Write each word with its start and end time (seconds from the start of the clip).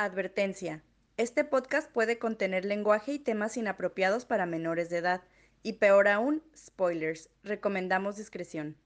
Advertencia. 0.00 0.84
Este 1.16 1.42
podcast 1.42 1.90
puede 1.90 2.20
contener 2.20 2.64
lenguaje 2.64 3.14
y 3.14 3.18
temas 3.18 3.56
inapropiados 3.56 4.24
para 4.26 4.46
menores 4.46 4.90
de 4.90 4.98
edad. 4.98 5.22
Y 5.64 5.72
peor 5.72 6.06
aún, 6.06 6.40
spoilers. 6.56 7.30
Recomendamos 7.42 8.16
discreción. 8.16 8.76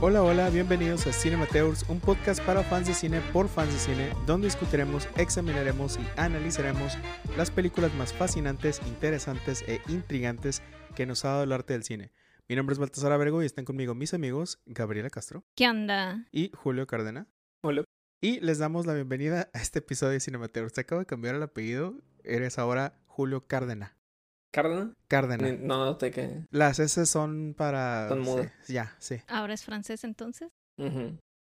Hola, 0.00 0.24
hola, 0.24 0.50
bienvenidos 0.50 1.06
a 1.06 1.12
Cinemateurs, 1.12 1.88
un 1.88 2.00
podcast 2.00 2.42
para 2.42 2.64
fans 2.64 2.88
de 2.88 2.94
cine 2.94 3.20
por 3.32 3.48
fans 3.48 3.72
de 3.72 3.78
cine, 3.78 4.12
donde 4.26 4.48
discutiremos, 4.48 5.08
examinaremos 5.16 5.96
y 5.96 6.20
analizaremos 6.20 6.98
las 7.36 7.52
películas 7.52 7.94
más 7.94 8.12
fascinantes, 8.12 8.80
interesantes 8.88 9.62
e 9.68 9.80
intrigantes 9.86 10.60
que 10.96 11.06
nos 11.06 11.24
ha 11.24 11.28
dado 11.28 11.44
el 11.44 11.52
arte 11.52 11.74
del 11.74 11.84
cine. 11.84 12.10
Mi 12.50 12.56
nombre 12.56 12.72
es 12.72 12.80
Baltasar 12.80 13.12
Abrego 13.12 13.44
y 13.44 13.46
están 13.46 13.64
conmigo 13.64 13.94
mis 13.94 14.12
amigos 14.12 14.58
Gabriela 14.66 15.08
Castro 15.08 15.44
¿Qué 15.54 15.68
onda? 15.68 16.26
y 16.32 16.50
Julio 16.52 16.84
Cardena. 16.88 17.28
Hola. 17.62 17.84
Y 18.20 18.40
les 18.40 18.58
damos 18.58 18.86
la 18.86 18.94
bienvenida 18.94 19.48
a 19.54 19.60
este 19.60 19.78
episodio 19.78 20.14
de 20.14 20.18
Cinemateurs. 20.20 20.72
Te 20.72 20.80
acabo 20.80 20.98
de 20.98 21.06
cambiar 21.06 21.36
el 21.36 21.44
apellido, 21.44 21.94
eres 22.24 22.58
ahora 22.58 22.98
Julio 23.06 23.46
Cardena. 23.46 23.96
¿Cardena? 24.52 24.92
Cardena. 25.06 25.48
Ni- 25.48 25.58
No 25.64 25.84
noté 25.84 26.10
que. 26.10 26.44
Las 26.50 26.80
S 26.80 27.06
son 27.06 27.54
para... 27.56 28.08
Son 28.08 28.22
mudas. 28.22 28.50
sí, 28.64 28.72
ya, 28.72 28.96
sí, 28.98 29.22
¿Ahora 29.28 29.54
es 29.54 29.64
francés 29.64 30.02
entonces? 30.02 30.50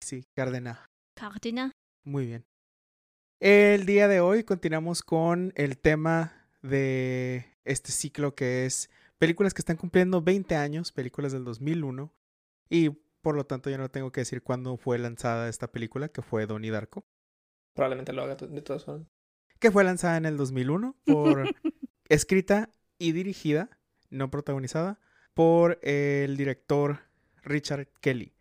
Sí, 0.04 0.26
Cardena. 0.36 0.90
Cardina. 1.16 1.72
Muy 2.04 2.26
bien. 2.26 2.44
El 3.40 3.86
día 3.86 4.10
de 4.10 4.20
hoy 4.20 4.44
continuamos 4.44 5.04
con 5.04 5.54
el 5.56 5.78
tema 5.78 6.50
de 6.62 7.46
este 7.64 7.94
ciclo 7.94 8.36
que 8.36 8.66
es 8.66 8.90
películas 9.18 9.54
que 9.54 9.62
están 9.62 9.78
cumpliendo 9.78 10.22
20 10.22 10.56
años, 10.56 10.92
películas 10.92 11.32
del 11.32 11.44
2001. 11.44 12.14
Y 12.70 12.90
por 13.22 13.36
lo 13.36 13.46
tanto 13.46 13.70
yo 13.70 13.78
no 13.78 13.90
tengo 13.90 14.12
que 14.12 14.22
decir 14.22 14.42
cuándo 14.44 14.78
fue 14.78 14.98
lanzada 14.98 15.50
esta 15.50 15.72
película, 15.72 16.10
que 16.10 16.22
fue 16.22 16.46
Donnie 16.46 16.72
Darko. 16.72 17.06
Probablemente 17.74 18.14
lo 18.14 18.24
haga 18.24 18.36
de 18.36 18.62
todas 18.62 18.86
formas. 18.86 19.08
Que 19.60 19.72
fue 19.72 19.84
lanzada 19.84 20.18
en 20.18 20.26
el 20.26 20.38
2001 20.38 20.96
por 21.06 21.44
escrita 22.10 22.70
y 23.00 23.12
dirigida, 23.12 23.80
no 24.10 24.30
protagonizada, 24.30 25.00
por 25.34 25.80
el 25.82 26.38
director 26.38 27.00
Richard 27.44 27.88
Kelly. 28.02 28.34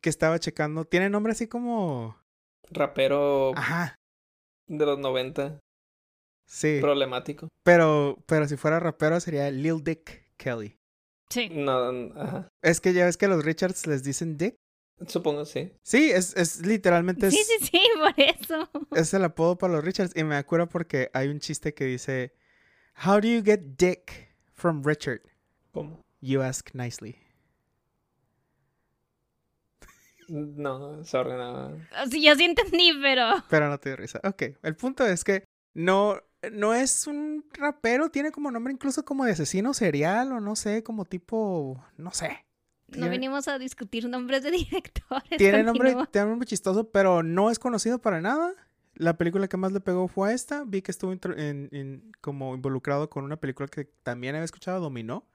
Que 0.00 0.10
estaba 0.10 0.38
checando, 0.38 0.84
tiene 0.84 1.10
nombre 1.10 1.32
así 1.32 1.48
como... 1.48 2.16
Rapero 2.70 3.56
Ajá, 3.56 3.96
de 4.66 4.86
los 4.86 4.98
90. 4.98 5.60
Sí. 6.46 6.78
Problemático. 6.80 7.48
Pero, 7.62 8.18
pero 8.26 8.48
si 8.48 8.56
fuera 8.56 8.80
rapero 8.80 9.20
sería 9.20 9.50
Lil 9.50 9.82
Dick 9.84 10.24
Kelly. 10.36 10.78
Sí. 11.28 11.48
No, 11.50 11.90
ajá. 12.16 12.48
Es 12.62 12.80
que 12.80 12.92
ya 12.92 13.04
ves 13.04 13.16
que 13.16 13.26
a 13.26 13.28
los 13.28 13.44
Richards 13.44 13.86
les 13.86 14.02
dicen 14.04 14.36
Dick. 14.38 14.56
Supongo, 15.08 15.44
sí. 15.44 15.72
Sí, 15.82 16.10
es, 16.10 16.34
es 16.36 16.64
literalmente 16.64 17.26
es, 17.26 17.34
Sí, 17.34 17.42
sí, 17.44 17.66
sí, 17.66 17.80
por 17.98 18.14
eso. 18.18 18.70
es 18.94 19.12
el 19.12 19.24
apodo 19.24 19.58
para 19.58 19.74
los 19.74 19.84
Richards. 19.84 20.12
Y 20.16 20.24
me 20.24 20.36
acuerdo 20.36 20.68
porque 20.68 21.10
hay 21.12 21.28
un 21.28 21.40
chiste 21.40 21.74
que 21.74 21.84
dice, 21.84 22.32
How 23.04 23.20
do 23.20 23.28
you 23.28 23.42
get 23.44 23.60
Dick 23.76 24.34
from 24.54 24.82
Richard? 24.82 25.20
¿Cómo? 25.72 26.02
You 26.22 26.40
ask 26.42 26.70
nicely. 26.72 27.16
No, 30.28 31.04
sorry, 31.04 31.32
no. 31.32 31.76
Sí, 32.10 32.24
yo 32.24 32.34
sí 32.34 32.44
entendí, 32.44 32.92
pero. 33.00 33.44
Pero 33.48 33.68
no 33.68 33.78
te 33.78 33.90
dio 33.90 33.96
risa. 33.96 34.20
Ok, 34.24 34.42
el 34.62 34.74
punto 34.76 35.06
es 35.06 35.22
que 35.22 35.44
no, 35.74 36.20
no 36.52 36.74
es 36.74 37.06
un 37.06 37.44
rapero, 37.52 38.10
tiene 38.10 38.32
como 38.32 38.50
nombre 38.50 38.72
incluso 38.72 39.04
como 39.04 39.24
de 39.24 39.32
asesino 39.32 39.74
serial 39.74 40.32
o 40.32 40.40
no 40.40 40.56
sé, 40.56 40.82
como 40.82 41.04
tipo, 41.04 41.82
no 41.96 42.12
sé. 42.12 42.44
No 42.88 43.08
vinimos 43.10 43.48
a 43.48 43.58
discutir 43.58 44.08
nombres 44.08 44.42
de 44.44 44.50
directores. 44.52 45.36
Tiene 45.38 45.62
nombre, 45.64 45.94
tiene 46.10 46.28
nombre 46.28 46.46
chistoso, 46.46 46.90
pero 46.90 47.22
no 47.22 47.50
es 47.50 47.58
conocido 47.58 47.98
para 48.00 48.20
nada. 48.20 48.52
La 48.94 49.18
película 49.18 49.48
que 49.48 49.56
más 49.56 49.72
le 49.72 49.80
pegó 49.80 50.08
fue 50.08 50.30
a 50.30 50.32
esta. 50.32 50.64
Vi 50.64 50.82
que 50.82 50.90
estuvo 50.90 51.12
en- 51.12 52.12
como 52.20 52.54
involucrado 52.54 53.10
con 53.10 53.24
una 53.24 53.36
película 53.36 53.68
que 53.68 53.84
también 54.02 54.34
había 54.36 54.44
escuchado, 54.44 54.80
Dominó. 54.80 55.26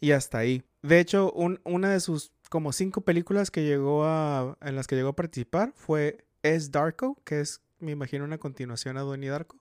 Y 0.00 0.12
hasta 0.12 0.38
ahí. 0.38 0.62
De 0.82 0.98
hecho, 1.00 1.30
un- 1.32 1.60
una 1.64 1.90
de 1.90 2.00
sus 2.00 2.32
como 2.48 2.72
cinco 2.72 3.02
películas 3.02 3.50
que 3.50 3.64
llegó 3.64 4.04
a, 4.04 4.56
en 4.62 4.76
las 4.76 4.86
que 4.86 4.96
llegó 4.96 5.10
a 5.10 5.16
participar 5.16 5.72
fue 5.74 6.24
Es 6.42 6.70
Darko, 6.72 7.20
que 7.24 7.40
es, 7.40 7.60
me 7.80 7.90
imagino, 7.92 8.24
una 8.24 8.38
continuación 8.38 8.96
a 8.96 9.02
Donnie 9.02 9.28
Darko, 9.28 9.59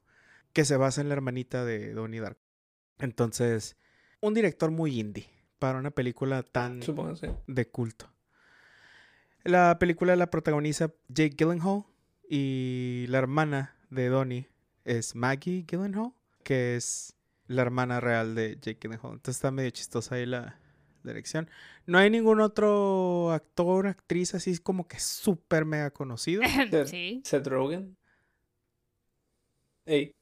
que 0.53 0.65
se 0.65 0.77
basa 0.77 1.01
en 1.01 1.09
la 1.09 1.13
hermanita 1.13 1.65
de 1.65 1.93
Donnie 1.93 2.21
Darko. 2.21 2.41
Entonces, 2.99 3.77
un 4.21 4.33
director 4.33 4.71
muy 4.71 4.99
indie 4.99 5.29
para 5.59 5.79
una 5.79 5.91
película 5.91 6.43
tan 6.43 6.81
Supongo, 6.83 7.15
sí. 7.15 7.27
de 7.47 7.67
culto. 7.69 8.11
La 9.43 9.77
película 9.79 10.15
la 10.15 10.29
protagoniza 10.29 10.91
Jake 11.07 11.35
Gyllenhaal 11.37 11.85
y 12.29 13.05
la 13.07 13.19
hermana 13.19 13.75
de 13.89 14.07
Donnie 14.07 14.49
es 14.83 15.15
Maggie 15.15 15.65
Gyllenhaal, 15.67 16.13
que 16.43 16.75
es 16.75 17.15
la 17.47 17.61
hermana 17.61 17.99
real 17.99 18.35
de 18.35 18.57
Jake 18.61 18.79
Gyllenhaal. 18.81 19.13
Entonces 19.13 19.37
está 19.37 19.51
medio 19.51 19.69
chistosa 19.69 20.15
ahí 20.15 20.25
la 20.25 20.59
dirección. 21.03 21.49
No 21.85 21.97
hay 21.97 22.09
ningún 22.09 22.41
otro 22.41 23.31
actor, 23.31 23.87
actriz 23.87 24.35
así 24.35 24.57
como 24.59 24.87
que 24.87 24.99
súper 24.99 25.65
mega 25.65 25.91
conocido. 25.91 26.41
Sí. 26.85 27.21
Seth 27.23 27.47
Rogen. 27.47 27.97
Ey. 29.85 30.15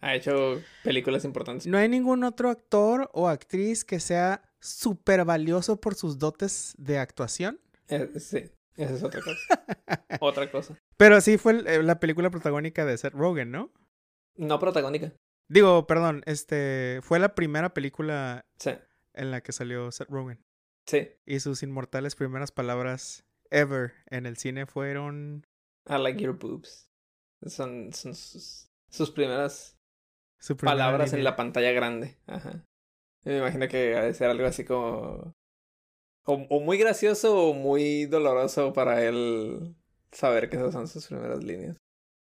Ha 0.00 0.14
hecho 0.14 0.62
películas 0.82 1.24
importantes. 1.24 1.66
No 1.66 1.76
hay 1.78 1.88
ningún 1.88 2.24
otro 2.24 2.48
actor 2.50 3.10
o 3.12 3.28
actriz 3.28 3.84
que 3.84 4.00
sea 4.00 4.42
súper 4.60 5.24
valioso 5.24 5.80
por 5.80 5.94
sus 5.94 6.18
dotes 6.18 6.74
de 6.78 6.98
actuación. 6.98 7.60
Eh, 7.88 8.10
sí, 8.18 8.50
esa 8.76 8.94
es 8.94 9.02
otra 9.02 9.20
cosa. 9.20 9.38
otra 10.20 10.50
cosa. 10.50 10.78
Pero 10.96 11.20
sí 11.20 11.36
fue 11.38 11.52
el- 11.52 11.66
eh, 11.66 11.82
la 11.82 12.00
película 12.00 12.30
protagónica 12.30 12.84
de 12.86 12.96
Seth 12.96 13.12
Rogen, 13.14 13.50
¿no? 13.50 13.70
No 14.36 14.58
protagónica. 14.58 15.12
Digo, 15.48 15.86
perdón, 15.86 16.22
este 16.26 17.00
fue 17.02 17.18
la 17.18 17.34
primera 17.34 17.74
película 17.74 18.46
Sí, 18.58 18.70
en 19.14 19.30
la 19.30 19.42
que 19.42 19.52
salió 19.52 19.90
Seth 19.92 20.08
Rogen. 20.08 20.40
sí. 20.86 21.08
Y 21.26 21.40
sus 21.40 21.62
inmortales 21.62 22.14
primeras 22.16 22.52
palabras 22.52 23.24
ever 23.50 23.92
en 24.10 24.26
el 24.26 24.36
cine 24.36 24.64
fueron 24.66 25.44
I 25.88 25.98
like 25.98 26.22
your 26.22 26.38
boobs. 26.38 26.88
Son, 27.46 27.92
son 27.92 28.14
sus, 28.14 28.70
sus 28.90 29.10
primeras 29.10 29.76
palabras 30.60 31.12
en 31.12 31.24
la 31.24 31.36
pantalla 31.36 31.72
grande. 31.72 32.16
Ajá. 32.26 32.64
Y 33.24 33.30
me 33.30 33.38
imagino 33.38 33.68
que 33.68 33.96
ha 33.96 34.02
de 34.02 34.14
ser 34.14 34.30
algo 34.30 34.46
así 34.46 34.64
como. 34.64 35.34
O, 36.24 36.34
o 36.34 36.60
muy 36.60 36.78
gracioso 36.78 37.48
o 37.48 37.54
muy 37.54 38.06
doloroso 38.06 38.72
para 38.72 39.02
él 39.04 39.74
saber 40.12 40.48
que 40.48 40.56
esas 40.56 40.72
son 40.72 40.88
sus 40.88 41.06
primeras 41.06 41.42
líneas. 41.42 41.76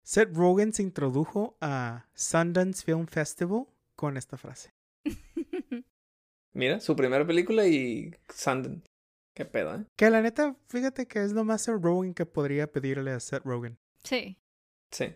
Seth 0.04 0.36
Rogen 0.36 0.74
se 0.74 0.84
introdujo 0.84 1.58
a 1.62 2.08
Sundance 2.14 2.84
Film 2.84 3.08
Festival 3.08 3.66
con 3.96 4.18
esta 4.18 4.38
frase. 4.38 4.70
Mira, 6.54 6.80
su 6.80 6.96
primera 6.96 7.26
película 7.26 7.68
y 7.68 8.16
Sundance. 8.30 8.84
Qué 9.36 9.46
pedo, 9.46 9.76
¿eh? 9.76 9.86
Que 9.98 10.10
la 10.10 10.22
neta, 10.22 10.56
fíjate 10.70 11.08
que 11.08 11.24
es 11.24 11.34
lo 11.34 11.44
más 11.44 11.64
Seth 11.64 11.82
Rogen 11.82 12.14
que 12.14 12.26
podría 12.26 12.72
pedirle 12.72 13.12
a 13.12 13.20
Seth 13.20 13.44
Rogen. 13.44 13.78
Sí. 14.04 14.38
Sí. 14.92 15.16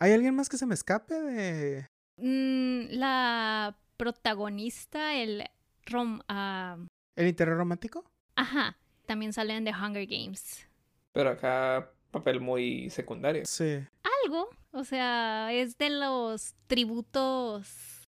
¿Hay 0.00 0.12
alguien 0.12 0.34
más 0.34 0.48
que 0.48 0.56
se 0.56 0.66
me 0.66 0.74
escape 0.74 1.14
de 1.20 1.86
Mm, 2.20 2.86
la 2.98 3.76
protagonista, 3.96 5.14
el 5.14 5.44
rom. 5.86 6.20
ah, 6.28 6.76
el 7.16 7.26
interior 7.28 7.56
romántico? 7.56 8.10
ajá. 8.36 8.76
También 9.06 9.32
sale 9.32 9.56
en 9.56 9.64
The 9.64 9.72
Hunger 9.72 10.06
Games. 10.06 10.68
Pero 11.12 11.30
acá 11.30 11.90
papel 12.12 12.40
muy 12.40 12.90
secundario. 12.90 13.44
Sí, 13.44 13.84
Algo. 14.24 14.48
O 14.70 14.84
sea, 14.84 15.52
es 15.52 15.76
de 15.78 15.90
los 15.90 16.54
tributos. 16.68 18.06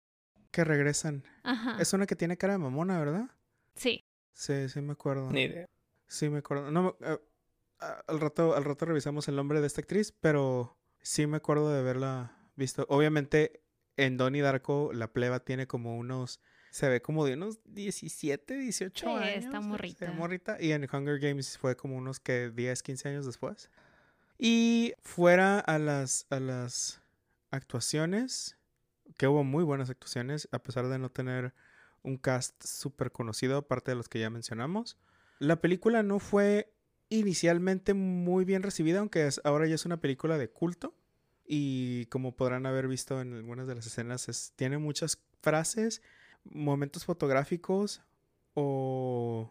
que 0.50 0.62
regresan. 0.64 1.24
Ajá. 1.42 1.76
Es 1.80 1.92
una 1.94 2.06
que 2.06 2.16
tiene 2.16 2.36
cara 2.36 2.52
de 2.54 2.58
mamona, 2.58 2.98
¿verdad? 2.98 3.30
Sí. 3.76 4.00
Sí, 4.34 4.68
sí 4.68 4.80
me 4.82 4.92
acuerdo. 4.92 5.30
Ni 5.30 5.42
idea. 5.44 5.64
Sí, 6.08 6.28
me 6.28 6.38
acuerdo. 6.38 6.70
No, 6.70 6.82
me- 6.82 7.06
ah, 7.80 8.02
al 8.08 8.20
rato, 8.20 8.54
al 8.54 8.64
rato 8.64 8.84
revisamos 8.84 9.26
el 9.28 9.36
nombre 9.36 9.60
de 9.60 9.66
esta 9.68 9.80
actriz, 9.80 10.12
pero 10.20 10.76
sí 11.00 11.26
me 11.26 11.38
acuerdo 11.38 11.72
de 11.72 11.78
haberla 11.78 12.36
visto. 12.56 12.84
Obviamente, 12.90 13.62
en 14.04 14.16
Donnie 14.16 14.42
Darko, 14.42 14.92
la 14.92 15.12
pleba 15.12 15.40
tiene 15.40 15.66
como 15.66 15.96
unos. 15.96 16.40
Se 16.70 16.88
ve 16.88 17.02
como 17.02 17.24
de 17.26 17.34
unos 17.34 17.58
17, 17.64 18.54
18 18.56 19.06
Sí, 19.06 19.12
años. 19.12 19.44
está 19.44 19.58
ve 19.60 19.66
morrita. 19.66 20.12
morrita. 20.12 20.56
Y 20.60 20.72
en 20.72 20.84
Hunger 20.90 21.18
Games 21.18 21.58
fue 21.58 21.76
como 21.76 21.96
unos 21.96 22.20
que 22.20 22.50
10, 22.50 22.82
15 22.82 23.08
años 23.08 23.26
después. 23.26 23.70
Y 24.38 24.94
fuera 25.02 25.58
a 25.58 25.78
las, 25.78 26.26
a 26.30 26.38
las 26.40 27.02
actuaciones, 27.50 28.56
que 29.18 29.26
hubo 29.26 29.44
muy 29.44 29.64
buenas 29.64 29.90
actuaciones, 29.90 30.48
a 30.52 30.60
pesar 30.62 30.88
de 30.88 30.98
no 30.98 31.10
tener 31.10 31.52
un 32.02 32.16
cast 32.16 32.62
súper 32.64 33.12
conocido, 33.12 33.58
aparte 33.58 33.90
de 33.90 33.96
los 33.96 34.08
que 34.08 34.20
ya 34.20 34.30
mencionamos. 34.30 34.96
La 35.40 35.60
película 35.60 36.02
no 36.02 36.18
fue 36.20 36.72
inicialmente 37.08 37.92
muy 37.94 38.44
bien 38.44 38.62
recibida, 38.62 39.00
aunque 39.00 39.26
es- 39.26 39.40
ahora 39.44 39.66
ya 39.66 39.74
es 39.74 39.84
una 39.84 40.00
película 40.00 40.38
de 40.38 40.48
culto. 40.48 40.94
Y 41.52 42.06
como 42.06 42.36
podrán 42.36 42.64
haber 42.64 42.86
visto 42.86 43.20
en 43.20 43.34
algunas 43.34 43.66
de 43.66 43.74
las 43.74 43.84
escenas, 43.84 44.28
es- 44.28 44.52
tiene 44.54 44.78
muchas 44.78 45.20
frases, 45.42 46.00
momentos 46.44 47.04
fotográficos 47.04 48.02
o 48.54 49.50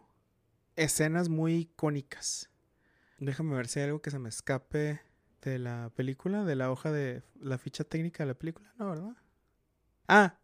escenas 0.76 1.28
muy 1.28 1.54
icónicas. 1.56 2.48
Déjame 3.18 3.54
ver 3.54 3.68
si 3.68 3.80
hay 3.80 3.86
algo 3.86 4.00
que 4.00 4.10
se 4.10 4.18
me 4.18 4.30
escape 4.30 5.02
de 5.42 5.58
la 5.58 5.90
película, 5.94 6.44
de 6.44 6.56
la 6.56 6.70
hoja 6.70 6.90
de 6.90 7.22
la 7.38 7.58
ficha 7.58 7.84
técnica 7.84 8.22
de 8.22 8.28
la 8.28 8.34
película, 8.38 8.72
¿no, 8.78 8.88
verdad? 8.88 9.16
Ah, 10.08 10.38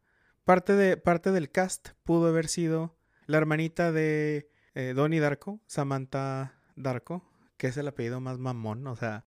parte, 0.44 0.74
de, 0.74 0.98
parte 0.98 1.32
del 1.32 1.50
cast 1.50 1.90
pudo 2.04 2.28
haber 2.28 2.48
sido 2.48 2.98
la 3.24 3.38
hermanita 3.38 3.92
de 3.92 4.50
eh, 4.74 4.92
Donnie 4.94 5.20
Darko, 5.20 5.60
Samantha 5.66 6.60
Darko, 6.76 7.24
que 7.56 7.68
es 7.68 7.78
el 7.78 7.88
apellido 7.88 8.20
más 8.20 8.36
mamón, 8.38 8.86
o 8.86 8.94
sea, 8.96 9.24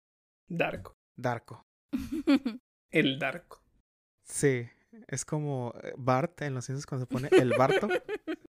Darko. 0.46 0.94
Darko. 1.16 1.66
El 2.90 3.18
Darko. 3.18 3.62
Sí, 4.24 4.68
es 5.06 5.24
como 5.24 5.74
eh, 5.82 5.92
Bart 5.96 6.42
en 6.42 6.54
los 6.54 6.64
ciencias 6.64 6.86
cuando 6.86 7.06
se 7.06 7.12
pone 7.12 7.28
el 7.32 7.54
Barto. 7.56 7.88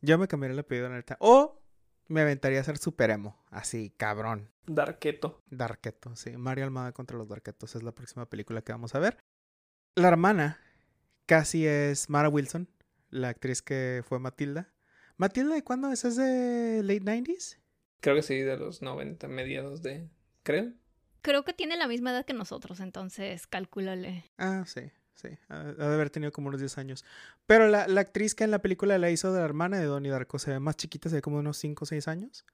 Yo 0.00 0.18
me 0.18 0.28
cambiaría 0.28 0.54
el 0.54 0.60
apellido, 0.60 0.88
la 0.88 0.96
neta. 0.96 1.16
O 1.20 1.62
me 2.08 2.22
aventaría 2.22 2.60
a 2.60 2.64
ser 2.64 2.78
super 2.78 3.10
emo, 3.10 3.42
así, 3.50 3.90
cabrón. 3.96 4.50
Darketo. 4.66 5.42
Darketo, 5.50 6.16
sí. 6.16 6.36
Mario 6.36 6.64
Almada 6.64 6.92
contra 6.92 7.16
los 7.16 7.28
Darketos 7.28 7.76
es 7.76 7.82
la 7.82 7.92
próxima 7.92 8.28
película 8.28 8.62
que 8.62 8.72
vamos 8.72 8.94
a 8.94 8.98
ver. 8.98 9.18
La 9.94 10.08
hermana 10.08 10.58
casi 11.26 11.66
es 11.66 12.08
Mara 12.08 12.28
Wilson, 12.28 12.68
la 13.10 13.28
actriz 13.28 13.62
que 13.62 14.02
fue 14.04 14.18
Matilda. 14.18 14.72
¿Matilda 15.16 15.54
de 15.54 15.62
cuándo 15.62 15.92
es? 15.92 16.04
¿Es 16.04 16.16
de 16.16 16.82
late 16.82 17.02
90s? 17.02 17.58
Creo 18.00 18.16
que 18.16 18.22
sí, 18.22 18.38
de 18.38 18.56
los 18.56 18.82
90, 18.82 19.28
mediados 19.28 19.82
de. 19.82 20.08
Creo. 20.42 20.72
Creo 21.22 21.44
que 21.44 21.52
tiene 21.52 21.76
la 21.76 21.86
misma 21.88 22.10
edad 22.12 22.24
que 22.24 22.32
nosotros, 22.34 22.80
entonces 22.80 23.46
calcúlale. 23.46 24.24
Ah, 24.38 24.64
sí, 24.66 24.82
sí. 25.14 25.28
Ha 25.48 25.64
de 25.64 25.84
haber 25.84 26.10
tenido 26.10 26.32
como 26.32 26.48
unos 26.48 26.60
10 26.60 26.78
años. 26.78 27.04
Pero 27.46 27.68
la, 27.68 27.86
la 27.88 28.00
actriz 28.00 28.34
que 28.34 28.44
en 28.44 28.50
la 28.50 28.60
película 28.62 28.96
la 28.98 29.10
hizo 29.10 29.32
de 29.32 29.38
la 29.40 29.44
hermana 29.44 29.78
de 29.78 29.84
Donnie 29.86 30.10
Darko 30.10 30.38
se 30.38 30.50
ve 30.50 30.60
más 30.60 30.76
chiquita, 30.76 31.08
se 31.08 31.16
ve 31.16 31.22
como 31.22 31.38
unos 31.38 31.56
5 31.58 31.84
o 31.84 31.86
6 31.86 32.08
años. 32.08 32.44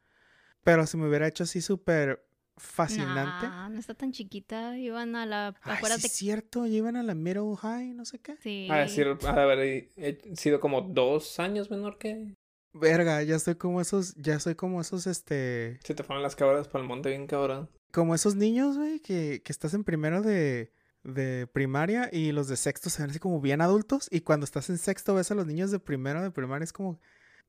Pero 0.64 0.86
si 0.86 0.96
me 0.96 1.08
hubiera 1.08 1.28
hecho 1.28 1.44
así 1.44 1.62
súper 1.62 2.26
fascinante. 2.56 3.46
Nah, 3.46 3.68
no 3.68 3.78
está 3.78 3.94
tan 3.94 4.12
chiquita. 4.12 4.76
Iban 4.78 5.14
a 5.14 5.26
la. 5.26 5.54
Ay, 5.62 5.76
sí 5.84 6.06
es 6.06 6.12
cierto, 6.12 6.66
llevan 6.66 6.96
a 6.96 7.02
la 7.02 7.14
middle 7.14 7.54
high, 7.60 7.92
no 7.94 8.04
sé 8.04 8.18
qué. 8.18 8.36
Sí. 8.42 8.66
Ha 8.70 8.78
de 8.78 8.88
ser- 8.88 9.18
ha 9.26 9.32
de 9.34 9.40
haber 9.42 9.90
sido 10.36 10.58
como 10.58 10.80
dos 10.82 11.38
años 11.38 11.70
menor 11.70 11.98
que. 11.98 12.34
Verga, 12.78 13.23
ya 13.23 13.37
estoy 13.37 13.55
como 13.56 13.81
esos, 13.81 14.14
ya 14.17 14.38
soy 14.40 14.55
como 14.55 14.81
esos, 14.81 15.06
este, 15.06 15.78
Se 15.84 15.94
te 15.94 16.02
fueron 16.02 16.23
las 16.23 16.37
cabras 16.37 16.69
para 16.69 16.82
el 16.82 16.88
monte 16.88 17.08
bien 17.11 17.26
cabrón. 17.26 17.69
como 17.93 18.14
esos 18.14 18.34
niños, 18.34 18.76
güey, 18.76 19.00
que, 19.00 19.43
que 19.44 19.52
estás 19.52 19.75
en 19.75 19.84
primero 19.84 20.23
de, 20.23 20.73
de 21.02 21.46
primaria 21.46 22.08
y 22.12 22.32
los 22.32 22.49
de 22.49 22.56
sexto 22.56 22.90
se 22.90 23.02
ven 23.02 23.11
así 23.11 23.19
como 23.19 23.40
bien 23.40 23.61
adultos 23.61 24.08
y 24.11 24.20
cuando 24.20 24.44
estás 24.44 24.69
en 24.70 24.78
sexto 24.78 25.14
ves 25.14 25.31
a 25.31 25.34
los 25.34 25.46
niños 25.46 25.70
de 25.70 25.78
primero 25.78 26.20
de 26.23 26.31
primaria 26.31 26.64
es 26.64 26.73
como, 26.73 27.00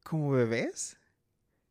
como 0.03 0.31
bebés. 0.31 0.97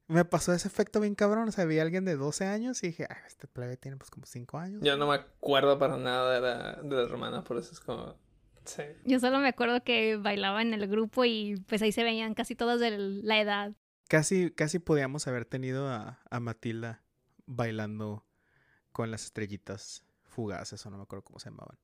Me 0.08 0.24
pasó 0.24 0.52
ese 0.52 0.68
efecto 0.68 1.00
bien 1.00 1.16
cabrón, 1.16 1.48
o 1.48 1.52
sea, 1.52 1.64
vi 1.64 1.78
a 1.80 1.82
alguien 1.82 2.04
de 2.04 2.16
12 2.16 2.44
años 2.44 2.82
y 2.84 2.88
dije, 2.88 3.06
ah, 3.10 3.18
este 3.26 3.48
plebe 3.48 3.76
tiene 3.76 3.96
pues 3.96 4.10
como 4.10 4.24
5 4.24 4.58
años. 4.58 4.80
Yo 4.82 4.96
no 4.96 5.08
me 5.08 5.16
acuerdo 5.16 5.78
para 5.78 5.96
nada 5.96 6.32
de 6.34 6.40
la, 6.40 6.82
de 6.82 6.96
la 6.96 7.02
hermana, 7.02 7.42
por 7.42 7.56
eso 7.58 7.72
es 7.72 7.80
como. 7.80 8.16
Sí. 8.66 8.82
Yo 9.04 9.18
solo 9.20 9.38
me 9.38 9.48
acuerdo 9.48 9.82
que 9.82 10.16
bailaba 10.16 10.60
en 10.62 10.74
el 10.74 10.86
grupo 10.88 11.24
y 11.24 11.56
pues 11.66 11.80
ahí 11.82 11.92
se 11.92 12.04
veían 12.04 12.34
casi 12.34 12.54
todas 12.54 12.80
de 12.80 12.90
la 12.98 13.40
edad. 13.40 13.72
Casi, 14.08 14.50
casi 14.50 14.78
podíamos 14.78 15.26
haber 15.26 15.44
tenido 15.46 15.88
a, 15.88 16.20
a 16.30 16.40
Matilda 16.40 17.02
bailando 17.46 18.24
con 18.92 19.10
las 19.10 19.24
estrellitas 19.24 20.04
fugaces, 20.24 20.84
o 20.86 20.90
no 20.90 20.96
me 20.96 21.02
acuerdo 21.04 21.22
cómo 21.24 21.38
se 21.38 21.50
llamaban. 21.50 21.78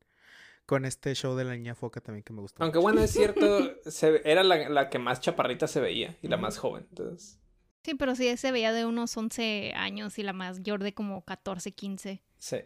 Con 0.67 0.85
este 0.85 1.15
show 1.15 1.35
de 1.35 1.45
la 1.45 1.55
niña 1.55 1.75
foca 1.75 2.01
también 2.01 2.23
que 2.23 2.33
me 2.33 2.41
gustó. 2.41 2.63
Aunque 2.63 2.79
mucho. 2.79 2.83
bueno, 2.85 3.01
es 3.03 3.11
cierto, 3.11 3.75
se- 3.91 4.23
era 4.31 4.43
la, 4.45 4.69
la 4.69 4.89
que 4.91 4.99
más 4.99 5.21
chaparrita 5.21 5.67
se 5.67 5.81
veía 5.81 6.17
y 6.23 6.29
la 6.29 6.37
más 6.37 6.59
joven. 6.59 6.87
Entonces, 6.91 7.39
Sí, 7.85 7.95
pero 7.95 8.15
sí 8.15 8.37
se 8.37 8.53
veía 8.53 8.73
de 8.73 8.87
unos 8.87 9.17
11 9.17 9.73
años 9.75 10.17
y 10.19 10.23
la 10.23 10.33
mayor 10.33 10.85
de 10.85 10.95
como 10.95 11.25
14, 11.25 11.73
15. 11.73 12.23
sí. 12.39 12.59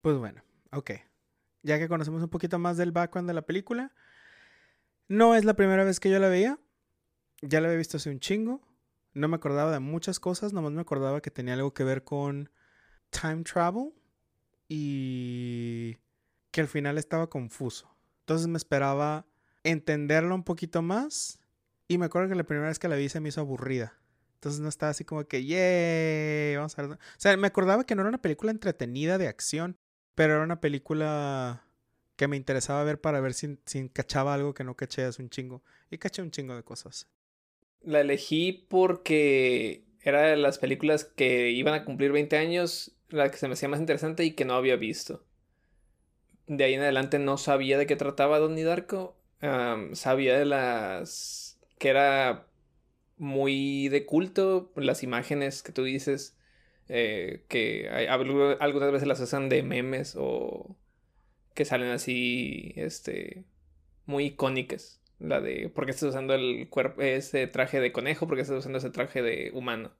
Pues 0.00 0.16
bueno, 0.18 0.42
ok. 0.72 0.92
Ya 1.66 1.80
que 1.80 1.88
conocemos 1.88 2.22
un 2.22 2.28
poquito 2.28 2.60
más 2.60 2.76
del 2.76 2.92
background 2.92 3.28
de 3.28 3.34
la 3.34 3.42
película, 3.42 3.92
no 5.08 5.34
es 5.34 5.44
la 5.44 5.54
primera 5.54 5.82
vez 5.82 5.98
que 5.98 6.08
yo 6.10 6.20
la 6.20 6.28
veía. 6.28 6.60
Ya 7.42 7.60
la 7.60 7.66
había 7.66 7.78
visto 7.78 7.96
hace 7.96 8.08
un 8.08 8.20
chingo. 8.20 8.62
No 9.14 9.26
me 9.26 9.34
acordaba 9.34 9.72
de 9.72 9.80
muchas 9.80 10.20
cosas, 10.20 10.52
nomás 10.52 10.70
me 10.70 10.80
acordaba 10.80 11.20
que 11.20 11.32
tenía 11.32 11.54
algo 11.54 11.74
que 11.74 11.82
ver 11.82 12.04
con 12.04 12.50
time 13.10 13.42
travel 13.42 13.92
y 14.68 15.96
que 16.52 16.60
al 16.60 16.68
final 16.68 16.98
estaba 16.98 17.28
confuso. 17.28 17.96
Entonces 18.20 18.46
me 18.46 18.58
esperaba 18.58 19.26
entenderlo 19.64 20.36
un 20.36 20.44
poquito 20.44 20.82
más 20.82 21.40
y 21.88 21.98
me 21.98 22.06
acuerdo 22.06 22.28
que 22.28 22.36
la 22.36 22.44
primera 22.44 22.68
vez 22.68 22.78
que 22.78 22.86
la 22.86 22.94
vi 22.94 23.08
se 23.08 23.18
me 23.18 23.30
hizo 23.30 23.40
aburrida. 23.40 23.98
Entonces 24.34 24.60
no 24.60 24.68
estaba 24.68 24.90
así 24.90 25.04
como 25.04 25.24
que, 25.24 25.44
¡yay! 25.44 26.54
Vamos 26.54 26.78
a 26.78 26.82
ver. 26.82 26.92
O 26.92 26.98
sea, 27.16 27.36
me 27.36 27.48
acordaba 27.48 27.84
que 27.84 27.96
no 27.96 28.02
era 28.02 28.08
una 28.08 28.22
película 28.22 28.52
entretenida 28.52 29.18
de 29.18 29.26
acción, 29.26 29.76
pero 30.16 30.34
era 30.34 30.42
una 30.42 30.60
película 30.60 31.62
que 32.16 32.26
me 32.26 32.36
interesaba 32.36 32.82
ver 32.82 33.00
para 33.00 33.20
ver 33.20 33.34
si, 33.34 33.58
si 33.66 33.88
cachaba 33.90 34.34
algo 34.34 34.54
que 34.54 34.64
no 34.64 34.74
caché 34.74 35.04
hace 35.04 35.22
un 35.22 35.30
chingo. 35.30 35.62
Y 35.90 35.98
caché 35.98 36.22
un 36.22 36.32
chingo 36.32 36.56
de 36.56 36.64
cosas. 36.64 37.06
La 37.82 38.00
elegí 38.00 38.66
porque 38.68 39.84
era 40.00 40.22
de 40.22 40.36
las 40.36 40.58
películas 40.58 41.04
que 41.04 41.50
iban 41.50 41.74
a 41.74 41.84
cumplir 41.84 42.12
20 42.12 42.36
años, 42.38 42.96
la 43.10 43.30
que 43.30 43.36
se 43.36 43.46
me 43.46 43.52
hacía 43.52 43.68
más 43.68 43.78
interesante 43.78 44.24
y 44.24 44.32
que 44.32 44.44
no 44.46 44.54
había 44.54 44.76
visto. 44.76 45.24
De 46.46 46.64
ahí 46.64 46.74
en 46.74 46.80
adelante 46.80 47.18
no 47.18 47.36
sabía 47.36 47.76
de 47.76 47.86
qué 47.86 47.96
trataba 47.96 48.38
Donnie 48.38 48.64
Darko. 48.64 49.16
am, 49.40 49.94
sabía 49.94 50.38
de 50.38 50.46
las... 50.46 51.58
que 51.78 51.90
era 51.90 52.46
muy 53.18 53.88
de 53.88 54.06
culto, 54.06 54.72
las 54.76 55.02
imágenes 55.02 55.62
que 55.62 55.72
tú 55.72 55.84
dices, 55.84 56.35
eh, 56.88 57.44
que 57.48 57.88
algunas 57.88 58.92
veces 58.92 59.08
las 59.08 59.20
usan 59.20 59.48
de 59.48 59.62
memes 59.62 60.14
o 60.16 60.76
que 61.54 61.64
salen 61.64 61.90
así, 61.90 62.72
este, 62.76 63.44
muy 64.04 64.26
icónicas. 64.26 65.00
La 65.18 65.40
de 65.40 65.70
por 65.70 65.86
qué 65.86 65.92
estás 65.92 66.10
usando 66.10 66.34
el 66.34 66.68
cuerpo, 66.68 67.00
ese 67.02 67.46
traje 67.46 67.80
de 67.80 67.92
conejo, 67.92 68.26
por 68.26 68.36
qué 68.36 68.42
estás 68.42 68.58
usando 68.58 68.78
ese 68.78 68.90
traje 68.90 69.22
de 69.22 69.50
humano. 69.54 69.92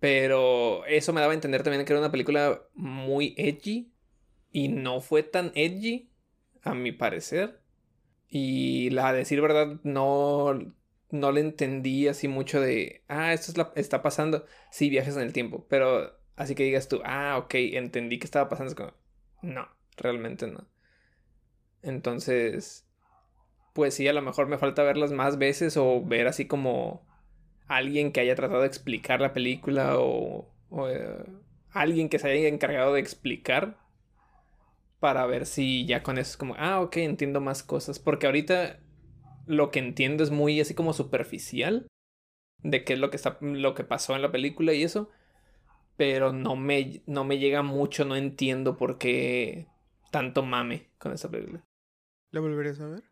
Pero 0.00 0.84
eso 0.86 1.12
me 1.12 1.20
daba 1.20 1.32
a 1.32 1.34
entender 1.34 1.62
también 1.62 1.84
que 1.84 1.92
era 1.92 2.00
una 2.00 2.10
película 2.10 2.62
muy 2.74 3.34
edgy. 3.38 3.92
Y 4.50 4.68
no 4.68 5.00
fue 5.00 5.22
tan 5.22 5.52
edgy, 5.54 6.10
a 6.62 6.74
mi 6.74 6.92
parecer. 6.92 7.60
Y 8.28 8.90
la 8.90 9.12
decir 9.12 9.40
verdad, 9.40 9.80
no, 9.84 10.74
no 11.14 11.32
le 11.32 11.40
entendí 11.40 12.08
así 12.08 12.28
mucho 12.28 12.60
de, 12.60 13.04
ah, 13.08 13.32
esto 13.32 13.52
es 13.52 13.58
la- 13.58 13.72
está 13.76 14.02
pasando. 14.02 14.46
Sí, 14.70 14.90
viajes 14.90 15.16
en 15.16 15.22
el 15.22 15.32
tiempo. 15.32 15.66
Pero 15.68 16.18
así 16.36 16.54
que 16.54 16.64
digas 16.64 16.88
tú, 16.88 17.00
ah, 17.04 17.38
ok, 17.38 17.54
entendí 17.56 18.18
que 18.18 18.26
estaba 18.26 18.48
pasando. 18.48 18.94
No, 19.42 19.68
realmente 19.96 20.46
no. 20.48 20.68
Entonces, 21.82 22.86
pues 23.74 23.94
sí, 23.94 24.08
a 24.08 24.12
lo 24.12 24.22
mejor 24.22 24.48
me 24.48 24.58
falta 24.58 24.82
verlas 24.82 25.12
más 25.12 25.38
veces 25.38 25.76
o 25.76 26.04
ver 26.04 26.26
así 26.28 26.46
como 26.46 27.06
alguien 27.68 28.12
que 28.12 28.20
haya 28.20 28.36
tratado 28.36 28.62
de 28.62 28.68
explicar 28.68 29.20
la 29.20 29.32
película 29.32 29.98
o, 29.98 30.52
o, 30.70 30.88
eh, 30.88 31.24
alguien 31.72 32.08
que 32.08 32.18
se 32.20 32.30
haya 32.30 32.48
encargado 32.48 32.94
de 32.94 33.00
explicar 33.00 33.78
para 35.00 35.26
ver 35.26 35.46
si 35.46 35.86
ya 35.86 36.02
con 36.02 36.18
eso 36.18 36.30
es 36.30 36.36
como, 36.36 36.54
ah, 36.58 36.80
ok, 36.80 36.96
entiendo 36.98 37.40
más 37.40 37.62
cosas. 37.62 37.98
Porque 37.98 38.26
ahorita 38.26 38.80
lo 39.46 39.70
que 39.70 39.78
entiendo 39.78 40.24
es 40.24 40.30
muy 40.30 40.60
así 40.60 40.74
como 40.74 40.92
superficial 40.92 41.86
de 42.62 42.84
qué 42.84 42.94
es 42.94 42.98
lo 42.98 43.10
que 43.10 43.16
está, 43.16 43.38
lo 43.40 43.74
que 43.74 43.84
pasó 43.84 44.16
en 44.16 44.22
la 44.22 44.32
película 44.32 44.72
y 44.72 44.82
eso. 44.82 45.10
Pero 45.96 46.32
no 46.32 46.56
me, 46.56 47.02
no 47.06 47.24
me 47.24 47.38
llega 47.38 47.62
mucho, 47.62 48.04
no 48.04 48.16
entiendo 48.16 48.76
por 48.76 48.98
qué 48.98 49.68
tanto 50.10 50.42
mame 50.42 50.88
con 50.98 51.12
esa 51.12 51.30
película. 51.30 51.62
¿La 52.32 52.40
volverías 52.40 52.80
a 52.80 52.88
ver? 52.88 53.04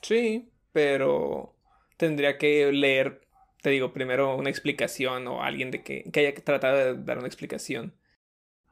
Sí, 0.00 0.50
pero 0.72 1.54
tendría 1.98 2.38
que 2.38 2.72
leer, 2.72 3.26
te 3.62 3.70
digo, 3.70 3.92
primero 3.92 4.36
una 4.36 4.48
explicación 4.48 5.26
o 5.26 5.42
alguien 5.42 5.70
de 5.70 5.82
que, 5.82 6.04
que 6.10 6.20
haya 6.20 6.34
tratado 6.34 6.76
de 6.76 7.02
dar 7.02 7.18
una 7.18 7.26
explicación. 7.26 7.94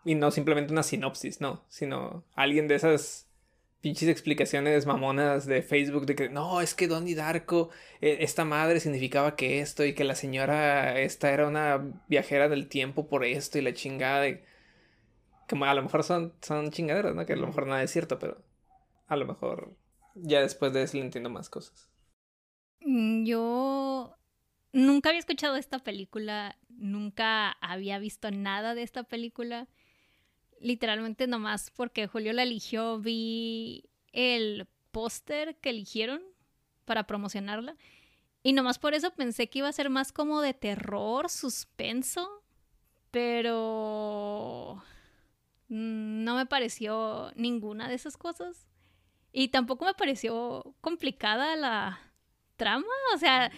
Y 0.05 0.15
no 0.15 0.31
simplemente 0.31 0.73
una 0.73 0.83
sinopsis, 0.83 1.41
no, 1.41 1.65
sino 1.69 2.25
alguien 2.35 2.69
de 2.69 2.77
esas 2.77 3.26
pinches 3.81 4.09
explicaciones 4.09 4.87
mamonas 4.87 5.47
de 5.47 5.63
Facebook 5.63 6.07
de 6.07 6.17
que 6.17 6.29
no, 6.29 6.61
es 6.61 6.75
que 6.75 6.89
Donnie 6.89 7.15
Darko, 7.15 7.71
eh, 8.01 8.19
esta 8.21 8.45
madre 8.45 8.81
significaba 8.81 9.37
que 9.37 9.61
esto 9.61 9.85
y 9.85 9.95
que 9.95 10.05
la 10.05 10.15
señora 10.17 10.99
esta 11.01 11.31
era 11.33 11.47
una 11.47 11.79
viajera 12.09 12.49
del 12.49 12.69
tiempo 12.69 13.09
por 13.09 13.25
esto 13.25 13.59
y 13.59 13.63
la 13.63 13.75
chingada. 13.75 14.21
de- 14.23 14.45
que 15.49 15.57
a 15.65 15.75
lo 15.75 15.83
mejor 15.83 16.03
son, 16.03 16.35
son 16.43 16.71
chingaderas, 16.71 17.15
¿no? 17.15 17.25
Que 17.27 17.35
a 17.35 17.37
lo 17.37 17.47
mejor 17.47 17.67
nada 17.67 17.83
es 17.83 17.91
cierto, 17.93 18.19
pero 18.19 18.43
a 19.07 19.17
lo 19.17 19.27
mejor 19.27 19.77
ya 20.15 20.41
después 20.41 20.73
de 20.73 20.83
eso 20.83 20.97
le 20.97 21.05
entiendo 21.05 21.31
más 21.31 21.49
cosas. 21.49 21.89
Mm, 22.81 23.25
Yo 23.25 24.17
nunca 24.73 25.11
había 25.11 25.21
escuchado 25.21 25.57
esta 25.57 25.79
película, 25.79 26.59
nunca 26.69 27.53
había 27.61 27.99
visto 27.99 28.31
nada 28.31 28.75
de 28.75 28.83
esta 28.83 29.05
película. 29.05 29.69
Literalmente 30.61 31.27
nomás 31.27 31.71
porque 31.71 32.07
Julio 32.07 32.33
la 32.33 32.43
eligió, 32.43 32.99
vi 32.99 33.85
el 34.13 34.67
póster 34.91 35.57
que 35.57 35.71
eligieron 35.71 36.23
para 36.87 37.07
promocionarla 37.07 37.77
Y 38.43 38.53
nomás 38.53 38.79
por 38.79 38.95
eso 38.95 39.11
pensé 39.11 39.49
que 39.49 39.59
iba 39.59 39.69
a 39.69 39.73
ser 39.73 39.91
más 39.91 40.13
como 40.13 40.41
de 40.41 40.55
terror, 40.55 41.29
suspenso, 41.29 42.43
pero 43.11 44.83
mm, 45.69 46.25
no 46.25 46.37
me 46.37 46.47
pareció 46.47 47.33
ninguna 47.35 47.89
de 47.89 47.95
esas 47.95 48.17
cosas. 48.17 48.67
Y 49.33 49.49
tampoco 49.49 49.85
me 49.85 49.95
pareció 49.95 50.75
complicada 50.81 51.57
la 51.57 52.01
trama, 52.57 52.87
o 53.15 53.19
sea, 53.19 53.51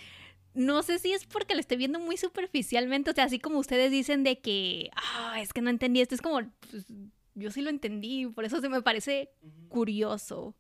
no 0.55 0.83
sé 0.83 0.99
si 0.99 1.13
es 1.13 1.27
porque 1.27 1.55
la 1.55 1.61
estoy 1.61 1.77
viendo 1.77 1.99
muy 2.01 2.17
superficialmente, 2.17 3.11
o 3.11 3.15
sea, 3.15 3.25
así 3.25 3.39
como 3.39 3.59
ustedes 3.59 3.91
dicen 3.91 4.25
de 4.25 4.41
que, 4.41 4.91
ah, 4.97 5.41
es 5.41 5.53
que 5.53 5.61
no 5.61 5.71
entendí 5.71 6.01
esto, 6.01 6.15
es 6.15 6.23
como, 6.23 6.41
pues, 6.71 6.87
yo 7.35 7.51
sí 7.51 7.63
lo 7.63 7.71
entendí, 7.71 8.27
por 8.27 8.45
eso 8.45 8.61
se 8.61 8.69
me 8.69 8.83
parece 8.83 9.31
curioso. 9.69 10.57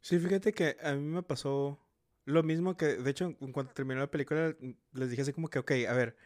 Sí, 0.00 0.18
fíjate 0.18 0.52
que 0.52 0.76
a 0.82 0.94
mí 0.94 1.02
me 1.02 1.22
pasó 1.22 1.80
lo 2.24 2.42
mismo 2.42 2.76
que, 2.76 2.86
de 2.96 3.10
hecho, 3.10 3.36
en 3.40 3.52
cuanto 3.52 3.72
terminó 3.72 4.00
la 4.00 4.10
película, 4.10 4.54
les 4.92 5.10
dije 5.10 5.22
así 5.22 5.32
como 5.32 5.48
que, 5.48 5.60
ok, 5.60 5.72
a 5.88 5.92
ver, 5.92 6.16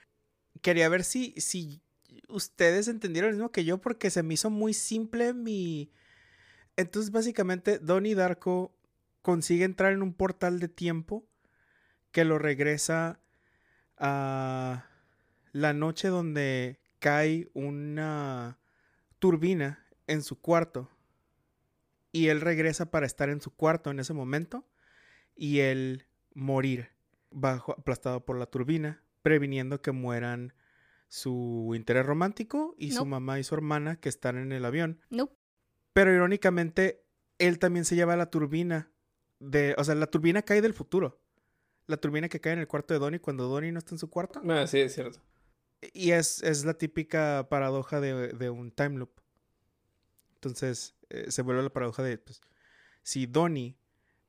quería 0.62 0.88
ver 0.88 1.04
si, 1.04 1.34
si 1.36 1.82
ustedes 2.28 2.88
entendieron 2.88 3.30
lo 3.30 3.36
mismo 3.36 3.52
que 3.52 3.64
yo, 3.64 3.78
porque 3.78 4.10
se 4.10 4.22
me 4.22 4.34
hizo 4.34 4.50
muy 4.50 4.72
simple 4.72 5.34
mi... 5.34 5.92
Entonces, 6.76 7.10
básicamente, 7.10 7.78
Donnie 7.78 8.14
Darko 8.14 8.74
consigue 9.22 9.64
entrar 9.64 9.92
en 9.92 10.02
un 10.02 10.14
portal 10.14 10.60
de 10.60 10.68
tiempo 10.68 11.29
que 12.12 12.24
lo 12.24 12.38
regresa 12.38 13.20
a 13.96 14.86
la 15.52 15.72
noche 15.72 16.08
donde 16.08 16.80
cae 16.98 17.50
una 17.54 18.58
turbina 19.18 19.84
en 20.06 20.22
su 20.22 20.40
cuarto. 20.40 20.90
Y 22.12 22.28
él 22.28 22.40
regresa 22.40 22.90
para 22.90 23.06
estar 23.06 23.28
en 23.28 23.40
su 23.40 23.54
cuarto 23.54 23.90
en 23.90 24.00
ese 24.00 24.12
momento 24.12 24.66
y 25.36 25.60
él 25.60 26.06
morir 26.34 26.90
bajo 27.30 27.72
aplastado 27.72 28.24
por 28.24 28.36
la 28.36 28.46
turbina, 28.46 29.02
previniendo 29.22 29.80
que 29.80 29.92
mueran 29.92 30.52
su 31.08 31.72
interés 31.74 32.04
romántico 32.04 32.74
y 32.78 32.92
su 32.92 33.04
mamá 33.06 33.38
y 33.38 33.44
su 33.44 33.54
hermana 33.54 33.96
que 33.96 34.08
están 34.08 34.36
en 34.38 34.52
el 34.52 34.64
avión. 34.64 35.00
Pero 35.92 36.12
irónicamente, 36.12 37.04
él 37.38 37.58
también 37.58 37.84
se 37.84 37.96
lleva 37.96 38.16
la 38.16 38.30
turbina 38.30 38.90
de, 39.38 39.74
o 39.78 39.84
sea, 39.84 39.94
la 39.94 40.06
turbina 40.06 40.42
cae 40.42 40.62
del 40.62 40.74
futuro. 40.74 41.20
La 41.90 41.96
turbina 41.96 42.28
que 42.28 42.40
cae 42.40 42.52
en 42.52 42.60
el 42.60 42.68
cuarto 42.68 42.94
de 42.94 43.00
Donnie 43.00 43.18
cuando 43.20 43.48
Donnie 43.48 43.72
no 43.72 43.78
está 43.80 43.94
en 43.94 43.98
su 43.98 44.08
cuarto. 44.08 44.40
Ah, 44.48 44.66
sí, 44.68 44.78
es 44.78 44.94
cierto. 44.94 45.20
Y 45.92 46.12
es, 46.12 46.40
es 46.44 46.64
la 46.64 46.74
típica 46.74 47.48
paradoja 47.50 48.00
de, 48.00 48.28
de 48.28 48.48
un 48.48 48.70
time 48.70 48.98
loop. 48.98 49.10
Entonces, 50.34 50.94
eh, 51.08 51.30
se 51.30 51.42
vuelve 51.42 51.62
la 51.64 51.70
paradoja 51.72 52.02
de, 52.04 52.16
pues, 52.18 52.40
si 53.02 53.26
Donnie 53.26 53.76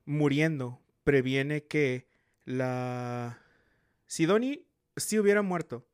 muriendo 0.06 0.82
previene 1.04 1.64
que 1.66 2.08
la... 2.46 3.40
Si 4.08 4.26
Donnie 4.26 4.66
sí 4.98 5.20
hubiera 5.20 5.42
muerto, 5.44 5.88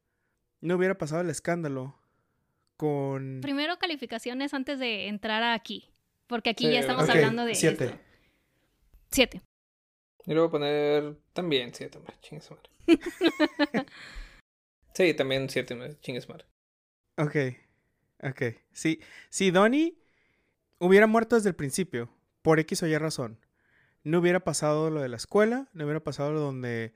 no 0.61 0.75
hubiera 0.75 0.97
pasado 0.97 1.21
el 1.21 1.29
escándalo 1.29 1.99
con... 2.77 3.39
primero 3.41 3.77
calificaciones 3.77 4.53
antes 4.53 4.79
de 4.79 5.07
entrar 5.07 5.43
aquí, 5.43 5.91
porque 6.27 6.51
aquí 6.51 6.65
Sí, 6.67 6.71
ya 6.71 6.79
estamos 6.79 7.09
hablando 7.09 7.43
de 7.43 7.55
siete. 7.55 7.85
esto. 7.85 7.99
Siete. 9.11 9.41
Yo 10.27 10.33
le 10.33 10.41
voy 10.41 10.49
a 10.49 10.51
poner 10.51 11.17
también 11.31 11.73
7, 11.73 11.99
chingue 12.21 12.43
su 12.43 12.53
madre. 12.53 12.69
sí, 14.93 15.13
también 15.13 15.49
7, 15.49 15.97
chingue 16.01 16.19
su 16.19 16.27
madre. 16.27 16.45
Ok, 17.15 17.35
ok. 18.21 18.57
Si, 18.73 18.99
si 19.29 19.51
Donnie 19.51 19.97
hubiera 20.79 21.07
muerto 21.07 21.37
desde 21.37 21.47
el 21.47 21.55
principio, 21.55 22.09
por 22.41 22.59
X 22.59 22.83
o 22.83 22.87
Y 22.87 22.97
razón, 22.97 23.39
no 24.03 24.19
hubiera 24.19 24.41
pasado 24.41 24.89
lo 24.89 25.01
de 25.01 25.07
la 25.07 25.15
escuela, 25.15 25.69
no 25.71 25.85
hubiera 25.85 26.03
pasado 26.03 26.33
lo 26.33 26.41
donde 26.41 26.93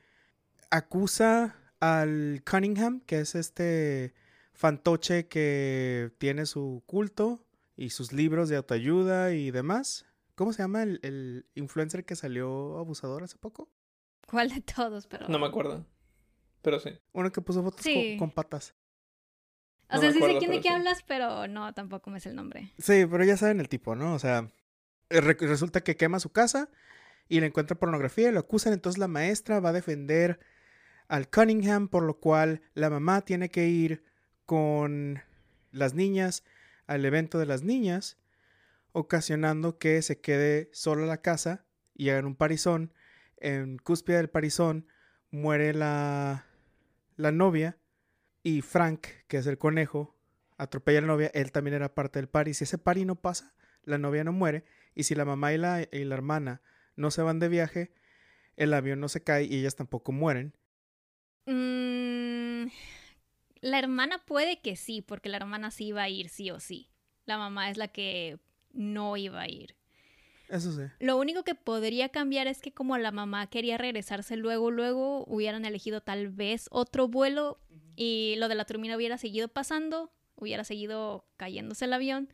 acusa 0.70 1.56
al 1.80 2.44
Cunningham, 2.50 3.00
que 3.00 3.22
es 3.22 3.36
este 3.36 4.14
fantoche 4.54 5.30
que 5.30 6.12
tiene 6.18 6.46
su 6.46 6.84
culto 6.86 7.46
y 7.78 7.92
sus 7.92 8.12
libros 8.12 8.50
de 8.50 8.58
autoayuda 8.58 9.32
y 9.32 9.52
demás. 9.52 10.06
¿Cómo 10.36 10.54
se 10.54 10.64
llama 10.64 10.84
el, 10.84 11.00
el 11.04 11.46
influencer 11.56 12.06
que 12.06 12.16
salió 12.16 12.78
abusador 12.78 13.24
hace 13.24 13.38
poco? 13.38 13.70
¿Cuál 14.28 14.50
de 14.50 14.62
todos? 14.62 15.08
Pero... 15.08 15.28
No 15.28 15.40
me 15.40 15.48
acuerdo. 15.48 15.86
Pero 16.62 16.80
sí. 16.80 16.92
Uno 17.14 17.32
que 17.32 17.42
puso 17.42 17.64
fotos 17.64 17.82
con- 17.82 17.94
Sí. 17.94 18.16
con 18.18 18.32
patas. 18.32 18.76
O 19.90 19.96
No 19.96 20.02
sea, 20.02 20.12
sí 20.14 20.20
sé 20.22 20.38
quién 20.38 20.52
de 20.52 20.58
qué 20.62 20.70
sí. 20.70 20.74
hablas, 20.74 21.04
pero 21.04 21.48
no, 21.48 21.74
tampoco 21.74 22.10
me 22.12 22.20
sé 22.20 22.30
el 22.30 22.36
nombre. 22.36 22.72
Sí, 22.78 23.06
pero 23.10 23.24
ya 23.26 23.36
saben 23.36 23.60
el 23.60 23.68
tipo, 23.68 23.96
¿no? 23.96 24.14
O 24.14 24.20
sea, 24.20 24.48
eh, 25.10 25.20
re- 25.22 25.38
resulta 25.40 25.82
que 25.82 25.98
quema 25.98 26.20
su 26.20 26.32
casa 26.32 26.70
y 27.28 27.40
le 27.42 27.48
encuentra 27.48 27.78
pornografía 27.78 28.30
y 28.30 28.32
lo 28.32 28.40
acusan. 28.40 28.72
Entonces 28.74 29.00
la 29.00 29.08
maestra 29.10 29.60
va 29.60 29.70
a 29.70 29.74
defender 29.74 30.40
al 31.10 31.30
Cunningham, 31.30 31.90
por 31.90 32.04
lo 32.04 32.20
cual 32.20 32.62
la 32.74 32.90
mamá 32.90 33.22
tiene 33.22 33.50
que 33.50 33.68
ir 33.68 34.04
con 34.46 35.22
las 35.72 35.94
niñas 35.94 36.44
al 36.88 37.04
evento 37.06 37.38
de 37.38 37.46
las 37.46 37.64
niñas, 37.64 38.18
ocasionando 38.94 39.78
que 39.78 40.02
se 40.02 40.20
quede 40.20 40.70
sola 40.74 41.06
la 41.06 41.22
casa 41.22 41.66
y 41.96 42.10
hagan 42.10 42.26
un 42.26 42.36
parizón. 42.36 42.94
En 43.38 43.78
cúspide 43.78 44.18
del 44.18 44.30
parizón 44.30 44.88
muere 45.32 45.74
la, 45.74 46.46
la 47.16 47.32
novia 47.32 47.78
y 48.44 48.62
Frank, 48.62 49.08
que 49.28 49.38
es 49.38 49.48
el 49.48 49.58
conejo, 49.58 50.18
atropella 50.58 51.00
a 51.00 51.02
la 51.02 51.08
novia, 51.08 51.32
él 51.34 51.52
también 51.52 51.76
era 51.76 51.94
parte 51.94 52.20
del 52.20 52.30
party. 52.30 52.54
Si 52.54 52.64
ese 52.66 52.78
party 52.78 53.06
no 53.06 53.16
pasa, 53.16 53.54
la 53.84 53.98
novia 53.98 54.24
no 54.24 54.32
muere. 54.32 54.64
Y 54.94 55.04
si 55.04 55.16
la 55.16 55.26
mamá 55.26 55.54
y 55.54 55.58
la, 55.58 55.88
y 55.92 56.04
la 56.04 56.16
hermana 56.16 56.62
no 56.96 57.12
se 57.12 57.22
van 57.22 57.40
de 57.40 57.50
viaje, 57.50 57.92
el 58.58 58.74
avión 58.74 59.00
no 59.00 59.10
se 59.10 59.24
cae 59.24 59.46
y 59.46 59.58
ellas 59.58 59.76
tampoco 59.76 60.12
mueren. 60.12 60.54
Mm, 61.46 62.70
la 63.62 63.80
hermana 63.80 64.24
puede 64.26 64.62
que 64.62 64.76
sí, 64.76 65.02
porque 65.02 65.30
la 65.30 65.38
hermana 65.38 65.72
sí 65.72 65.88
iba 65.88 66.04
a 66.04 66.10
ir 66.10 66.30
sí 66.30 66.52
o 66.52 66.60
sí. 66.60 66.90
La 67.26 67.38
mamá 67.38 67.70
es 67.70 67.78
la 67.78 67.88
que 67.88 68.40
no 68.74 69.18
iba 69.18 69.42
a 69.42 69.50
ir. 69.50 69.76
Eso 70.50 70.72
sí. 70.74 70.84
Lo 71.00 71.18
único 71.18 71.44
que 71.44 71.56
podría 71.56 72.10
cambiar 72.10 72.48
es 72.48 72.62
que 72.62 72.74
como 72.74 72.98
la 72.98 73.12
mamá 73.12 73.48
quería 73.48 73.78
regresarse 73.78 74.36
luego, 74.36 74.70
luego 74.70 75.24
hubieran 75.28 75.64
elegido 75.64 76.02
tal 76.02 76.28
vez 76.28 76.68
otro 76.72 77.08
vuelo 77.08 77.58
y 77.96 78.36
lo 78.38 78.50
de 78.50 78.56
la 78.56 78.66
turbina 78.66 78.98
hubiera 78.98 79.18
seguido 79.18 79.48
pasando, 79.48 80.12
hubiera 80.36 80.64
seguido 80.66 81.26
cayéndose 81.38 81.86
el 81.86 81.94
avión, 81.94 82.34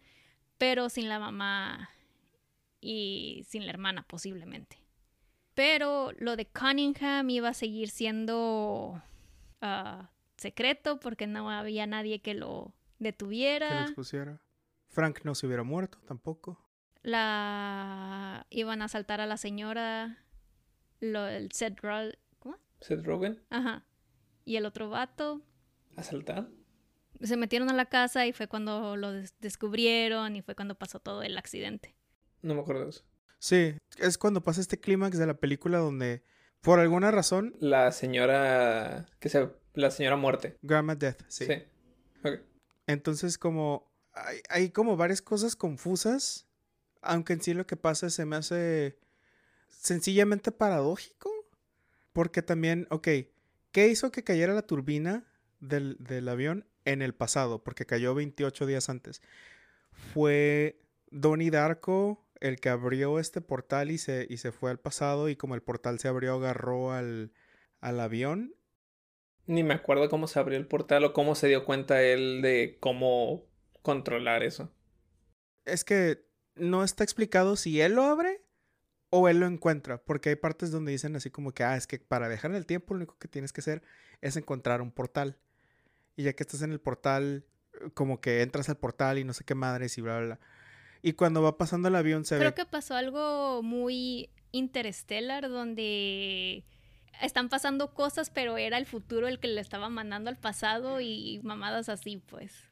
pero 0.58 0.90
sin 0.90 1.10
la 1.10 1.20
mamá 1.20 1.92
y 2.82 3.44
sin 3.48 3.66
la 3.66 3.72
hermana 3.72 4.04
posiblemente. 4.08 4.78
Pero 5.54 6.12
lo 6.18 6.36
de 6.36 6.48
Cunningham 6.48 7.30
iba 7.30 7.50
a 7.50 7.54
seguir 7.54 7.90
siendo 7.90 9.02
ah, 9.62 10.10
secreto 10.38 11.00
porque 11.00 11.28
no 11.28 11.52
había 11.52 11.86
nadie 11.86 12.20
que 12.22 12.34
lo 12.34 12.74
Que 12.98 13.04
lo 13.04 13.06
detuviera. 13.12 13.82
expusiera. 13.84 14.40
Frank 14.98 15.20
no 15.24 15.36
se 15.36 15.46
hubiera 15.46 15.62
muerto 15.62 16.00
tampoco. 16.08 16.60
la 17.04 18.48
iban 18.50 18.82
a 18.82 18.86
asaltar 18.86 19.22
a 19.22 19.28
la 19.28 19.38
señora, 19.38 20.26
lo, 21.00 21.28
el 21.28 21.52
Seth 21.52 21.80
Roll- 21.82 22.18
¿cómo? 22.40 22.58
Seth 22.82 23.06
Rogen, 23.06 23.40
Ajá. 23.52 23.86
Y 24.44 24.56
el 24.56 24.66
otro 24.66 24.90
vato. 24.90 25.42
asaltar. 25.96 26.50
Se 27.22 27.38
metieron 27.38 27.70
a 27.70 27.74
la 27.74 27.86
casa 27.86 28.26
y 28.26 28.34
fue 28.34 28.48
cuando 28.48 28.96
lo 28.98 29.12
des- 29.12 29.36
descubrieron 29.40 30.36
y 30.36 30.42
fue 30.42 30.56
cuando 30.56 30.74
pasó 30.76 31.00
todo 31.00 31.22
el 31.22 31.38
accidente. 31.38 31.96
No 32.42 32.56
me 32.56 32.62
acuerdo 32.62 32.86
de 32.86 32.90
eso. 32.90 33.04
Sí, 33.38 33.76
es 34.00 34.18
cuando 34.18 34.42
pasa 34.42 34.62
este 34.62 34.80
clímax 34.80 35.18
de 35.20 35.28
la 35.28 35.36
película 35.36 35.78
donde, 35.78 36.24
por 36.62 36.80
alguna 36.80 37.12
razón, 37.12 37.56
La 37.60 37.92
señora. 37.92 39.06
que 39.20 39.30
se. 39.30 39.48
La 39.76 39.92
señora 39.92 40.16
muerte. 40.16 40.58
Grandma 40.64 40.96
Death, 40.96 41.22
sí. 41.28 41.46
Sí. 41.46 41.54
Ok. 42.24 42.40
Entonces, 42.88 43.38
como 43.38 43.92
hay, 44.50 44.70
como 44.72 44.98
varias 44.98 45.22
cosas 45.22 45.56
confusas, 45.56 46.48
aunque 47.02 47.34
en 47.34 47.42
sí 47.42 47.54
lo 47.54 47.68
que 47.68 47.76
pasa 47.76 48.10
se 48.10 48.26
me 48.26 48.36
hace 48.36 48.98
sencillamente 49.70 50.52
paradójico, 50.52 51.32
porque 52.14 52.42
también, 52.42 52.88
ok, 52.90 53.08
¿qué 53.72 53.88
hizo 53.88 54.12
que 54.12 54.24
cayera 54.24 54.54
la 54.54 54.64
turbina 54.64 55.26
del, 55.60 55.98
del 56.00 56.28
avión 56.30 56.66
en 56.86 57.02
el 57.02 57.14
pasado? 57.14 57.64
Porque 57.64 57.86
cayó 57.86 58.16
28 58.16 58.66
días 58.66 58.90
antes. 58.90 59.22
Fue 59.92 60.80
Donnie 61.12 61.52
Darko 61.52 62.28
el 62.40 62.60
que 62.60 62.70
abrió 62.70 63.20
este 63.20 63.42
portal 63.42 63.92
y 63.92 63.98
se, 63.98 64.28
y 64.30 64.38
se 64.38 64.52
fue 64.52 64.72
al 64.72 64.80
pasado 64.80 65.30
y 65.30 65.36
como 65.36 65.56
el 65.56 65.62
portal 65.62 66.00
se 66.00 66.08
abrió, 66.08 66.36
agarró 66.36 66.92
al, 66.92 67.32
al 67.80 68.00
avión 68.00 68.56
Ni 69.46 69.64
me 69.64 69.74
acuerdo 69.74 70.10
cómo 70.10 70.28
se 70.28 70.40
abrió 70.40 70.58
el 70.58 70.68
portal 70.68 71.04
o 71.06 71.14
cómo 71.14 71.36
se 71.36 71.48
dio 71.48 71.66
cuenta 71.66 72.02
él 72.04 72.42
de 72.42 72.78
cómo 72.80 73.47
controlar 73.88 74.44
eso. 74.44 74.70
es 75.64 75.86
que 75.86 76.26
no 76.56 76.84
está 76.84 77.06
explicado 77.06 77.56
si 77.56 77.80
él 77.80 77.94
lo 77.94 78.04
abre 78.04 78.42
o 79.10 79.30
él 79.30 79.40
lo 79.40 79.46
encuentra, 79.46 79.98
porque 80.04 80.28
hay 80.30 80.36
partes 80.36 80.72
donde 80.72 80.92
dicen 80.92 81.16
así 81.16 81.30
como 81.30 81.54
que, 81.54 81.64
ah, 81.64 81.78
es 81.78 81.88
que 81.88 81.98
para 82.00 82.28
viajar 82.28 82.52
en 82.52 82.58
el 82.58 82.66
tiempo 82.66 82.94
lo 82.94 82.98
único 82.98 83.18
que 83.18 83.30
tienes 83.30 83.54
que 83.54 83.62
hacer 83.62 83.82
es 84.20 84.36
encontrar 84.36 84.82
un 84.82 84.92
portal. 84.92 85.38
Y 86.18 86.24
ya 86.24 86.34
que 86.34 86.44
estás 86.44 86.62
en 86.64 86.74
el 86.74 86.82
portal, 86.82 87.46
eh, 87.74 87.90
como 87.94 88.20
que 88.20 88.42
entras 88.42 88.68
al 88.68 88.76
portal 88.78 89.20
y 89.20 89.24
no 89.24 89.32
sé 89.32 89.46
qué 89.46 89.56
madres 89.56 89.98
y 89.98 90.02
bla, 90.02 90.18
bla, 90.18 90.26
bla. 90.26 90.40
Y 91.02 91.14
cuando 91.14 91.42
va 91.42 91.58
pasando 91.58 91.88
el 91.88 91.96
avión 91.96 92.26
se 92.26 92.38
Creo 92.38 92.50
ve... 92.50 92.56
que 92.56 92.66
pasó 92.66 92.96
algo 92.96 93.62
muy 93.64 94.30
interstellar 94.52 95.48
donde 95.48 96.66
están 97.22 97.48
pasando 97.48 97.94
cosas, 97.94 98.30
pero 98.30 98.58
era 98.58 98.78
el 98.78 98.86
futuro 98.86 99.28
el 99.30 99.40
que 99.40 99.48
le 99.48 99.62
estaba 99.62 99.88
mandando 99.90 100.30
al 100.30 100.38
pasado 100.38 101.00
y 101.00 101.40
mamadas 101.44 101.88
así, 101.88 102.18
pues. 102.18 102.67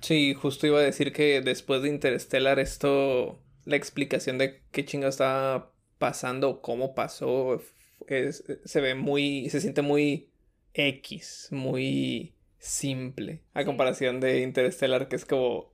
Sí, 0.00 0.34
justo 0.34 0.66
iba 0.66 0.78
a 0.78 0.82
decir 0.82 1.12
que 1.12 1.40
después 1.40 1.82
de 1.82 1.88
Interstellar 1.88 2.58
esto, 2.58 3.40
la 3.64 3.76
explicación 3.76 4.38
de 4.38 4.62
qué 4.70 4.84
chinga 4.84 5.08
estaba 5.08 5.72
pasando, 5.98 6.60
cómo 6.60 6.94
pasó, 6.94 7.60
es, 8.06 8.44
se 8.64 8.80
ve 8.80 8.94
muy, 8.94 9.48
se 9.50 9.60
siente 9.60 9.82
muy 9.82 10.30
X, 10.74 11.48
muy 11.50 12.34
simple, 12.58 13.42
a 13.54 13.64
comparación 13.64 14.20
de 14.20 14.40
Interstellar, 14.40 15.08
que 15.08 15.16
es 15.16 15.24
como 15.24 15.72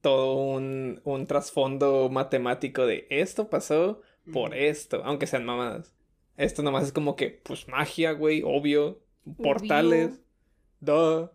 todo 0.00 0.34
un, 0.34 1.00
un 1.04 1.26
trasfondo 1.26 2.10
matemático 2.10 2.86
de 2.86 3.06
esto 3.08 3.48
pasó 3.48 4.02
por 4.32 4.54
esto, 4.54 5.02
aunque 5.04 5.26
sean 5.26 5.44
mamadas. 5.44 5.94
Esto 6.36 6.62
nomás 6.62 6.84
es 6.84 6.92
como 6.92 7.16
que, 7.16 7.40
pues 7.42 7.68
magia, 7.68 8.12
güey, 8.12 8.42
obvio. 8.44 9.00
Portales. 9.42 10.20
Duh. 10.80 11.30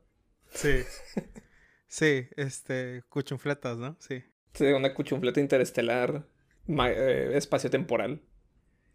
Sí. 0.51 0.83
sí, 1.87 2.27
este, 2.35 3.03
cuchunfletas, 3.09 3.77
¿no? 3.77 3.97
Sí. 3.99 4.23
Sí, 4.53 4.65
una 4.65 4.93
cuchunfleta 4.93 5.39
interestelar, 5.39 6.25
eh, 6.67 7.31
espacio 7.33 7.69
temporal, 7.69 8.21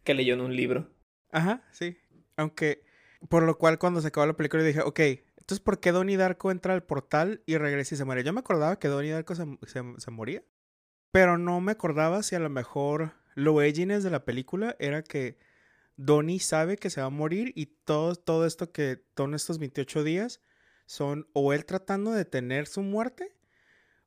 que 0.03 0.13
leyó 0.13 0.33
en 0.33 0.41
un 0.41 0.55
libro. 0.55 0.89
Ajá, 1.31 1.63
sí. 1.71 1.97
Aunque, 2.35 2.83
por 3.29 3.43
lo 3.43 3.57
cual 3.57 3.79
cuando 3.79 4.01
se 4.01 4.07
acabó 4.07 4.25
la 4.27 4.35
película 4.35 4.63
dije, 4.63 4.81
ok, 4.81 4.99
entonces 4.99 5.59
¿por 5.59 5.79
qué 5.79 5.91
Donnie 5.91 6.17
Darko 6.17 6.51
entra 6.51 6.73
al 6.73 6.83
portal 6.83 7.41
y 7.45 7.57
regresa 7.57 7.95
y 7.95 7.97
se 7.97 8.05
muere? 8.05 8.23
Yo 8.23 8.33
me 8.33 8.39
acordaba 8.39 8.79
que 8.79 8.87
Donnie 8.87 9.11
Darko 9.11 9.35
se, 9.35 9.45
se 9.97 10.11
moría, 10.11 10.43
pero 11.11 11.37
no 11.37 11.61
me 11.61 11.71
acordaba 11.71 12.23
si 12.23 12.35
a 12.35 12.39
lo 12.39 12.49
mejor 12.49 13.13
lo 13.35 13.61
edginess 13.61 14.03
de 14.03 14.09
la 14.09 14.25
película 14.25 14.75
era 14.79 15.03
que 15.03 15.37
Donnie 15.95 16.39
sabe 16.39 16.77
que 16.77 16.89
se 16.89 17.01
va 17.01 17.07
a 17.07 17.11
morir 17.11 17.51
y 17.55 17.67
todo, 17.67 18.15
todo 18.15 18.45
esto 18.45 18.71
que, 18.71 18.97
todos 19.13 19.33
estos 19.33 19.59
28 19.59 20.03
días 20.03 20.41
son 20.93 21.27
o 21.33 21.53
él 21.53 21.65
tratando 21.65 22.11
de 22.11 22.19
detener 22.19 22.67
su 22.67 22.81
muerte 22.81 23.35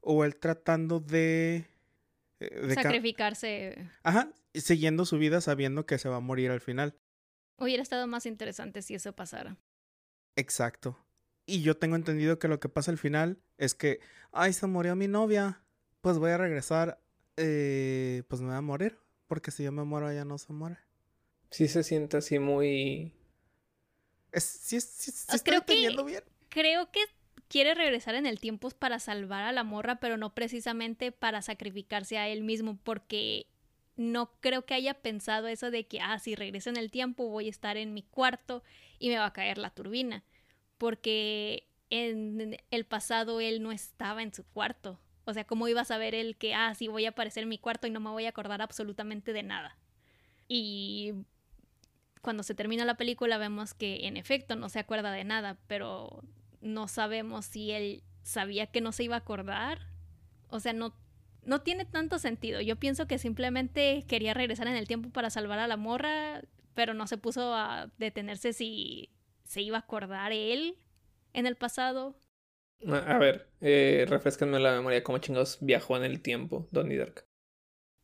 o 0.01 0.25
él 0.25 0.37
tratando 0.37 1.01
de... 1.01 1.67
Eh, 2.41 2.67
de 2.67 2.75
Sacrificarse. 2.75 3.91
Ajá, 4.03 4.33
siguiendo 4.55 5.05
su 5.05 5.19
vida 5.19 5.41
sabiendo 5.41 5.87
que 5.87 5.99
se 5.99 6.09
va 6.09 6.17
a 6.17 6.21
morir 6.21 6.51
al 6.51 6.61
final. 6.61 6.97
Hubiera 7.59 7.83
estado 7.83 8.07
más 8.07 8.27
interesante 8.27 8.83
si 8.83 8.95
eso 8.95 9.15
pasara. 9.15 9.57
Exacto. 10.37 10.99
Y 11.47 11.63
yo 11.63 11.77
tengo 11.77 11.97
entendido 11.97 12.39
que 12.39 12.49
lo 12.49 12.61
que 12.61 12.69
pasa 12.69 12.91
al 12.91 12.99
final 12.99 13.39
es 13.57 13.75
que, 13.75 14.01
ay, 14.33 14.53
se 14.53 14.67
murió 14.67 14.97
mi 14.97 15.09
novia, 15.09 15.63
pues 16.01 16.19
voy 16.19 16.31
a 16.33 16.39
regresar, 16.39 17.01
eh, 17.37 18.23
pues 18.29 18.41
me 18.43 18.49
voy 18.49 18.57
a 18.57 18.61
morir, 18.61 18.99
porque 19.27 19.51
si 19.51 19.63
yo 19.63 19.73
me 19.73 19.85
muero 19.85 20.11
ella 20.11 20.25
no 20.25 20.39
se 20.39 20.53
muere 20.53 20.79
sí 21.51 21.69
se 21.69 21.83
siente 21.83 22.17
así 22.17 22.39
muy... 22.39 23.13
sí, 24.33 24.81
sí, 24.81 25.11
sí 25.11 25.39
creo 25.45 25.65
que, 25.65 25.75
bien. 25.75 26.23
Creo 26.57 26.91
que 26.91 27.01
quiere 27.49 27.75
regresar 27.75 28.15
en 28.15 28.25
el 28.25 28.41
tiempo 28.41 28.71
para 28.71 28.99
salvar 28.99 29.45
a 29.45 29.53
la 29.53 29.63
morra, 29.63 29.97
pero 29.97 30.17
no 30.17 30.35
precisamente 30.35 31.13
para 31.13 31.43
sacrificarse 31.43 32.17
a 32.17 32.29
él 32.29 32.45
mismo, 32.45 32.79
porque 32.83 33.47
no 33.97 34.33
creo 34.41 34.65
que 34.65 34.73
haya 34.73 34.95
pensado 34.95 35.49
eso 35.49 35.71
de 35.71 35.87
que, 35.87 36.01
ah, 36.01 36.19
si 36.19 36.35
regreso 36.35 36.71
en 36.71 36.79
el 36.79 36.91
tiempo 36.91 37.29
voy 37.29 37.49
a 37.49 37.51
estar 37.51 37.77
en 37.77 37.93
mi 37.93 38.05
cuarto 38.05 38.63
y 38.99 39.11
me 39.11 39.19
va 39.19 39.27
a 39.27 39.33
caer 39.35 39.59
la 39.59 39.69
turbina, 39.69 40.25
porque 40.79 41.69
en 41.91 42.57
el 42.71 42.87
pasado 42.87 43.43
él 43.43 43.63
no 43.63 43.71
estaba 43.71 44.23
en 44.23 44.33
su 44.33 44.43
cuarto. 44.43 44.99
O 45.27 45.35
sea, 45.35 45.45
¿cómo 45.45 45.69
iba 45.69 45.83
a 45.83 45.85
saber 45.85 46.15
él 46.15 46.39
que, 46.39 46.55
ah, 46.55 46.75
sí 46.75 46.89
voy 46.89 47.05
a 47.05 47.11
aparecer 47.11 47.43
en 47.43 47.51
mi 47.51 47.59
cuarto 47.59 47.87
y 47.87 47.91
no 47.91 48.01
me 48.01 48.09
voy 48.09 48.25
a 48.25 48.31
acordar 48.31 48.63
absolutamente 48.63 49.35
de 49.35 49.43
nada? 49.43 49.77
Y 50.49 51.13
cuando 52.23 52.43
se 52.43 52.55
termina 52.55 52.87
la 52.87 52.97
película 52.97 53.37
vemos 53.37 53.75
que 53.75 54.07
en 54.07 54.17
efecto 54.17 54.57
no 54.57 54.71
se 54.71 54.79
acuerda 54.79 55.13
de 55.13 55.25
nada, 55.25 55.59
pero 55.67 56.23
no 56.67 56.89
sabemos 56.89 57.47
si 57.47 57.73
él 57.73 58.03
sabía 58.23 58.67
que 58.67 58.81
no 58.81 58.93
se 58.93 59.05
iba 59.05 59.15
a 59.15 59.21
acordar. 59.21 59.89
O 60.49 60.61
sea, 60.61 60.73
no, 60.73 60.95
no 61.43 61.63
tiene 61.63 61.85
tanto 61.85 62.19
sentido. 62.19 62.61
Yo 62.61 62.77
pienso 62.77 63.07
que 63.07 63.19
simplemente 63.19 64.05
quería 64.09 64.35
regresar 64.35 64.67
en 64.69 64.77
el 64.77 64.87
tiempo 64.87 65.11
para 65.11 65.31
salvar 65.31 65.59
a 65.59 65.67
la 65.67 65.77
morra, 65.77 66.43
pero 66.75 66.95
no 66.95 67.07
se 67.07 67.19
puso 67.19 67.55
a 67.55 67.91
detenerse 67.99 68.53
si 68.53 69.11
se 69.45 69.63
iba 69.63 69.77
a 69.77 69.81
acordar 69.81 70.33
él 70.33 70.79
en 71.33 71.47
el 71.47 71.57
pasado. 71.57 72.19
A 72.87 73.19
ver, 73.19 73.49
eh, 73.61 74.05
refrescanme 74.09 74.59
la 74.59 74.75
memoria, 74.75 75.03
¿cómo 75.03 75.19
chingados 75.19 75.59
viajó 75.61 75.97
en 75.97 76.05
el 76.05 76.21
tiempo, 76.21 76.69
Donnie 76.71 76.99
Dark? 76.99 77.27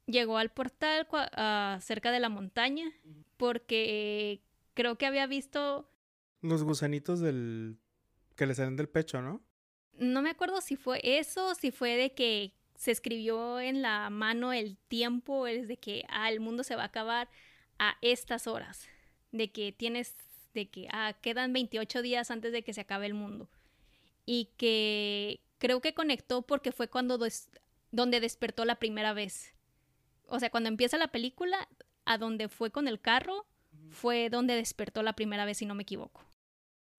llegó 0.06 0.38
al 0.38 0.50
portal 0.50 1.06
uh, 1.12 1.80
cerca 1.80 2.10
de 2.12 2.20
la 2.20 2.28
montaña 2.28 2.92
porque 3.36 4.42
creo 4.74 4.96
que 4.96 5.06
había 5.06 5.26
visto... 5.26 5.88
Los 6.40 6.64
gusanitos 6.64 7.20
del... 7.20 7.78
que 8.42 8.46
le 8.46 8.54
salen 8.56 8.76
del 8.76 8.88
pecho, 8.88 9.22
¿no? 9.22 9.40
No 9.92 10.20
me 10.20 10.30
acuerdo 10.30 10.60
si 10.60 10.74
fue 10.74 11.00
eso, 11.02 11.54
si 11.54 11.70
fue 11.70 11.96
de 11.96 12.12
que 12.12 12.54
se 12.74 12.90
escribió 12.90 13.60
en 13.60 13.82
la 13.82 14.10
mano 14.10 14.52
el 14.52 14.76
tiempo, 14.88 15.46
es 15.46 15.68
de 15.68 15.76
que 15.76 16.04
ah, 16.08 16.28
el 16.28 16.40
mundo 16.40 16.64
se 16.64 16.74
va 16.74 16.82
a 16.82 16.86
acabar 16.86 17.28
a 17.78 17.96
estas 18.00 18.46
horas, 18.48 18.88
de 19.30 19.52
que 19.52 19.70
tienes, 19.70 20.16
de 20.54 20.68
que 20.68 20.88
ah, 20.90 21.14
quedan 21.20 21.52
28 21.52 22.02
días 22.02 22.32
antes 22.32 22.52
de 22.52 22.64
que 22.64 22.72
se 22.72 22.80
acabe 22.80 23.06
el 23.06 23.14
mundo. 23.14 23.48
Y 24.26 24.50
que 24.56 25.40
creo 25.58 25.80
que 25.80 25.94
conectó 25.94 26.42
porque 26.42 26.72
fue 26.72 26.88
cuando 26.88 27.18
donde 27.92 28.20
despertó 28.20 28.64
la 28.64 28.76
primera 28.76 29.12
vez 29.12 29.54
o 30.26 30.40
sea, 30.40 30.48
cuando 30.48 30.70
empieza 30.70 30.96
la 30.96 31.08
película, 31.08 31.68
a 32.06 32.16
donde 32.16 32.48
fue 32.48 32.70
con 32.70 32.88
el 32.88 33.00
carro, 33.00 33.46
fue 33.90 34.30
donde 34.30 34.56
despertó 34.56 35.02
la 35.02 35.12
primera 35.12 35.44
vez, 35.44 35.58
si 35.58 35.66
no 35.66 35.74
me 35.74 35.82
equivoco. 35.82 36.24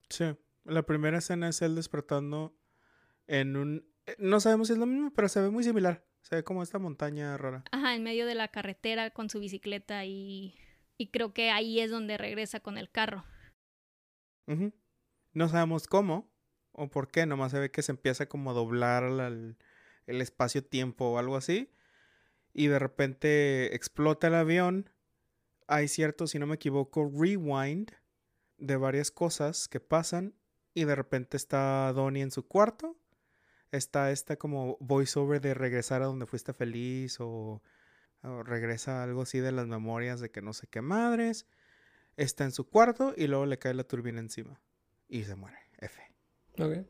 Sí, 0.08 0.26
la 0.65 0.84
primera 0.84 1.17
escena 1.17 1.49
es 1.49 1.62
él 1.62 1.76
despertando 1.76 2.56
en 3.28 3.56
un... 3.56 3.88
Eh, 4.06 4.15
no 4.19 4.39
sabemos 4.39 4.67
si 4.67 4.73
es 4.73 4.80
lo 4.80 4.86
mismo, 4.86 5.12
pero 5.13 5.30
se 5.30 5.41
ve 5.41 5.49
muy 5.49 5.63
similar. 5.63 6.06
Se 6.21 6.36
ve 6.36 6.43
como 6.43 6.63
esta 6.63 6.80
montaña 6.80 7.38
rara. 7.38 7.63
Ajá, 7.71 7.95
en 7.95 8.04
medio 8.04 8.26
de 8.26 8.36
la 8.36 8.47
carretera 8.49 9.12
con 9.12 9.30
su 9.30 9.39
bicicleta 9.39 10.06
y... 10.06 10.56
Y 10.95 11.08
creo 11.08 11.34
que 11.34 11.49
ahí 11.49 11.80
es 11.80 11.89
donde 11.89 12.17
regresa 12.17 12.60
con 12.60 12.78
el 12.78 12.89
carro. 12.89 13.26
No 15.34 15.49
sabemos 15.49 15.88
cómo 15.88 16.32
o 16.71 16.89
por 16.89 17.10
qué, 17.10 17.26
nomás 17.26 17.52
se 17.52 17.60
ve 17.60 17.71
que 17.71 17.82
se 17.82 17.91
empieza 17.91 18.28
como 18.28 18.52
a 18.52 18.54
doblar 18.54 19.04
el 19.04 20.21
espacio-tiempo 20.21 21.06
o 21.06 21.17
algo 21.17 21.36
así 21.36 21.73
y 22.54 22.67
de 22.67 22.80
repente 22.80 23.76
explota 23.76 24.28
el 24.28 24.36
avión. 24.36 24.89
Hay 25.67 25.88
cierto, 25.88 26.28
si 26.28 26.39
no 26.39 26.45
me 26.45 26.56
equivoco, 26.56 27.10
rewind 27.12 27.91
de 28.58 28.78
varias 28.78 29.12
cosas 29.12 29.67
que 29.67 29.80
pasan 29.80 30.36
y 30.74 30.86
de 30.86 30.96
repente 30.96 31.38
está 31.38 31.92
Donnie 31.94 32.24
en 32.24 32.32
su 32.32 32.48
cuarto. 32.48 32.98
Está 33.72 34.12
esta 34.12 34.36
como 34.36 34.78
voiceover 34.80 35.42
de 35.42 35.54
regresar 35.54 36.02
a 36.04 36.06
donde 36.06 36.26
fuiste 36.26 36.54
feliz 36.54 37.18
o, 37.20 37.62
regresa 38.46 39.04
algo 39.04 39.24
así 39.24 39.40
de 39.40 39.52
las 39.52 39.68
memorias 39.68 40.20
de 40.20 40.32
que 40.32 40.42
no 40.42 40.54
sé 40.54 40.68
qué 40.68 40.82
madres. 40.82 41.48
Está 42.16 42.44
en 42.44 42.52
su 42.52 42.70
cuarto 42.70 43.14
y 43.18 43.28
luego 43.28 43.46
le 43.46 43.58
cae 43.60 43.74
la 43.74 43.84
turbina 43.84 44.20
encima 44.20 44.62
y 45.10 45.24
se 45.24 45.36
muere. 45.36 45.58
F. 45.80 46.02
Ok. 46.60 46.86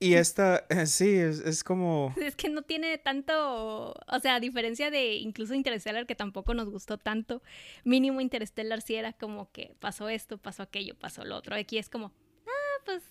Y 0.00 0.14
esta, 0.14 0.66
sí, 0.86 1.16
es, 1.16 1.64
como... 1.64 2.14
Es 2.20 2.36
que 2.36 2.48
no 2.48 2.62
tiene 2.62 2.98
tanto, 2.98 3.92
o 3.92 4.20
sea, 4.20 4.34
a 4.34 4.40
diferencia 4.40 4.90
de 4.90 5.14
incluso 5.14 5.54
Interstellar, 5.54 6.06
que 6.06 6.14
tampoco 6.14 6.52
nos 6.52 6.68
gustó 6.68 6.98
tanto, 6.98 7.42
mínimo 7.84 8.20
Interstellar 8.20 8.82
sí 8.82 8.96
era 8.96 9.12
como 9.12 9.50
que 9.52 9.74
pasó 9.78 10.08
esto, 10.08 10.36
pasó 10.36 10.62
aquello, 10.62 10.94
pasó 10.94 11.24
lo 11.24 11.36
otro. 11.36 11.54
Aquí 11.54 11.78
es 11.78 11.88
como, 11.88 12.12
pues, 12.84 13.02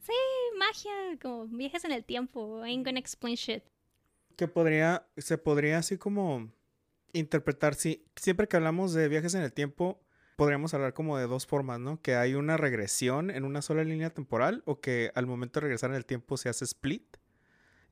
sí, 0.00 0.12
magia, 0.58 1.18
como 1.20 1.46
viajes 1.46 1.84
en 1.84 1.92
el 1.92 2.04
tiempo, 2.04 2.62
ain't 2.62 2.84
gonna 2.84 2.98
explain 2.98 3.36
shit. 3.36 3.62
Que 4.36 4.48
podría, 4.48 5.06
se 5.16 5.38
podría 5.38 5.78
así 5.78 5.98
como 5.98 6.50
interpretar, 7.12 7.74
sí, 7.74 8.04
siempre 8.16 8.48
que 8.48 8.56
hablamos 8.56 8.94
de 8.94 9.08
viajes 9.08 9.34
en 9.34 9.42
el 9.42 9.52
tiempo, 9.52 10.00
podríamos 10.36 10.74
hablar 10.74 10.94
como 10.94 11.18
de 11.18 11.26
dos 11.26 11.46
formas, 11.46 11.78
¿no? 11.78 12.00
Que 12.00 12.14
hay 12.14 12.34
una 12.34 12.56
regresión 12.56 13.30
en 13.30 13.44
una 13.44 13.62
sola 13.62 13.84
línea 13.84 14.10
temporal 14.10 14.62
o 14.66 14.80
que 14.80 15.12
al 15.14 15.26
momento 15.26 15.60
de 15.60 15.64
regresar 15.64 15.90
en 15.90 15.96
el 15.96 16.06
tiempo 16.06 16.36
se 16.36 16.48
hace 16.48 16.64
split. 16.64 17.16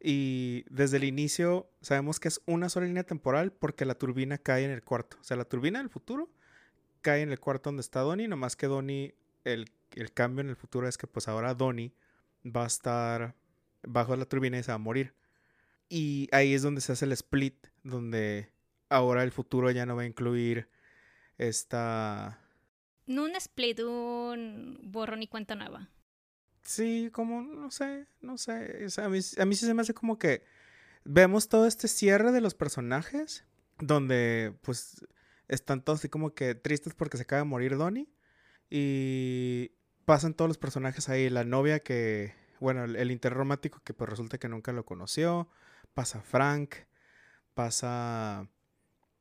Y 0.03 0.65
desde 0.71 0.97
el 0.97 1.05
inicio 1.05 1.71
sabemos 1.83 2.19
que 2.19 2.29
es 2.29 2.41
una 2.47 2.71
sola 2.71 2.87
línea 2.87 3.05
temporal 3.05 3.53
porque 3.53 3.85
la 3.85 3.95
turbina 3.95 4.39
cae 4.39 4.65
en 4.65 4.71
el 4.71 4.83
cuarto. 4.83 5.19
O 5.21 5.25
sea, 5.25 5.37
la 5.37 5.45
turbina 5.45 5.79
del 5.79 5.91
futuro 5.91 6.31
cae 7.03 7.23
en 7.23 7.31
el 7.31 7.39
cuarto 7.39 7.69
donde 7.69 7.83
está 7.83 8.01
Donnie, 8.01 8.27
nomás 8.27 8.57
que 8.57 8.67
Donnie, 8.67 9.15
el, 9.45 9.71
el 9.95 10.13
cambio 10.13 10.43
en 10.43 10.51
el 10.51 10.57
futuro 10.57 10.89
es 10.89 10.99
que 10.99 11.07
pues 11.07 11.29
ahora 11.29 11.55
Donnie 11.55 11.95
va 12.45 12.65
a 12.65 12.67
estar 12.67 13.35
bajo 13.83 14.17
la 14.17 14.25
turbina 14.25 14.59
y 14.59 14.63
se 14.63 14.71
va 14.73 14.77
a 14.77 14.79
morir. 14.79 15.15
Y 15.89 16.29
ahí 16.33 16.55
es 16.55 16.63
donde 16.63 16.81
se 16.81 16.93
hace 16.93 17.05
el 17.05 17.13
split, 17.13 17.67
donde 17.83 18.53
ahora 18.89 19.23
el 19.23 19.33
futuro 19.33 19.71
ya 19.71 19.87
no 19.87 19.97
va 19.97 20.03
a 20.03 20.07
incluir 20.07 20.69
esta... 21.39 22.39
No 23.07 23.25
un 23.25 23.35
split, 23.37 23.81
un 23.81 24.79
borrón 24.85 25.23
y 25.23 25.27
cuenta 25.27 25.57
nueva. 25.57 25.91
Sí, 26.63 27.11
como, 27.13 27.43
no 27.43 27.71
sé, 27.71 28.07
no 28.21 28.39
sé. 28.39 28.87
a, 28.99 29.09
mí, 29.09 29.19
a 29.39 29.45
mí 29.47 29.55
sí 29.57 29.67
se 29.67 29.75
me 29.75 29.83
hace 29.83 29.95
como 29.95 30.19
que 30.19 30.45
vemos 31.05 31.49
todo 31.49 31.67
este 31.67 31.89
cierre 31.89 32.31
de 32.31 32.41
los 32.41 32.55
personajes, 32.55 33.45
donde 33.79 34.55
pues 34.63 35.05
están 35.49 35.83
todos 35.83 36.01
así 36.01 36.09
como 36.09 36.35
que 36.35 36.55
tristes 36.55 36.95
porque 36.95 37.17
se 37.17 37.25
acaba 37.25 37.43
de 37.43 37.49
morir 37.49 37.77
Donnie. 37.77 38.09
Y 38.69 39.73
pasan 40.11 40.35
todos 40.35 40.49
los 40.49 40.59
personajes 40.59 41.09
ahí. 41.09 41.31
La 41.31 41.45
novia 41.45 41.79
que, 41.81 42.35
bueno, 42.59 42.83
el, 42.85 42.97
el 42.97 43.13
interromántico 43.13 43.81
que 43.85 43.95
pues 43.95 44.11
resulta 44.11 44.39
que 44.39 44.49
nunca 44.49 44.73
lo 44.73 44.85
conoció. 44.85 45.49
Pasa 45.95 46.21
Frank. 46.21 46.75
Pasa... 47.55 48.49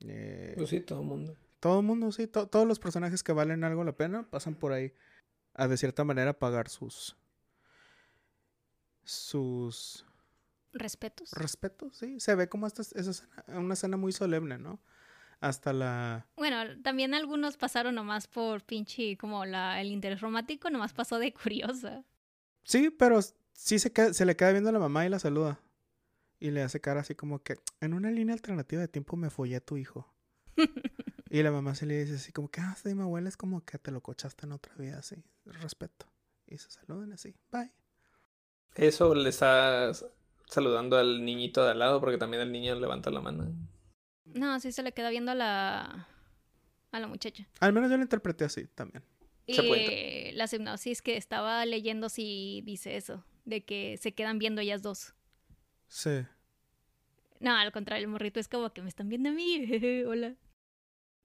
eh, 0.02 0.54
Pues 0.58 0.70
sí, 0.70 0.80
todo 0.82 1.02
el 1.02 1.08
mundo. 1.08 1.38
todo 1.60 1.82
el 1.82 1.86
mundo, 1.86 2.12
sí. 2.12 2.26
to- 2.26 2.48
todos 2.48 2.68
los 2.68 2.80
personajes 2.80 3.22
que 3.22 3.34
valen 3.34 3.64
algo 3.64 3.84
la 3.84 3.92
pena 3.92 4.30
pasan 4.30 4.56
por 4.56 4.72
ahí 4.72 4.94
a 5.54 5.68
de 5.68 5.78
cierta 5.78 6.04
manera 6.04 6.34
pagar 6.40 6.70
sus... 6.70 7.16
Sus 9.04 10.06
Respetos. 10.74 11.32
respetos, 11.34 11.98
sí. 11.98 12.20
Se 12.20 12.34
ve 12.36 12.48
como 12.50 12.66
esta, 12.68 12.82
esa 12.82 13.12
escena- 13.12 13.44
una 13.60 13.74
escena 13.76 13.98
muy 13.98 14.12
solemne, 14.12 14.58
¿no? 14.58 14.80
Hasta 15.42 15.72
la... 15.74 16.28
Bueno, 16.36 16.58
también 16.82 17.14
algunos 17.14 17.56
pasaron 17.58 17.96
nomás 17.96 18.28
por 18.28 18.62
pinche, 18.64 19.18
como 19.18 19.46
la, 19.46 19.80
el 19.80 19.88
interés 19.88 20.20
romántico, 20.22 20.70
nomás 20.70 20.94
pasó 20.94 21.18
de 21.18 21.34
curiosa. 21.34 22.04
Sí, 22.64 22.90
pero 22.90 23.20
sí 23.54 23.80
se, 23.80 23.92
queda- 23.94 24.14
se 24.14 24.26
le 24.26 24.36
queda 24.36 24.52
viendo 24.52 24.70
a 24.70 24.74
la 24.74 24.80
mamá 24.80 25.06
y 25.06 25.10
la 25.10 25.20
saluda. 25.20 25.60
Y 26.40 26.52
le 26.52 26.62
hace 26.62 26.82
cara 26.82 27.02
así 27.02 27.16
como 27.16 27.42
que, 27.42 27.58
en 27.82 27.94
una 27.94 28.12
línea 28.12 28.34
alternativa 28.34 28.82
de 28.82 28.88
tiempo 28.88 29.16
me 29.18 29.30
follé 29.30 29.58
a 29.58 29.62
tu 29.62 29.78
hijo. 29.78 30.14
y 31.30 31.42
la 31.44 31.52
mamá 31.52 31.76
se 31.76 31.86
le 31.86 32.00
dice 32.04 32.16
así 32.16 32.32
como 32.34 32.50
que, 32.50 32.60
ah, 32.62 32.76
sí, 32.82 32.94
mi 32.94 33.02
abuela 33.04 33.30
es 33.30 33.38
como 33.38 33.64
que 33.64 33.78
te 33.78 33.92
lo 33.92 34.02
cochaste 34.02 34.46
en 34.46 34.52
otra 34.54 34.74
vida, 34.76 35.00
así, 35.00 35.16
respeto. 35.46 36.06
Y 36.48 36.58
se 36.58 36.70
saludan 36.70 37.14
así, 37.14 37.34
bye. 37.52 37.72
Eso 38.76 39.16
le 39.16 39.30
está 39.30 39.92
saludando 40.48 40.98
al 40.98 41.24
niñito 41.24 41.64
de 41.64 41.72
al 41.72 41.80
lado 41.80 42.00
porque 42.00 42.18
también 42.18 42.42
el 42.44 42.52
niño 42.52 42.76
levanta 42.76 43.10
la 43.10 43.22
mano. 43.22 43.52
No, 44.34 44.60
sí 44.60 44.72
se 44.72 44.84
le 44.84 44.92
queda 44.92 45.10
viendo 45.10 45.32
a 45.32 45.36
la, 45.36 46.08
a 46.92 47.00
la 47.00 47.08
muchacha. 47.08 47.48
Al 47.60 47.74
menos 47.74 47.90
yo 47.90 47.98
lo 47.98 48.04
interpreté 48.04 48.46
así 48.46 48.68
también. 48.68 49.04
Se 49.48 49.64
puede 49.64 50.30
Y 50.30 50.32
la 50.34 50.46
hipnosis 50.52 51.02
que 51.02 51.18
estaba 51.18 51.66
leyendo 51.66 52.10
sí 52.10 52.62
dice 52.66 52.98
eso, 52.98 53.26
de 53.46 53.66
que 53.66 53.98
se 53.98 54.14
quedan 54.14 54.38
viendo 54.38 54.62
ellas 54.62 54.82
dos. 54.82 55.16
Sí. 55.88 56.26
No, 57.40 57.56
al 57.56 57.72
contrario, 57.72 58.06
el 58.06 58.12
morrito 58.12 58.40
es 58.40 58.48
como 58.48 58.72
que 58.74 58.82
me 58.82 58.90
están 58.90 59.10
viendo 59.10 59.30
a 59.30 59.32
mí. 59.32 59.66
Hola. 60.08 60.36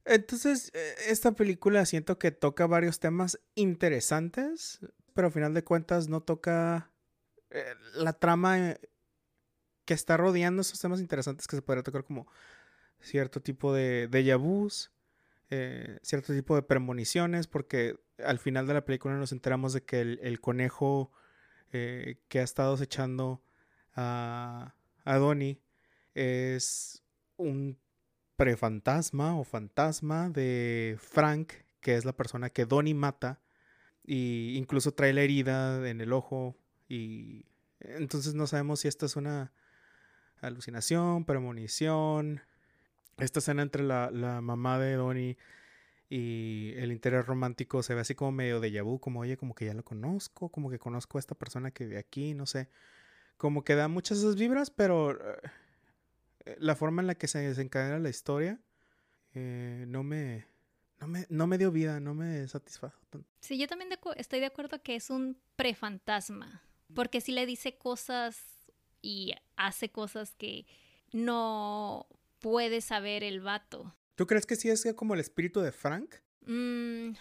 Entonces, 0.05 0.71
eh, 0.75 0.95
esta 1.09 1.33
película 1.33 1.85
siento 1.87 2.19
que 2.19 2.31
toca 2.31 2.67
varios 2.67 3.01
temas 3.01 3.41
interesantes, 3.55 4.81
pero 5.15 5.27
al 5.27 5.33
final 5.33 5.55
de 5.55 5.65
cuentas 5.65 6.09
no 6.09 6.23
toca 6.23 6.93
eh, 7.51 7.75
la 7.95 8.13
trama 8.13 8.71
eh, 8.71 8.81
que 9.85 9.95
está 9.95 10.17
rodeando 10.17 10.63
esos 10.63 10.81
temas 10.81 11.01
interesantes 11.01 11.47
que 11.47 11.57
se 11.57 11.63
podría 11.63 11.83
tocar 11.83 12.05
como 12.05 12.27
cierto 13.05 13.41
tipo 13.41 13.73
de 13.73 14.09
déjà 14.11 14.37
vus, 14.37 14.91
eh, 15.51 15.99
cierto 16.03 16.33
tipo 16.33 16.57
de 16.57 16.63
premoniciones, 16.63 17.47
porque 17.47 18.01
al 18.19 18.39
final 18.39 18.67
de 18.67 18.75
la 18.75 18.85
película 18.85 19.15
nos 19.17 19.33
enteramos 19.33 19.73
de 19.73 19.85
que 19.85 20.01
el, 20.01 20.41
conejo 20.41 21.13
eh, 21.73 22.19
que 22.29 22.41
ha 22.41 22.43
estado 22.43 22.75
acechando 22.75 23.43
a, 23.95 24.75
a 25.05 25.17
Donnie 25.19 25.61
es 26.15 27.03
un 27.37 27.79
prefantasma 28.37 29.39
o 29.39 29.45
fantasma 29.45 30.31
de 30.31 30.97
Frank, 30.99 31.53
que 31.81 31.97
es 31.97 32.05
la 32.05 32.17
persona 32.17 32.51
que 32.51 32.65
Donnie 32.65 32.95
mata, 32.95 33.41
y 34.03 34.57
incluso 34.57 34.93
trae 34.93 35.13
la 35.13 35.23
herida 35.23 35.89
en 35.89 36.01
el 36.01 36.13
ojo, 36.13 36.57
y 36.89 37.45
entonces 37.81 38.35
no 38.35 38.47
sabemos 38.47 38.81
si 38.81 38.89
esta 38.89 39.07
es 39.07 39.17
una 39.17 39.53
alucinación, 40.41 41.25
premonición. 41.25 42.41
Esta 43.19 43.39
escena 43.39 43.63
entre 43.63 43.83
la, 43.83 44.11
la 44.11 44.41
mamá 44.41 44.79
de 44.79 44.95
Donnie 44.95 45.37
y 46.09 46.73
el 46.77 46.93
interés 46.93 47.27
romántico 47.27 47.83
se 47.83 47.95
ve 47.95 48.01
así 48.01 48.15
como 48.15 48.33
medio 48.33 48.61
de 48.61 48.81
vu, 48.83 48.99
como 49.01 49.21
oye, 49.21 49.37
como 49.37 49.55
que 49.55 49.67
ya 49.67 49.75
lo 49.75 49.85
conozco, 49.85 50.49
como 50.49 50.71
que 50.71 50.79
conozco 50.79 51.19
a 51.19 51.21
esta 51.21 51.35
persona 51.35 51.71
que 51.71 51.87
vive 51.87 51.99
aquí, 51.99 52.35
no 52.35 52.47
sé. 52.47 52.69
Como 53.37 53.65
que 53.65 53.75
da 53.75 53.89
muchas 53.89 54.19
esas 54.19 54.37
vibras, 54.37 54.71
pero 54.71 55.13
eh, 55.13 56.57
la 56.59 56.77
forma 56.77 57.03
en 57.03 57.09
la 57.09 57.15
que 57.15 57.27
se 57.27 57.39
desencadena 57.39 57.99
la 57.99 58.11
historia 58.11 58.61
eh, 59.35 59.85
no 59.89 60.05
me 60.05 60.47
no 61.01 61.09
me 61.09 61.27
no 61.29 61.47
me 61.47 61.59
dio 61.59 61.73
vida, 61.73 61.99
no 62.01 62.15
me 62.15 62.47
satisfajo 62.47 63.01
tanto. 63.11 63.29
Sí, 63.41 63.59
yo 63.59 63.67
también 63.67 63.91
estoy 64.17 64.41
de 64.41 64.47
acuerdo 64.47 64.83
que 64.83 64.95
es 64.95 65.11
un 65.11 65.37
prefantasma, 65.57 66.63
porque 66.95 67.21
sí 67.21 67.33
le 67.33 67.47
dice 67.47 67.77
cosas 67.77 68.71
y 69.03 69.35
hace 69.57 69.91
cosas 69.91 70.35
que 70.37 70.67
no 71.13 72.07
puede 72.45 72.83
saber 72.83 73.25
el 73.25 73.41
vato. 73.41 73.95
¿Tú 74.17 74.27
crees 74.27 74.45
que 74.45 74.55
sí 74.55 74.69
es 74.69 74.87
como 74.95 75.15
el 75.15 75.21
espíritu 75.21 75.61
de 75.61 75.73
Frank? 75.73 76.17
Mm, 76.45 77.13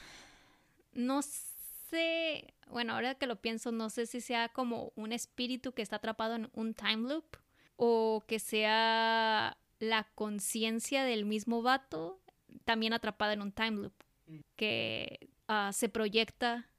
no 0.91 1.21
sé, 1.21 2.53
bueno, 2.67 2.93
ahora 2.93 3.15
que 3.15 3.25
lo 3.25 3.39
pienso, 3.39 3.71
no 3.71 3.89
sé 3.89 4.05
si 4.05 4.19
sea 4.19 4.49
como 4.49 4.91
un 4.97 5.13
espíritu 5.13 5.71
que 5.71 5.81
está 5.81 5.95
atrapado 5.95 6.35
en 6.35 6.49
un 6.51 6.73
time 6.73 7.07
loop 7.07 7.37
o 7.77 8.25
que 8.27 8.37
sea 8.37 9.57
la 9.79 10.09
conciencia 10.13 11.05
del 11.05 11.23
mismo 11.23 11.61
vato 11.61 12.19
también 12.65 12.91
atrapada 12.91 13.31
en 13.31 13.41
un 13.41 13.53
time 13.53 13.83
loop 13.83 13.93
que 14.57 15.29
ah, 15.47 15.71
se 15.71 15.87
proyecta 15.87 16.69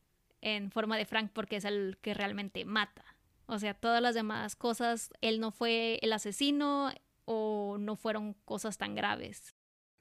en 0.42 0.70
forma 0.70 0.98
de 0.98 1.07
Frank 1.07 1.30
porque 1.33 1.57
es 1.57 1.64
el 1.64 1.96
que 2.02 2.12
realmente 2.12 2.66
mata. 2.66 3.07
O 3.46 3.59
sea, 3.59 3.72
todas 3.72 4.02
las 4.02 4.14
demás 4.14 4.54
cosas, 4.54 5.11
él 5.22 5.40
no 5.40 5.50
fue 5.50 5.98
el 6.02 6.12
asesino 6.12 6.92
o 7.24 7.76
no 7.78 7.96
fueron 7.96 8.34
cosas 8.44 8.78
tan 8.78 8.94
graves. 8.94 9.54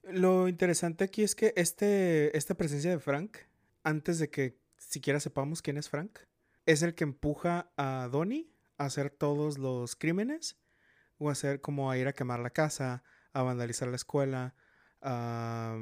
Lo 0.03 0.47
interesante 0.47 1.03
aquí 1.05 1.23
es 1.23 1.33
que 1.36 1.53
este, 1.55 2.36
esta 2.38 2.55
presencia 2.55 2.91
de 2.91 2.99
Frank, 2.99 3.38
antes 3.83 4.19
de 4.19 4.29
que 4.29 4.59
siquiera 4.77 5.19
sepamos 5.19 5.62
quién 5.62 5.77
es 5.77 5.89
Frank, 5.89 6.19
es 6.65 6.81
el 6.81 6.93
que 6.95 7.03
empuja 7.03 7.71
a 7.77 8.09
Donnie 8.12 8.51
a 8.77 8.86
hacer 8.86 9.09
todos 9.09 9.57
los 9.57 9.95
crímenes 9.95 10.57
o 11.17 11.29
a 11.29 11.33
hacer 11.33 11.62
como 11.62 11.89
a 11.89 11.97
ir 11.97 12.07
a 12.07 12.13
quemar 12.13 12.39
la 12.39 12.49
casa, 12.49 13.03
a 13.31 13.43
vandalizar 13.43 13.88
la 13.88 13.95
escuela, 13.95 14.55
a, 15.01 15.77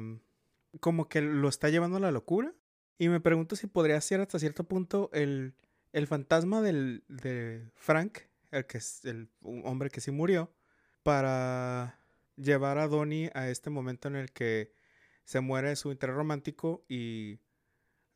como 0.80 1.08
que 1.08 1.20
lo 1.20 1.48
está 1.48 1.68
llevando 1.68 1.96
a 1.96 2.00
la 2.00 2.12
locura. 2.12 2.54
Y 2.98 3.08
me 3.08 3.20
pregunto 3.20 3.56
si 3.56 3.66
podría 3.66 4.00
ser 4.00 4.20
hasta 4.20 4.38
cierto 4.38 4.64
punto 4.64 5.10
el, 5.12 5.54
el 5.92 6.06
fantasma 6.06 6.62
del, 6.62 7.04
de 7.08 7.70
Frank, 7.74 8.18
el 8.52 8.66
que 8.66 8.78
es 8.78 9.04
el 9.04 9.30
hombre 9.42 9.90
que 9.90 10.00
sí 10.00 10.12
murió, 10.12 10.52
para 11.02 11.98
llevar 12.36 12.78
a 12.78 12.88
Donnie 12.88 13.30
a 13.34 13.48
este 13.48 13.70
momento 13.70 14.08
en 14.08 14.16
el 14.16 14.32
que 14.32 14.72
se 15.24 15.40
muere 15.40 15.76
su 15.76 15.90
interés 15.92 16.16
romántico 16.16 16.84
y 16.88 17.38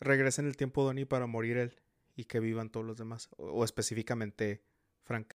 regresa 0.01 0.43
en 0.43 0.49
el 0.49 0.57
tiempo 0.57 0.85
Donnie 0.85 1.07
para 1.07 1.27
morir 1.27 1.57
él 1.57 1.81
y 2.17 2.25
que 2.25 2.41
vivan 2.41 2.71
todos 2.71 2.87
los 2.87 2.97
demás, 2.97 3.29
o, 3.37 3.47
o 3.47 3.65
específicamente 3.65 4.63
Frank. 5.03 5.35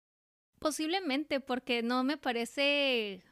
Posiblemente, 0.59 1.41
porque 1.41 1.83
no 1.83 2.05
me 2.05 2.19
parece 2.19 3.23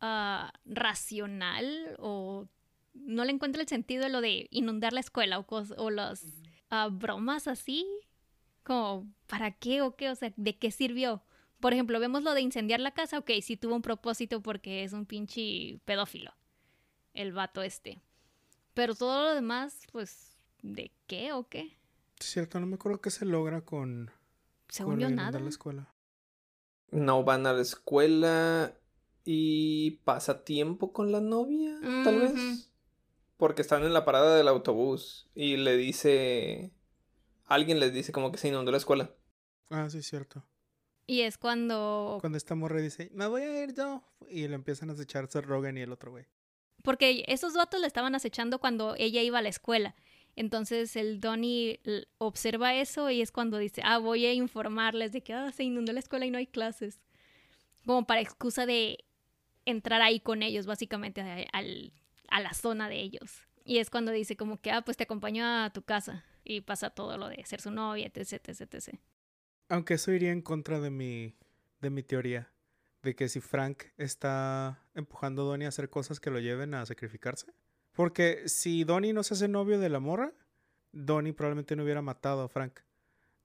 ah, 0.00 0.52
racional 0.64 1.96
o 1.98 2.48
no 2.94 3.24
le 3.24 3.32
encuentro 3.32 3.60
el 3.60 3.68
sentido 3.68 4.04
de 4.04 4.10
lo 4.10 4.20
de 4.20 4.48
inundar 4.50 4.92
la 4.92 5.00
escuela 5.00 5.44
o 5.48 5.90
las 5.90 6.24
ah, 6.70 6.88
bromas 6.90 7.46
así. 7.46 7.86
Como, 8.62 9.06
¿para 9.26 9.50
qué 9.50 9.82
o 9.82 9.96
qué? 9.96 10.10
O 10.10 10.14
sea, 10.14 10.32
¿de 10.36 10.56
qué 10.56 10.70
sirvió? 10.70 11.22
Por 11.60 11.72
ejemplo, 11.72 11.98
vemos 11.98 12.22
lo 12.22 12.34
de 12.34 12.40
incendiar 12.40 12.80
la 12.80 12.92
casa, 12.92 13.18
ok, 13.18 13.30
sí 13.42 13.56
tuvo 13.56 13.74
un 13.74 13.82
propósito 13.82 14.40
porque 14.42 14.84
es 14.84 14.92
un 14.92 15.06
pinche 15.06 15.80
pedófilo, 15.84 16.32
el 17.14 17.32
vato 17.32 17.62
este. 17.62 18.00
Pero 18.74 18.94
todo 18.94 19.24
lo 19.24 19.34
demás, 19.34 19.86
pues, 19.90 20.36
¿de 20.62 20.92
qué 21.06 21.32
o 21.32 21.48
qué? 21.48 21.76
Cierto, 22.20 22.60
no 22.60 22.66
me 22.66 22.76
acuerdo 22.76 23.00
qué 23.00 23.10
se 23.10 23.24
logra 23.24 23.62
con, 23.62 24.10
Según 24.68 24.94
con 24.94 25.00
yo, 25.00 25.10
nada. 25.10 25.40
la 25.40 25.48
escuela. 25.48 25.92
No 26.90 27.24
van 27.24 27.46
a 27.46 27.52
la 27.52 27.62
escuela 27.62 28.74
y 29.24 30.00
pasa 30.04 30.44
tiempo 30.44 30.92
con 30.92 31.12
la 31.12 31.20
novia, 31.20 31.78
tal 32.04 32.20
vez. 32.20 32.70
Porque 33.36 33.62
están 33.62 33.84
en 33.84 33.92
la 33.92 34.04
parada 34.04 34.36
del 34.36 34.48
autobús 34.48 35.28
y 35.34 35.56
le 35.56 35.76
dice... 35.76 36.72
Alguien 37.46 37.78
les 37.80 37.92
dice 37.92 38.12
como 38.12 38.32
que 38.32 38.38
se 38.38 38.48
inundó 38.48 38.70
la 38.70 38.78
escuela. 38.78 39.10
Ah, 39.70 39.88
sí, 39.90 40.02
cierto. 40.02 40.44
Y 41.10 41.22
es 41.22 41.38
cuando 41.38 42.18
Cuando 42.20 42.36
esta 42.36 42.54
morra 42.54 42.80
dice, 42.82 43.10
me 43.14 43.26
voy 43.26 43.40
a 43.42 43.64
ir 43.64 43.72
yo. 43.74 44.04
Y 44.28 44.46
le 44.46 44.54
empiezan 44.54 44.90
a 44.90 44.92
echarse 45.02 45.40
Rogan 45.40 45.78
y 45.78 45.80
el 45.80 45.90
otro 45.90 46.10
güey. 46.10 46.26
Porque 46.82 47.24
esos 47.28 47.54
vatos 47.54 47.80
le 47.80 47.86
estaban 47.86 48.14
acechando 48.14 48.58
cuando 48.60 48.94
ella 48.98 49.22
iba 49.22 49.38
a 49.38 49.42
la 49.42 49.48
escuela. 49.48 49.94
Entonces 50.36 50.94
el 50.96 51.18
Donnie 51.18 51.80
observa 52.18 52.74
eso 52.74 53.10
y 53.10 53.22
es 53.22 53.32
cuando 53.32 53.56
dice, 53.56 53.80
ah, 53.84 53.96
voy 53.98 54.26
a 54.26 54.34
informarles 54.34 55.10
de 55.12 55.22
que 55.22 55.32
ah, 55.32 55.50
se 55.50 55.64
inundó 55.64 55.92
la 55.94 56.00
escuela 56.00 56.26
y 56.26 56.30
no 56.30 56.36
hay 56.38 56.46
clases. 56.46 57.00
Como 57.86 58.06
para 58.06 58.20
excusa 58.20 58.66
de 58.66 59.04
entrar 59.64 60.02
ahí 60.02 60.20
con 60.20 60.42
ellos, 60.42 60.66
básicamente, 60.66 61.22
a, 61.22 61.44
al- 61.52 61.92
a 62.28 62.40
la 62.40 62.52
zona 62.52 62.88
de 62.90 63.00
ellos. 63.00 63.42
Y 63.64 63.78
es 63.78 63.88
cuando 63.88 64.12
dice 64.12 64.36
como 64.36 64.60
que, 64.60 64.70
ah, 64.70 64.82
pues 64.82 64.98
te 64.98 65.04
acompaño 65.04 65.44
a 65.46 65.70
tu 65.72 65.80
casa. 65.82 66.24
Y 66.44 66.60
pasa 66.60 66.90
todo 66.90 67.16
lo 67.16 67.28
de 67.28 67.42
ser 67.46 67.62
su 67.62 67.70
novia, 67.70 68.06
etc, 68.12 68.46
etc, 68.46 68.74
etc. 68.74 68.98
Aunque 69.68 69.94
eso 69.94 70.12
iría 70.12 70.32
en 70.32 70.42
contra 70.42 70.80
de 70.80 70.90
mi, 70.90 71.34
de 71.80 71.90
mi 71.90 72.02
teoría. 72.02 72.50
De 73.02 73.14
que 73.14 73.28
si 73.28 73.40
Frank 73.40 73.84
está 73.96 74.84
empujando 74.94 75.42
a 75.42 75.44
Donnie 75.46 75.66
a 75.66 75.68
hacer 75.68 75.88
cosas 75.88 76.20
que 76.20 76.30
lo 76.30 76.40
lleven 76.40 76.74
a 76.74 76.84
sacrificarse. 76.84 77.52
Porque 77.92 78.48
si 78.48 78.84
Donnie 78.84 79.12
no 79.12 79.22
se 79.22 79.34
hace 79.34 79.48
novio 79.48 79.78
de 79.78 79.88
la 79.88 80.00
morra, 80.00 80.32
Donnie 80.92 81.32
probablemente 81.32 81.76
no 81.76 81.84
hubiera 81.84 82.02
matado 82.02 82.42
a 82.42 82.48
Frank. 82.48 82.80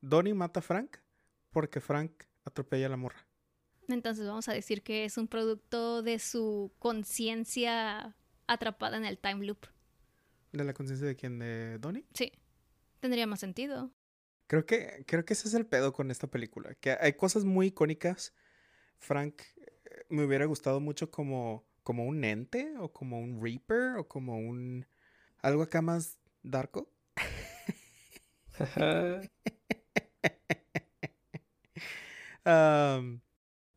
Donnie 0.02 0.34
mata 0.34 0.60
a 0.60 0.64
Frank 0.64 0.98
porque 1.52 1.80
Frank 1.80 2.12
atropella 2.46 2.88
a 2.88 2.90
la 2.90 2.98
morra. 2.98 3.26
Entonces 3.88 4.26
vamos 4.26 4.48
a 4.48 4.54
decir 4.54 4.82
que 4.82 5.06
es 5.06 5.18
un 5.18 5.28
producto 5.28 6.02
de 6.04 6.20
su 6.20 6.72
conciencia 6.80 8.16
atrapada 8.48 8.98
en 8.98 9.06
el 9.06 9.18
time 9.18 9.46
loop. 9.46 9.66
¿De 10.52 10.64
la 10.64 10.74
conciencia 10.74 11.08
de 11.08 11.16
quién? 11.16 11.40
¿De 11.40 11.78
Donnie? 11.80 12.06
Sí, 12.14 12.32
tendría 13.00 13.28
más 13.28 13.40
sentido. 13.40 13.92
Creo 14.48 14.66
que, 14.66 15.04
creo 15.08 15.26
que 15.26 15.34
ese 15.34 15.48
es 15.48 15.54
el 15.54 15.66
pedo 15.66 15.94
con 15.94 16.12
esta 16.12 16.28
película. 16.28 16.76
Que 16.76 16.98
hay 17.00 17.14
cosas 17.14 17.46
muy 17.46 17.68
icónicas. 17.68 18.34
Frank 18.98 19.42
eh, 19.56 20.06
me 20.10 20.26
hubiera 20.26 20.46
gustado 20.46 20.80
mucho 20.80 21.12
como, 21.12 21.66
como 21.84 22.06
un 22.06 22.24
ente 22.24 22.74
o 22.80 22.92
como 22.92 23.20
un 23.20 23.42
Reaper 23.42 23.98
o 23.98 24.08
como 24.08 24.38
un... 24.38 24.86
Algo 25.42 25.64
acá 25.64 25.82
más 25.82 26.20
darko. 26.42 26.90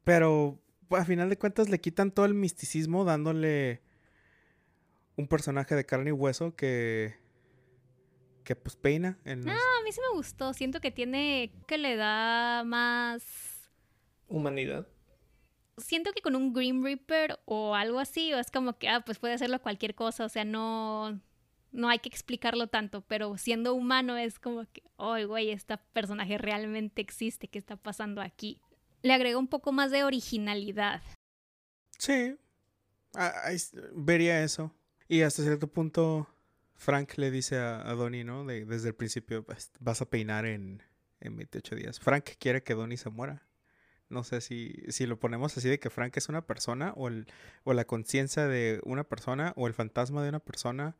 Pero 0.04 0.60
a 0.90 1.04
final 1.04 1.28
de 1.28 1.38
cuentas 1.38 1.68
le 1.68 1.80
quitan 1.80 2.10
todo 2.10 2.26
el 2.26 2.34
misticismo 2.34 3.04
dándole 3.04 3.82
un 5.16 5.28
personaje 5.28 5.74
de 5.74 5.86
carne 5.86 6.10
y 6.10 6.12
hueso 6.12 6.54
que 6.54 7.16
que 8.46 8.54
pues 8.56 8.76
peina 8.76 9.18
en 9.24 9.44
los- 9.44 9.54
A 9.54 9.82
mí 9.84 9.90
sí 9.92 10.00
me 10.10 10.16
gustó. 10.16 10.54
Siento 10.54 10.80
que 10.80 10.90
tiene. 10.90 11.52
que 11.66 11.76
le 11.78 11.96
da 11.96 12.62
más. 12.64 13.68
Humanidad. 14.28 14.86
Siento 15.78 16.12
que 16.12 16.22
con 16.22 16.34
un 16.36 16.52
Grim 16.54 16.82
Reaper 16.82 17.38
o 17.44 17.74
algo 17.74 17.98
así, 17.98 18.32
o 18.32 18.38
es 18.38 18.50
como 18.50 18.78
que, 18.78 18.88
ah, 18.88 19.02
pues 19.04 19.18
puede 19.18 19.34
hacerlo 19.34 19.60
cualquier 19.60 19.94
cosa, 19.94 20.24
o 20.24 20.28
sea, 20.30 20.44
no. 20.44 21.20
No 21.72 21.88
hay 21.90 21.98
que 21.98 22.08
explicarlo 22.08 22.68
tanto, 22.68 23.02
pero 23.02 23.36
siendo 23.36 23.74
humano 23.74 24.16
es 24.16 24.38
como 24.38 24.64
que, 24.72 24.82
oh, 24.96 25.16
güey, 25.26 25.50
este 25.50 25.76
personaje 25.92 26.38
realmente 26.38 27.02
existe, 27.02 27.48
¿qué 27.48 27.58
está 27.58 27.76
pasando 27.76 28.22
aquí? 28.22 28.62
Le 29.02 29.12
agrega 29.12 29.36
un 29.36 29.48
poco 29.48 29.72
más 29.72 29.90
de 29.90 30.02
originalidad. 30.04 31.02
Sí, 31.98 32.36
ahí 33.12 33.56
s- 33.56 33.76
vería 33.94 34.42
eso. 34.42 34.72
Y 35.08 35.20
hasta 35.22 35.42
cierto 35.42 35.66
punto, 35.66 36.26
Frank 36.76 37.14
le 37.16 37.30
dice 37.30 37.56
a, 37.58 37.88
a 37.88 37.94
Donnie, 37.94 38.24
¿no? 38.24 38.44
De- 38.44 38.64
desde 38.64 38.88
el 38.88 38.94
principio, 38.94 39.44
"Vas- 39.44 39.72
vas 39.80 40.00
a 40.02 40.08
peinar 40.10 40.44
en, 40.46 40.82
en 41.20 41.36
28 41.36 41.74
días. 41.76 41.98
Frank 42.00 42.30
quiere 42.38 42.62
que 42.62 42.74
Donnie 42.74 42.96
se 42.98 43.10
muera. 43.10 43.42
No 44.08 44.22
sé 44.22 44.40
si, 44.40 44.72
si 44.88 45.06
lo 45.06 45.18
ponemos 45.18 45.56
así 45.56 45.68
de 45.68 45.80
que 45.80 45.90
Frank 45.90 46.16
es 46.16 46.28
una 46.28 46.46
persona 46.46 46.92
o, 46.96 47.08
el, 47.08 47.26
o 47.64 47.72
la 47.72 47.84
conciencia 47.86 48.46
de 48.46 48.80
una 48.84 49.02
persona 49.04 49.52
o 49.56 49.66
el 49.66 49.74
fantasma 49.74 50.22
de 50.22 50.28
una 50.28 50.38
persona. 50.38 50.96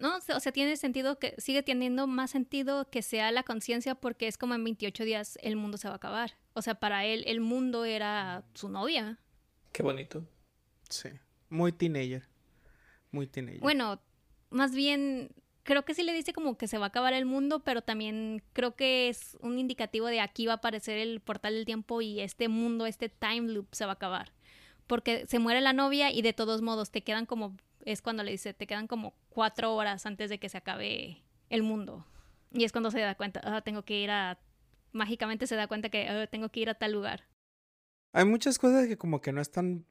No, 0.00 0.16
o 0.16 0.20
sea- 0.20 0.36
o 0.36 0.40
sea, 0.40 0.50
tiene 0.52 0.76
sentido 0.76 1.18
que 1.18 1.34
sigue 1.38 1.62
teniendo 1.62 2.06
más 2.06 2.30
sentido 2.32 2.90
que 2.90 3.02
sea 3.02 3.30
la 3.30 3.42
conciencia 3.44 3.94
porque 3.94 4.26
es 4.26 4.36
como 4.38 4.54
en 4.54 4.64
28 4.64 5.04
días 5.04 5.38
el 5.42 5.54
mundo 5.56 5.78
se 5.78 5.86
va 5.88 5.94
a 5.94 5.96
acabar. 5.98 6.36
O 6.54 6.62
sea, 6.62 6.74
para 6.80 7.04
él 7.04 7.22
el 7.26 7.40
mundo 7.40 7.84
era 7.84 8.44
su 8.54 8.68
novia. 8.68 9.18
Qué 9.72 9.82
bonito. 9.84 10.26
Sí, 10.88 11.10
muy 11.50 11.70
teenager. 11.72 12.26
Muy 13.12 13.26
teenager. 13.28 13.60
Bueno, 13.60 14.02
más 14.50 14.74
bien 14.74 15.30
creo 15.64 15.84
que 15.84 15.94
sí 15.94 16.02
le 16.02 16.14
dice 16.14 16.32
como 16.32 16.56
que 16.56 16.66
se 16.68 16.78
va 16.78 16.86
a 16.86 16.88
acabar 16.88 17.12
el 17.12 17.26
mundo, 17.26 17.60
pero 17.60 17.82
también 17.82 18.42
creo 18.54 18.74
que 18.74 19.08
es 19.08 19.36
un 19.40 19.58
indicativo 19.58 20.06
de 20.06 20.20
aquí 20.20 20.46
va 20.46 20.54
a 20.54 20.56
aparecer 20.56 20.98
el 20.98 21.20
portal 21.20 21.54
del 21.54 21.66
tiempo 21.66 22.00
y 22.00 22.20
este 22.20 22.48
mundo, 22.48 22.86
este 22.86 23.08
time 23.10 23.52
loop 23.52 23.68
se 23.72 23.84
va 23.84 23.92
a 23.92 23.94
acabar. 23.94 24.32
Porque 24.86 25.26
se 25.26 25.38
muere 25.38 25.60
la 25.60 25.74
novia 25.74 26.10
y 26.10 26.22
de 26.22 26.32
todos 26.32 26.62
modos 26.62 26.90
te 26.90 27.02
quedan 27.02 27.26
como, 27.26 27.54
es 27.84 28.00
cuando 28.00 28.22
le 28.22 28.30
dice, 28.30 28.54
te 28.54 28.66
quedan 28.66 28.86
como 28.86 29.12
cuatro 29.28 29.74
horas 29.74 30.06
antes 30.06 30.30
de 30.30 30.38
que 30.38 30.48
se 30.48 30.56
acabe 30.56 31.22
el 31.50 31.62
mundo. 31.62 32.06
Y 32.52 32.64
es 32.64 32.72
cuando 32.72 32.90
se 32.90 33.00
da 33.00 33.14
cuenta, 33.14 33.42
ah, 33.44 33.60
tengo 33.60 33.82
que 33.84 34.00
ir 34.00 34.10
a, 34.10 34.38
mágicamente 34.92 35.46
se 35.46 35.56
da 35.56 35.66
cuenta 35.68 35.90
que 35.90 36.08
"Ah, 36.08 36.26
tengo 36.28 36.48
que 36.48 36.60
ir 36.60 36.70
a 36.70 36.74
tal 36.74 36.92
lugar. 36.92 37.24
Hay 38.14 38.24
muchas 38.24 38.58
cosas 38.58 38.86
que 38.86 38.96
como 38.96 39.20
que 39.20 39.32
no 39.32 39.42
están 39.42 39.84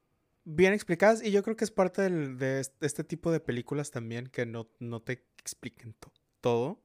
bien 0.50 0.72
explicadas 0.72 1.22
y 1.22 1.30
yo 1.30 1.42
creo 1.42 1.56
que 1.56 1.64
es 1.64 1.70
parte 1.70 2.02
del- 2.02 2.38
de 2.38 2.60
este, 2.80 3.04
tipo 3.04 3.30
de 3.30 3.40
películas 3.40 3.90
también 3.90 4.28
que 4.28 4.46
no, 4.46 4.70
no 4.78 5.00
te 5.02 5.24
expliquen 5.38 5.92
to- 5.94 6.12
todo. 6.40 6.82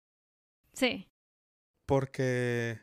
Sí. 0.73 1.08
Porque 1.86 2.80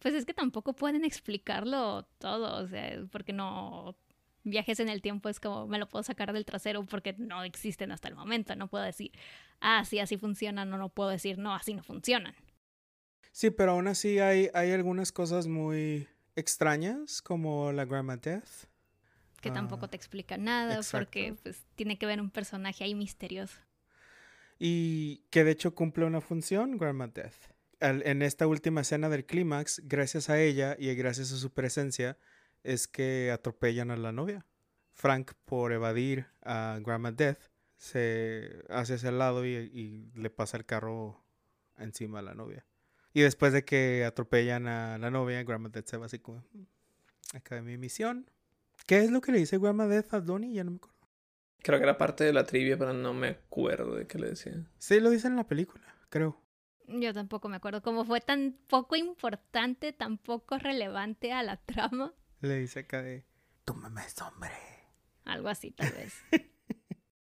Pues 0.00 0.14
es 0.14 0.24
que 0.24 0.34
tampoco 0.34 0.72
pueden 0.74 1.04
explicarlo 1.04 2.04
todo, 2.18 2.62
o 2.64 2.66
sea, 2.68 3.04
porque 3.10 3.32
no 3.32 3.96
viajes 4.44 4.80
en 4.80 4.88
el 4.88 5.02
tiempo 5.02 5.28
es 5.28 5.38
como 5.38 5.66
me 5.68 5.78
lo 5.78 5.88
puedo 5.88 6.02
sacar 6.02 6.32
del 6.32 6.44
trasero 6.44 6.84
porque 6.84 7.14
no 7.18 7.44
existen 7.44 7.92
hasta 7.92 8.08
el 8.08 8.14
momento, 8.14 8.56
no 8.56 8.68
puedo 8.68 8.84
decir, 8.84 9.12
ah, 9.60 9.84
sí, 9.84 9.98
así 10.00 10.16
funcionan, 10.16 10.70
no, 10.70 10.78
no 10.78 10.88
puedo 10.88 11.10
decir, 11.10 11.38
no, 11.38 11.54
así 11.54 11.74
no 11.74 11.82
funcionan. 11.82 12.34
sí, 13.32 13.50
pero 13.50 13.72
aún 13.72 13.86
así 13.88 14.18
hay, 14.18 14.48
hay 14.54 14.72
algunas 14.72 15.12
cosas 15.12 15.46
muy 15.46 16.08
extrañas 16.36 17.20
como 17.22 17.70
la 17.72 17.84
Grandma 17.84 18.16
Death. 18.16 18.66
Que 19.42 19.50
Ah, 19.50 19.54
tampoco 19.54 19.88
te 19.88 19.96
explica 19.96 20.38
nada 20.38 20.80
porque 20.90 21.34
pues 21.42 21.62
tiene 21.74 21.98
que 21.98 22.06
ver 22.06 22.20
un 22.20 22.30
personaje 22.30 22.84
ahí 22.84 22.94
misterioso. 22.94 23.58
Y 24.58 25.18
que 25.30 25.44
de 25.44 25.50
hecho 25.50 25.74
cumple 25.74 26.04
una 26.04 26.20
función, 26.20 26.78
Grandma 26.78 27.08
Death. 27.08 27.34
Al- 27.80 28.06
en 28.06 28.22
esta 28.22 28.46
última 28.46 28.82
escena 28.82 29.08
del 29.08 29.26
clímax, 29.26 29.82
gracias 29.84 30.30
a 30.30 30.40
ella 30.40 30.76
y 30.78 30.94
gracias 30.94 31.32
a 31.32 31.36
su 31.36 31.52
presencia, 31.52 32.16
es 32.62 32.86
que 32.86 33.30
atropellan 33.32 33.90
a 33.90 33.96
la 33.96 34.12
novia. 34.12 34.46
Frank, 34.92 35.32
por 35.44 35.72
evadir 35.72 36.26
a 36.42 36.78
Grandma 36.80 37.10
Death, 37.10 37.40
se 37.76 38.62
hace 38.68 38.94
hacia 38.94 39.08
el 39.08 39.18
lado 39.18 39.44
y, 39.44 39.50
y 39.56 40.12
le 40.14 40.30
pasa 40.30 40.56
el 40.56 40.64
carro 40.64 41.24
encima 41.76 42.20
a 42.20 42.22
la 42.22 42.34
novia. 42.34 42.64
Y 43.12 43.22
después 43.22 43.52
de 43.52 43.64
que 43.64 44.04
atropellan 44.04 44.68
a 44.68 44.98
la 44.98 45.10
novia, 45.10 45.42
Grandma 45.42 45.68
Death 45.70 45.86
se 45.88 45.96
va 45.96 46.06
así 46.06 46.20
como, 46.20 46.44
"Mm, 46.52 46.62
acabé 47.36 47.62
mi 47.62 47.76
misión. 47.76 48.30
¿Qué 48.86 48.98
es 48.98 49.10
lo 49.10 49.20
que 49.20 49.32
le 49.32 49.38
dice 49.38 49.58
Grandma 49.58 49.86
Death 49.86 50.14
a 50.14 50.20
Donnie? 50.20 50.52
Ya 50.54 50.64
no 50.64 50.72
me 50.72 50.76
acuerdo. 50.78 50.96
Creo 51.62 51.78
que 51.78 51.84
era 51.84 51.96
parte 51.98 52.24
de 52.24 52.32
la 52.32 52.44
trivia, 52.44 52.76
pero 52.76 52.92
no 52.92 53.14
me 53.14 53.28
acuerdo 53.28 53.94
de 53.94 54.06
qué 54.06 54.18
le 54.18 54.30
decía. 54.30 54.52
Sí, 54.78 54.98
lo 55.00 55.10
dice 55.10 55.28
en 55.28 55.36
la 55.36 55.46
película, 55.46 55.84
creo. 56.08 56.40
Yo 56.88 57.14
tampoco 57.14 57.48
me 57.48 57.56
acuerdo, 57.56 57.80
como 57.82 58.04
fue 58.04 58.20
tan 58.20 58.58
poco 58.68 58.96
importante, 58.96 59.92
tan 59.92 60.18
poco 60.18 60.58
relevante 60.58 61.32
a 61.32 61.42
la 61.44 61.56
trama, 61.58 62.12
Le 62.40 62.58
dice 62.58 62.80
acá 62.80 63.02
de, 63.02 63.24
tú 63.64 63.74
me 63.74 63.88
ves, 63.90 64.20
hombre. 64.20 64.50
algo 65.24 65.48
así 65.48 65.70
tal 65.70 65.92
vez. 65.92 66.14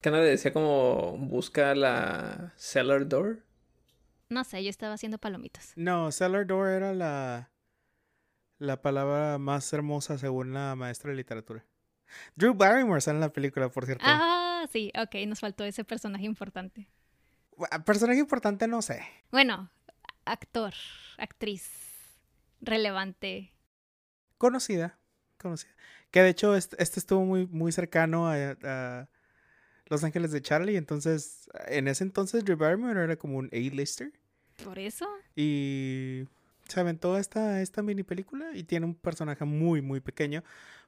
¿Qué 0.01 0.11
le 0.11 0.19
decía 0.19 0.53
como 0.53 1.17
busca 1.17 1.73
la 1.75 2.53
cellar 2.55 3.07
door? 3.09 3.43
No 4.29 4.43
sé, 4.43 4.63
yo 4.63 4.69
estaba 4.69 4.93
haciendo 4.93 5.17
palomitas. 5.17 5.73
No, 5.75 6.11
cellar 6.11 6.45
door 6.45 6.69
era 6.69 6.93
la, 6.93 7.51
la 8.59 8.81
palabra 8.81 9.37
más 9.37 9.71
hermosa 9.73 10.17
según 10.17 10.53
la 10.53 10.75
maestra 10.75 11.09
de 11.09 11.17
literatura. 11.17 11.65
Drew 12.35 12.53
Barrymore 12.53 13.01
sale 13.01 13.17
en 13.17 13.21
la 13.21 13.33
película, 13.33 13.69
por 13.69 13.85
cierto. 13.85 14.03
Ah, 14.05 14.67
sí, 14.71 14.91
ok, 14.99 15.15
nos 15.27 15.39
faltó 15.39 15.63
ese 15.63 15.83
personaje 15.83 16.25
importante. 16.25 16.87
Personaje 17.85 18.19
importante, 18.19 18.67
no 18.67 18.81
sé. 18.81 19.01
Bueno, 19.31 19.69
actor, 20.25 20.73
actriz, 21.17 21.69
relevante. 22.61 23.53
Conocida, 24.37 24.97
conocida. 25.37 25.71
Que 26.11 26.21
de 26.21 26.29
hecho 26.29 26.55
este, 26.55 26.81
este 26.81 26.99
estuvo 26.99 27.23
muy, 27.25 27.45
muy 27.47 27.71
cercano 27.71 28.27
a, 28.27 28.35
a 28.63 29.09
Los 29.87 30.03
Ángeles 30.03 30.31
de 30.31 30.41
Charlie. 30.41 30.77
Entonces, 30.77 31.49
en 31.67 31.87
ese 31.87 32.03
entonces 32.03 32.43
Drew 32.43 32.57
Barrymore 32.57 33.03
era 33.03 33.15
como 33.15 33.37
un 33.37 33.49
A-lister. 33.53 34.11
¿Por 34.63 34.79
eso? 34.79 35.07
Y 35.35 36.25
se 36.69 36.79
aventó 36.79 37.17
esta, 37.17 37.61
esta 37.61 37.81
mini 37.81 38.03
película 38.03 38.51
y 38.55 38.63
tiene 38.63 38.85
un 38.85 38.95
personaje 38.95 39.43
muy, 39.43 39.81
muy 39.81 39.99
pequeño, 39.99 40.43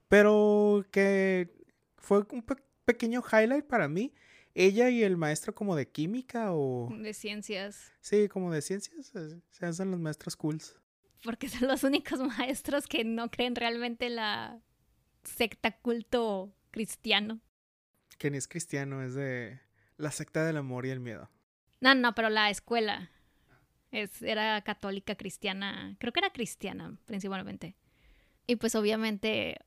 pero 0.07 0.85
que 0.91 1.53
fue 1.97 2.25
un 2.31 2.43
pe- 2.43 2.63
pequeño 2.85 3.21
highlight 3.29 3.65
para 3.65 3.87
mí. 3.87 4.13
Ella 4.53 4.89
y 4.89 5.01
el 5.03 5.15
maestro 5.15 5.55
como 5.55 5.75
de 5.77 5.87
química 5.87 6.53
o... 6.53 6.89
De 6.97 7.13
ciencias. 7.13 7.93
Sí, 8.01 8.27
como 8.27 8.51
de 8.51 8.61
ciencias. 8.61 9.13
Se 9.49 9.65
hacen 9.65 9.91
los 9.91 9.99
maestros 9.99 10.35
cools. 10.35 10.77
Porque 11.23 11.47
son 11.47 11.67
los 11.69 11.83
únicos 11.83 12.19
maestros 12.19 12.87
que 12.87 13.05
no 13.05 13.29
creen 13.31 13.55
realmente 13.55 14.07
en 14.07 14.17
la 14.17 14.59
secta 15.23 15.71
culto 15.77 16.53
cristiano. 16.71 17.39
Que 18.17 18.29
ni 18.29 18.37
es 18.37 18.47
cristiano, 18.47 19.01
es 19.03 19.13
de 19.13 19.61
la 19.97 20.11
secta 20.11 20.45
del 20.45 20.57
amor 20.57 20.85
y 20.85 20.89
el 20.89 20.99
miedo. 20.99 21.29
No, 21.79 21.95
no, 21.95 22.13
pero 22.13 22.29
la 22.29 22.49
escuela 22.49 23.09
es, 23.91 24.21
era 24.21 24.61
católica 24.61 25.15
cristiana. 25.15 25.95
Creo 25.99 26.13
que 26.13 26.19
era 26.19 26.31
cristiana 26.31 26.97
principalmente. 27.05 27.75
Y 28.47 28.55
pues 28.55 28.75
obviamente 28.75 29.57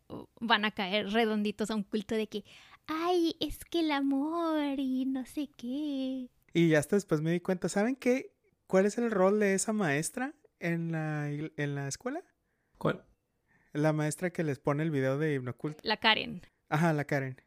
van 0.40 0.64
a 0.64 0.72
caer 0.72 1.10
redonditos 1.10 1.70
a 1.70 1.74
un 1.74 1.84
culto 1.84 2.14
de 2.14 2.26
que, 2.26 2.44
ay, 2.87 3.37
es 3.40 3.58
que 3.64 3.80
el 3.80 3.92
amor 3.92 4.78
y 4.78 5.06
no 5.06 5.24
sé 5.24 5.48
qué. 5.56 6.28
Y 6.52 6.68
ya 6.68 6.78
hasta 6.78 6.96
después 6.96 7.20
me 7.20 7.32
di 7.32 7.40
cuenta, 7.40 7.68
¿saben 7.68 7.96
qué? 7.96 8.34
¿Cuál 8.66 8.87
es 8.87 8.98
el 8.98 9.10
rol 9.10 9.40
de 9.40 9.54
esa 9.54 9.72
maestra 9.72 10.34
en 10.58 10.92
la, 10.92 11.28
en 11.30 11.74
la 11.74 11.88
escuela? 11.88 12.22
¿Cuál? 12.78 13.04
La 13.72 13.92
maestra 13.92 14.30
que 14.30 14.44
les 14.44 14.58
pone 14.58 14.82
el 14.82 14.90
video 14.90 15.18
de 15.18 15.34
Hipnoculto. 15.34 15.80
La 15.82 15.96
Karen. 15.96 16.42
Ajá, 16.68 16.92
la 16.92 17.04
Karen. 17.04 17.40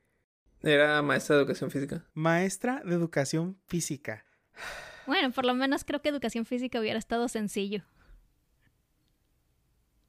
Era 0.61 1.01
maestra 1.01 1.35
de 1.35 1.41
educación 1.41 1.71
física. 1.71 2.05
Maestra 2.13 2.81
de 2.83 2.93
educación 2.95 3.59
física. 3.67 4.25
Bueno, 5.07 5.31
por 5.31 5.45
lo 5.45 5.53
menos 5.55 5.83
creo 5.83 6.01
que 6.01 6.09
educación 6.09 6.45
física 6.45 6.79
hubiera 6.79 6.99
estado 6.99 7.27
sencillo. 7.27 7.83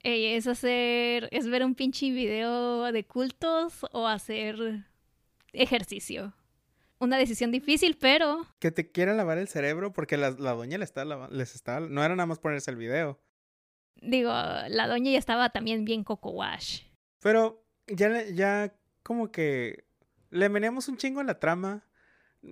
Ey, 0.03 0.27
es 0.35 0.47
hacer, 0.47 1.29
es 1.33 1.49
ver 1.49 1.65
un 1.65 1.75
pinche 1.75 2.11
video 2.11 2.91
de 2.93 3.05
cultos 3.07 3.85
o 3.93 4.07
hacer 4.07 4.85
ejercicio. 5.53 6.35
Una 7.01 7.17
decisión 7.17 7.51
difícil, 7.53 7.97
pero 7.99 8.47
Que 8.59 8.71
te 8.71 8.91
quiera 8.91 9.15
lavar 9.15 9.39
el 9.39 9.49
cerebro 9.49 9.93
porque 9.93 10.17
la, 10.17 10.31
la 10.31 10.53
doña 10.53 10.79
le 10.79 10.85
está 10.85 11.05
lava- 11.05 11.29
les 11.31 11.55
está... 11.55 11.81
No 11.81 12.03
era 12.05 12.15
nada 12.17 12.27
más 12.27 12.39
ponerse 12.39 12.71
el 12.71 12.77
video. 12.77 13.21
digo, 14.01 14.31
la 14.31 14.87
doña 14.89 15.13
ya 15.13 15.19
estaba 15.19 15.51
también 15.51 15.85
bien 15.85 16.03
coco 16.05 16.31
wash. 16.31 16.83
Pero 17.21 17.65
ya, 17.87 18.25
ya 18.29 18.73
como 19.03 19.31
que 19.31 19.85
le 20.31 20.49
meneamos 20.49 20.89
un 20.89 20.97
chingo 20.97 21.21
a 21.21 21.25
la 21.25 21.39
trama. 21.39 21.85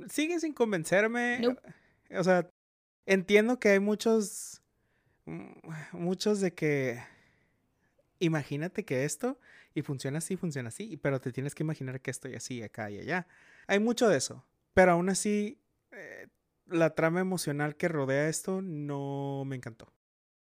Sigue 0.09 0.38
sin 0.40 0.52
convencerme. 0.52 1.38
Nope. 1.40 1.61
O 2.11 2.25
sea, 2.25 2.51
entiendo 3.07 3.59
que 3.59 3.71
hay 3.71 3.81
muchos... 3.81 4.62
mm, 5.27 5.51
Muchos 5.92 6.40
de 6.40 6.55
que... 6.55 7.03
Imagínate 8.19 8.85
que 8.85 9.05
esto 9.05 9.38
y 9.75 9.83
funciona 9.83 10.19
así, 10.19 10.37
funciona 10.37 10.69
así, 10.71 10.97
pero 10.97 11.21
te 11.21 11.33
tienes 11.33 11.55
que 11.55 11.62
imaginar 11.62 12.01
que 12.01 12.11
esto 12.11 12.29
y 12.31 12.35
así, 12.35 12.62
acá 12.62 12.90
y 12.90 12.99
allá. 12.99 13.27
Hay 13.66 13.79
mucho 13.79 14.09
de 14.09 14.16
eso, 14.16 14.47
pero 14.73 14.92
aún 14.92 15.11
así 15.11 15.59
eh, 15.92 16.29
la 16.66 16.95
trama 16.95 17.21
emocional 17.21 17.77
que 17.77 17.88
rodea 17.88 18.29
esto 18.29 18.62
no 18.62 19.45
me 19.45 19.57
encantó. 19.57 19.92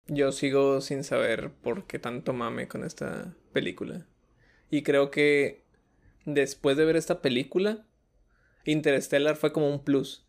Yo 0.07 0.31
sigo 0.31 0.81
sin 0.81 1.03
saber 1.03 1.51
por 1.53 1.85
qué 1.85 1.99
tanto 1.99 2.33
mame 2.33 2.67
con 2.67 2.83
esta 2.83 3.35
película. 3.53 4.07
Y 4.71 4.81
creo 4.81 5.11
que 5.11 5.63
después 6.25 6.75
de 6.77 6.85
ver 6.85 6.95
esta 6.95 7.21
película, 7.21 7.85
Interstellar 8.65 9.35
fue 9.35 9.53
como 9.53 9.69
un 9.69 9.83
plus. 9.83 10.25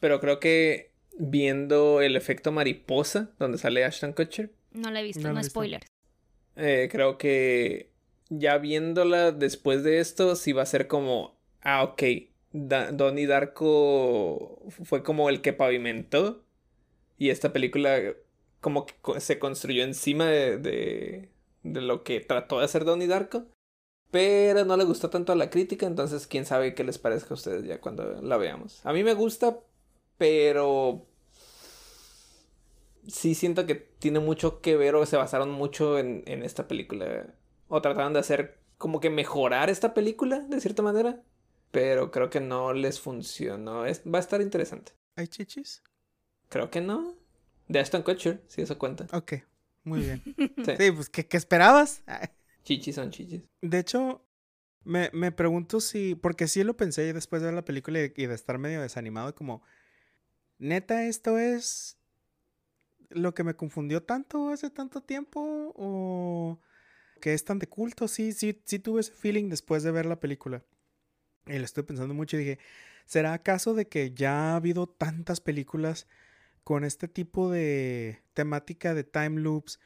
Pero 0.00 0.20
creo 0.20 0.40
que 0.40 0.92
viendo 1.18 2.00
el 2.02 2.16
efecto 2.16 2.52
mariposa, 2.52 3.30
donde 3.38 3.58
sale 3.58 3.84
Ashton 3.84 4.12
Kutcher, 4.12 4.52
No 4.72 4.90
la 4.90 5.00
he 5.00 5.04
visto, 5.04 5.20
No 5.22 5.28
no, 5.28 5.34
la 5.34 5.40
he 5.40 5.42
visto. 5.44 5.50
spoilers. 5.60 5.86
eh, 6.56 6.88
creo 6.90 7.18
que 7.18 7.90
ya 8.28 8.58
viéndola 8.58 9.32
después 9.32 9.82
de 9.84 10.00
esto, 10.00 10.36
sí 10.36 10.52
va 10.52 10.62
a 10.62 10.66
ser 10.66 10.86
como, 10.88 11.38
ah, 11.62 11.82
ok, 11.84 12.02
Da- 12.52 12.90
Donnie 12.92 13.26
Darko 13.26 14.62
fue 14.84 15.02
como 15.02 15.28
el 15.28 15.40
que 15.42 15.52
pavimentó. 15.52 16.42
Y 17.18 17.30
esta 17.30 17.52
película 17.52 17.98
como 18.60 18.84
que 18.86 18.94
co- 19.00 19.20
se 19.20 19.38
construyó 19.38 19.84
encima 19.84 20.26
de, 20.26 20.58
de, 20.58 21.28
de 21.62 21.80
lo 21.80 22.02
que 22.04 22.20
trató 22.20 22.58
de 22.58 22.64
hacer 22.66 22.84
Donnie 22.84 23.06
Darko. 23.08 23.46
Pero 24.10 24.64
no 24.64 24.76
le 24.76 24.84
gustó 24.84 25.10
tanto 25.10 25.32
a 25.32 25.36
la 25.36 25.50
crítica, 25.50 25.86
entonces 25.86 26.26
quién 26.26 26.46
sabe 26.46 26.74
qué 26.74 26.84
les 26.84 26.98
parezca 26.98 27.30
a 27.30 27.34
ustedes 27.34 27.64
ya 27.64 27.80
cuando 27.80 28.22
la 28.22 28.36
veamos. 28.36 28.80
A 28.84 28.92
mí 28.92 29.02
me 29.02 29.14
gusta, 29.14 29.58
pero 30.18 31.06
sí 33.06 33.34
siento 33.34 33.66
que 33.66 33.74
tiene 33.74 34.20
mucho 34.20 34.60
que 34.60 34.76
ver 34.76 34.94
o 34.94 35.06
se 35.06 35.16
basaron 35.16 35.50
mucho 35.50 35.98
en, 35.98 36.22
en 36.26 36.42
esta 36.42 36.68
película. 36.68 37.34
O 37.68 37.82
trataron 37.82 38.12
de 38.12 38.20
hacer 38.20 38.58
como 38.78 39.00
que 39.00 39.10
mejorar 39.10 39.70
esta 39.70 39.94
película, 39.94 40.40
de 40.40 40.60
cierta 40.60 40.82
manera. 40.82 41.22
Pero 41.70 42.10
creo 42.10 42.30
que 42.30 42.40
no 42.40 42.72
les 42.72 43.00
funcionó. 43.00 43.86
Es, 43.86 44.02
va 44.02 44.18
a 44.18 44.20
estar 44.20 44.40
interesante. 44.40 44.92
¿Hay 45.16 45.28
chichis? 45.28 45.82
Creo 46.48 46.70
que 46.70 46.80
no. 46.80 47.14
De 47.68 47.80
Ashton 47.80 48.02
Kutcher, 48.02 48.42
si 48.46 48.62
eso 48.62 48.78
cuenta. 48.78 49.06
Ok, 49.12 49.34
muy 49.84 50.00
bien. 50.00 50.22
Sí. 50.64 50.72
Sí, 50.78 50.92
pues, 50.92 51.08
¿qué, 51.10 51.26
qué 51.26 51.36
esperabas? 51.36 52.02
Chichis 52.64 52.94
son 52.94 53.10
chichis. 53.10 53.42
De 53.60 53.78
hecho, 53.78 54.24
me, 54.84 55.10
me 55.12 55.32
pregunto 55.32 55.80
si, 55.80 56.14
porque 56.14 56.46
sí 56.48 56.62
lo 56.62 56.76
pensé 56.76 57.12
después 57.12 57.42
de 57.42 57.46
ver 57.46 57.54
la 57.54 57.64
película 57.64 58.00
y, 58.00 58.12
y 58.16 58.26
de 58.26 58.34
estar 58.34 58.58
medio 58.58 58.80
desanimado, 58.80 59.34
como, 59.34 59.62
neta, 60.58 61.04
esto 61.06 61.38
es 61.38 61.98
lo 63.10 63.34
que 63.34 63.44
me 63.44 63.54
confundió 63.54 64.02
tanto 64.02 64.50
hace 64.50 64.70
tanto 64.70 65.00
tiempo 65.02 65.72
o 65.76 66.60
que 67.20 67.34
es 67.34 67.44
tan 67.44 67.58
de 67.58 67.68
culto. 67.68 68.08
Sí, 68.08 68.32
sí, 68.32 68.62
sí 68.64 68.78
tuve 68.78 69.00
ese 69.00 69.12
feeling 69.12 69.48
después 69.48 69.82
de 69.82 69.90
ver 69.92 70.06
la 70.06 70.20
película. 70.20 70.64
Y 71.46 71.58
lo 71.58 71.64
estoy 71.64 71.84
pensando 71.84 72.14
mucho 72.14 72.36
y 72.36 72.40
dije, 72.40 72.58
¿será 73.06 73.32
acaso 73.32 73.74
de 73.74 73.88
que 73.88 74.12
ya 74.12 74.52
ha 74.52 74.56
habido 74.56 74.88
tantas 74.88 75.40
películas 75.40 76.06
con 76.64 76.84
este 76.84 77.08
tipo 77.08 77.50
de 77.50 78.22
temática 78.34 78.94
de 78.94 79.04
time 79.04 79.40
loops? 79.40 79.80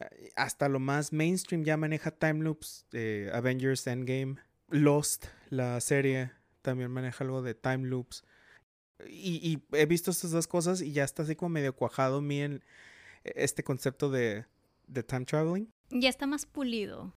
eh, 0.00 0.30
hasta 0.36 0.68
lo 0.68 0.80
más 0.80 1.12
mainstream 1.12 1.64
ya 1.64 1.76
maneja 1.76 2.10
time 2.12 2.42
loops. 2.44 2.86
eh, 2.92 3.30
Avengers 3.32 3.86
Endgame, 3.86 4.36
Lost, 4.68 5.26
la 5.50 5.80
serie, 5.80 6.32
también 6.62 6.90
maneja 6.90 7.24
algo 7.24 7.42
de 7.42 7.54
time 7.54 7.86
loops. 7.88 8.24
Y, 9.08 9.40
y 9.42 9.76
he 9.76 9.86
visto 9.86 10.10
estas 10.10 10.30
dos 10.30 10.46
cosas 10.46 10.80
y 10.80 10.92
ya 10.92 11.04
está 11.04 11.22
así 11.22 11.36
como 11.36 11.50
medio 11.50 11.74
cuajado 11.74 12.18
en 12.18 12.26
mí 12.26 12.40
en 12.40 12.64
este 13.24 13.64
concepto 13.64 14.10
de, 14.10 14.46
de 14.86 15.02
time 15.02 15.24
traveling. 15.24 15.72
Ya 15.90 16.08
está 16.08 16.26
más 16.26 16.46
pulido. 16.46 17.14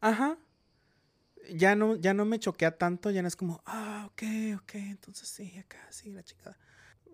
Ajá. 0.00 0.38
Ya 1.54 1.76
no, 1.76 1.96
ya 1.96 2.12
no 2.12 2.24
me 2.24 2.40
choquea 2.40 2.76
tanto, 2.76 3.10
ya 3.10 3.22
no 3.22 3.28
es 3.28 3.36
como, 3.36 3.62
ah, 3.66 4.08
ok, 4.10 4.22
ok, 4.62 4.74
entonces 4.74 5.28
sí, 5.28 5.56
acá, 5.58 5.86
sí, 5.90 6.10
la 6.10 6.24
chingada. 6.24 6.58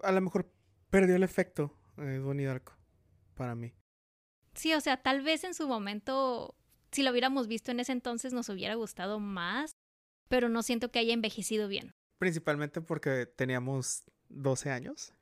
A 0.02 0.10
lo 0.10 0.20
mejor 0.22 0.50
perdió 0.88 1.16
el 1.16 1.22
efecto 1.22 1.76
eh, 1.98 2.18
Donnie 2.22 2.46
Darko 2.46 2.72
para 3.34 3.54
mí. 3.54 3.74
Sí, 4.54 4.72
o 4.72 4.80
sea, 4.80 5.02
tal 5.02 5.22
vez 5.22 5.44
en 5.44 5.54
su 5.54 5.68
momento, 5.68 6.54
si 6.92 7.02
lo 7.02 7.10
hubiéramos 7.10 7.46
visto 7.46 7.70
en 7.70 7.80
ese 7.80 7.92
entonces, 7.92 8.32
nos 8.32 8.48
hubiera 8.48 8.74
gustado 8.74 9.20
más, 9.20 9.72
pero 10.28 10.48
no 10.48 10.62
siento 10.62 10.90
que 10.90 10.98
haya 10.98 11.12
envejecido 11.12 11.68
bien. 11.68 11.92
Principalmente 12.22 12.80
porque 12.80 13.26
teníamos 13.26 14.04
12 14.28 14.70
años. 14.70 15.12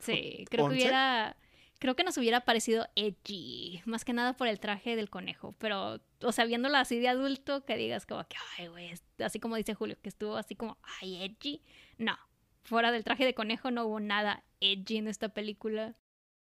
Sí, 0.00 0.44
creo 0.50 0.68
que 0.68 0.74
hubiera. 0.74 1.36
Creo 1.78 1.94
que 1.94 2.02
nos 2.02 2.18
hubiera 2.18 2.40
parecido 2.40 2.84
edgy, 2.96 3.80
más 3.84 4.04
que 4.04 4.12
nada 4.12 4.32
por 4.32 4.48
el 4.48 4.58
traje 4.58 4.96
del 4.96 5.08
conejo, 5.08 5.54
pero, 5.58 6.00
o 6.20 6.32
sea, 6.32 6.46
viéndola 6.46 6.80
así 6.80 6.98
de 6.98 7.06
adulto, 7.06 7.64
que 7.64 7.76
digas 7.76 8.06
como 8.06 8.26
que, 8.26 8.34
ay, 8.58 8.66
güey, 8.66 8.92
así 9.20 9.38
como 9.38 9.54
dice 9.54 9.74
Julio, 9.74 9.96
que 10.02 10.08
estuvo 10.08 10.34
así 10.34 10.56
como, 10.56 10.78
ay, 11.00 11.22
edgy. 11.22 11.62
No, 11.96 12.18
fuera 12.64 12.90
del 12.90 13.04
traje 13.04 13.24
de 13.24 13.34
conejo 13.34 13.70
no 13.70 13.84
hubo 13.84 14.00
nada 14.00 14.42
edgy 14.58 14.96
en 14.96 15.06
esta 15.06 15.28
película. 15.28 15.94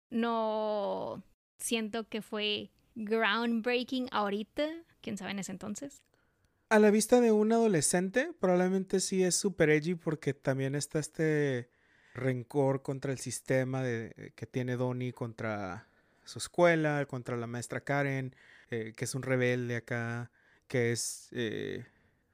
No 0.09 1.21
siento 1.59 2.09
que 2.09 2.23
fue 2.23 2.71
groundbreaking 2.95 4.07
ahorita, 4.11 4.67
quién 5.01 5.15
sabe 5.15 5.29
en 5.29 5.39
ese 5.39 5.51
entonces. 5.51 6.01
A 6.69 6.79
la 6.79 6.91
vista 6.91 7.21
de 7.21 7.31
un 7.31 7.53
adolescente, 7.53 8.33
probablemente 8.39 8.99
sí 8.99 9.23
es 9.23 9.35
super 9.35 9.69
edgy 9.69 9.95
porque 9.95 10.33
también 10.33 10.75
está 10.75 10.99
este 10.99 11.69
rencor 12.13 12.81
contra 12.81 13.13
el 13.13 13.19
sistema 13.19 13.81
de, 13.81 14.33
que 14.35 14.45
tiene 14.47 14.75
Donnie 14.75 15.13
contra 15.13 15.87
su 16.25 16.39
escuela, 16.39 17.05
contra 17.05 17.37
la 17.37 17.47
maestra 17.47 17.85
Karen, 17.85 18.35
eh, 18.69 18.93
que 18.97 19.05
es 19.05 19.15
un 19.15 19.23
rebelde 19.23 19.77
acá, 19.77 20.29
que 20.67 20.91
es, 20.91 21.29
eh, 21.31 21.85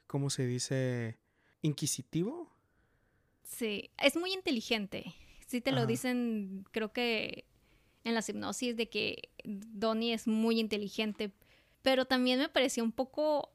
¿cómo 0.08 0.32
se 0.32 0.48
dice? 0.48 1.20
Inquisitivo. 1.62 2.52
Sí, 3.44 3.92
es 4.00 4.16
muy 4.16 4.34
inteligente. 4.34 5.14
Sí 5.46 5.62
te 5.62 5.72
lo 5.72 5.82
Ajá. 5.82 5.88
dicen, 5.88 6.66
creo 6.72 6.92
que 6.92 7.46
en 8.04 8.16
la 8.16 8.24
hipnosis 8.28 8.76
de 8.76 8.90
que 8.90 9.30
Donnie 9.44 10.14
es 10.14 10.28
muy 10.28 10.60
inteligente, 10.60 11.32
pero 11.84 12.06
también 12.06 12.40
me 12.40 12.50
pareció 12.50 12.84
un 12.84 12.92
poco 12.92 13.53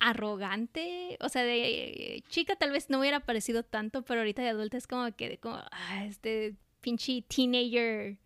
arrogante, 0.00 1.16
o 1.20 1.28
sea, 1.28 1.42
de 1.44 2.24
chica 2.28 2.56
tal 2.56 2.70
vez 2.72 2.90
no 2.90 2.98
hubiera 3.00 3.20
parecido 3.20 3.62
tanto, 3.62 4.02
pero 4.02 4.20
ahorita 4.20 4.42
de 4.42 4.48
adulta 4.48 4.76
es 4.76 4.86
como 4.86 5.14
que 5.14 5.38
como 5.38 5.56
ah, 5.70 6.04
este 6.06 6.56
pinche 6.80 7.22
teenager 7.28 8.16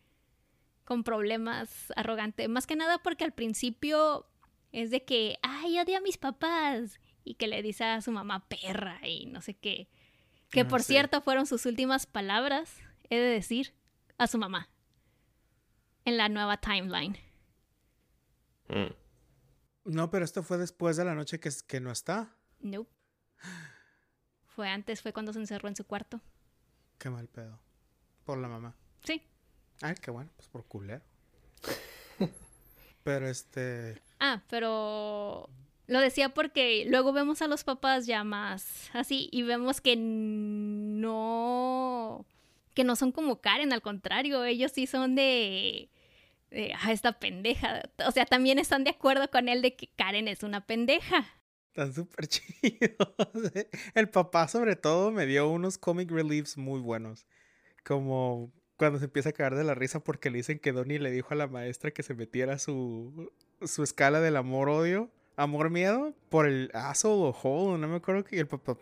con 0.85 1.03
problemas 1.03 1.93
arrogante, 1.97 2.47
más 2.49 2.67
que 2.67 2.77
nada 2.77 2.99
porque 2.99 3.25
al 3.25 3.33
principio 3.33 4.27
es 4.73 4.91
de 4.91 5.05
que, 5.05 5.39
ay, 5.43 5.79
odio 5.81 5.99
a 5.99 6.01
mis 6.01 6.17
papás 6.19 7.01
y 7.25 7.35
que 7.35 7.47
le 7.49 7.63
dice 7.63 7.85
a 7.85 8.01
su 8.01 8.11
mamá 8.13 8.49
perra 8.49 9.01
y 9.07 9.27
no 9.27 9.41
sé 9.41 9.55
qué. 9.55 9.89
Que 10.51 10.61
Ah, 10.61 10.69
por 10.69 10.83
sí. 10.83 10.93
cierto 10.93 11.23
fueron 11.23 11.47
sus 11.47 11.67
últimas 11.67 12.07
palabras, 12.07 12.79
he 13.11 13.17
de 13.17 13.23
decir, 13.29 13.73
a 14.19 14.27
su 14.27 14.39
mamá. 14.39 14.69
En 16.05 16.17
la 16.19 16.29
nueva 16.29 16.59
timeline. 16.59 17.17
No, 19.85 20.11
pero 20.11 20.25
esto 20.25 20.43
fue 20.43 20.59
después 20.59 20.97
de 20.97 21.05
la 21.05 21.15
noche 21.15 21.41
que, 21.41 21.51
que 21.67 21.81
no 21.81 21.91
está. 21.91 22.35
Nope. 22.61 22.91
Fue 24.47 24.69
antes, 24.69 25.03
fue 25.03 25.13
cuando 25.13 25.33
se 25.33 25.41
encerró 25.41 25.69
en 25.69 25.77
su 25.77 25.85
cuarto. 25.85 26.21
Qué 26.99 27.11
mal 27.11 27.29
pedo. 27.29 27.59
Por 28.25 28.39
la 28.39 28.49
mamá. 28.49 28.75
Sí. 29.03 29.23
Ay, 29.83 29.97
qué 30.01 30.11
bueno, 30.11 30.31
pues 30.37 30.49
por 30.49 30.65
culero. 30.65 31.03
pero 33.03 33.29
este... 33.29 34.01
Ah, 34.21 34.43
pero 34.49 35.51
lo 35.87 36.01
decía 36.01 36.31
porque 36.31 36.87
luego 36.89 37.13
vemos 37.13 37.43
a 37.43 37.49
los 37.49 37.65
papás 37.65 38.07
ya 38.07 38.25
más 38.25 38.89
así 38.95 39.29
y 39.33 39.43
vemos 39.43 39.83
que 39.83 39.97
no 39.97 41.05
que 42.75 42.85
no 42.85 42.97
son 42.97 43.13
como 43.13 43.41
Karen, 43.41 43.73
al 43.73 43.83
contrario, 43.83 44.45
ellos 44.45 44.73
sí 44.73 44.87
son 44.87 45.15
de, 45.15 45.89
de 46.55 46.73
ah, 46.81 46.93
esta 46.93 47.19
pendeja. 47.19 47.83
O 48.07 48.13
sea, 48.13 48.25
también 48.25 48.59
están 48.59 48.85
de 48.85 48.91
acuerdo 48.91 49.31
con 49.31 49.49
él 49.49 49.61
de 49.63 49.77
que 49.77 49.89
Karen 49.89 50.29
es 50.29 50.43
una 50.43 50.67
pendeja. 50.67 51.27
Están 51.69 51.93
súper 51.93 52.27
chidos. 52.29 52.97
El 53.95 54.09
papá, 54.09 54.49
sobre 54.49 54.77
todo, 54.77 55.11
me 55.11 55.27
dio 55.27 55.51
unos 55.51 55.77
comic 55.77 56.11
reliefs 56.11 56.57
muy 56.57 56.81
buenos. 56.81 57.27
como 57.85 58.53
cuando 58.77 58.99
se 58.99 59.05
empieza 59.05 59.29
a 59.29 59.33
cagar 59.33 59.55
de 59.55 59.65
la 59.65 59.75
risa 59.75 60.01
porque 60.01 60.31
le 60.31 60.39
dicen 60.39 60.59
que 60.59 60.73
Donnie 60.73 60.99
le 60.99 61.11
dijo 61.11 61.29
a 61.31 61.37
la 61.37 61.47
maestra 61.47 61.93
que 61.93 62.03
se 62.03 62.15
metiera 62.15 62.59
su, 62.59 63.33
su 63.63 63.85
escala 63.85 64.21
del 64.21 64.37
amor-odio, 64.37 65.11
amor-miedo, 65.37 66.13
por 66.29 66.47
el 66.47 66.71
aso 66.75 67.15
o 67.15 67.31
hole, 67.31 67.79
no 67.79 67.87
me 67.87 67.97
acuerdo 67.97 68.25
y 68.31 68.39
el 68.39 68.49
papá 68.49 68.77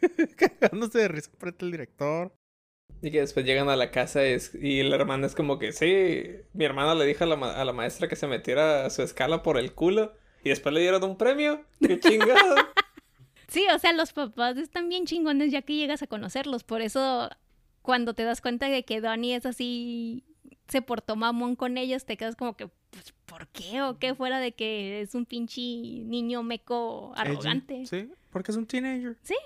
cagándose 0.36 0.98
de 0.98 1.08
risa 1.08 1.30
frente 1.36 1.64
al 1.64 1.72
director. 1.72 2.32
Y 3.02 3.10
que 3.10 3.20
después 3.20 3.44
llegan 3.44 3.68
a 3.68 3.76
la 3.76 3.90
casa 3.90 4.24
es- 4.24 4.54
y 4.54 4.82
la 4.82 4.96
hermana 4.96 5.26
es 5.26 5.34
como 5.34 5.58
que, 5.58 5.72
sí, 5.72 6.24
mi 6.54 6.64
hermana 6.64 6.94
le 6.94 7.04
dijo 7.04 7.24
a 7.24 7.26
la, 7.26 7.36
ma- 7.36 7.52
a 7.52 7.64
la 7.64 7.72
maestra 7.72 8.08
que 8.08 8.16
se 8.16 8.26
metiera 8.26 8.88
su 8.90 9.02
escala 9.02 9.42
por 9.42 9.58
el 9.58 9.74
culo 9.74 10.14
y 10.42 10.48
después 10.48 10.74
le 10.74 10.80
dieron 10.80 11.04
un 11.04 11.16
premio. 11.18 11.64
¡Qué 11.80 12.00
chingado! 12.00 12.56
Sí, 13.48 13.66
o 13.74 13.78
sea, 13.78 13.92
los 13.92 14.12
papás 14.12 14.56
están 14.56 14.88
bien 14.88 15.04
chingones 15.06 15.52
ya 15.52 15.62
que 15.62 15.74
llegas 15.74 16.02
a 16.02 16.06
conocerlos. 16.06 16.64
Por 16.64 16.80
eso, 16.80 17.28
cuando 17.82 18.14
te 18.14 18.24
das 18.24 18.40
cuenta 18.40 18.68
de 18.68 18.84
que 18.84 19.00
Donnie 19.02 19.34
es 19.36 19.44
así, 19.46 20.24
se 20.68 20.80
portó 20.80 21.14
mamón 21.14 21.56
con 21.56 21.76
ellos, 21.76 22.06
te 22.06 22.16
quedas 22.16 22.36
como 22.36 22.56
que, 22.56 22.68
pues, 22.90 23.12
¿por 23.26 23.48
qué? 23.48 23.82
¿O 23.82 23.98
qué? 23.98 24.14
Fuera 24.14 24.40
de 24.40 24.52
que 24.52 25.02
es 25.02 25.14
un 25.14 25.26
pinche 25.26 25.60
niño 25.60 26.42
meco 26.42 27.12
arrogante. 27.16 27.84
Sí, 27.86 28.08
porque 28.30 28.50
es 28.50 28.56
un 28.56 28.66
teenager. 28.66 29.18
Sí. 29.22 29.36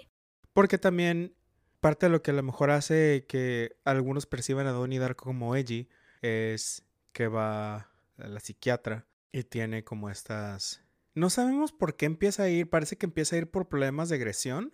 Porque 0.55 0.79
también 0.79 1.35
parte 1.81 2.07
de 2.07 2.11
lo 2.11 2.23
que 2.23 2.31
a 2.31 2.35
lo 2.35 2.43
mejor 2.43 2.71
hace 2.71 3.25
que 3.29 3.77
algunos 3.85 4.27
perciban 4.27 4.67
a 4.67 4.73
Donnie 4.73 4.99
Darko 4.99 5.25
como 5.25 5.57
edgy 5.57 5.89
es 6.23 6.85
que 7.13 7.29
va 7.29 7.77
a 7.77 7.89
la 8.17 8.41
psiquiatra 8.41 9.07
y 9.33 9.45
tiene 9.45 9.85
como 9.85 10.11
estas... 10.11 10.83
No 11.15 11.31
sabemos 11.31 11.73
por 11.73 11.97
qué 11.97 12.07
empieza 12.07 12.45
a 12.45 12.49
ir, 12.49 12.71
parece 12.71 12.97
que 12.97 13.07
empieza 13.07 13.35
a 13.37 13.39
ir 13.39 13.51
por 13.51 13.69
problemas 13.69 14.09
de 14.09 14.17
agresión 14.17 14.73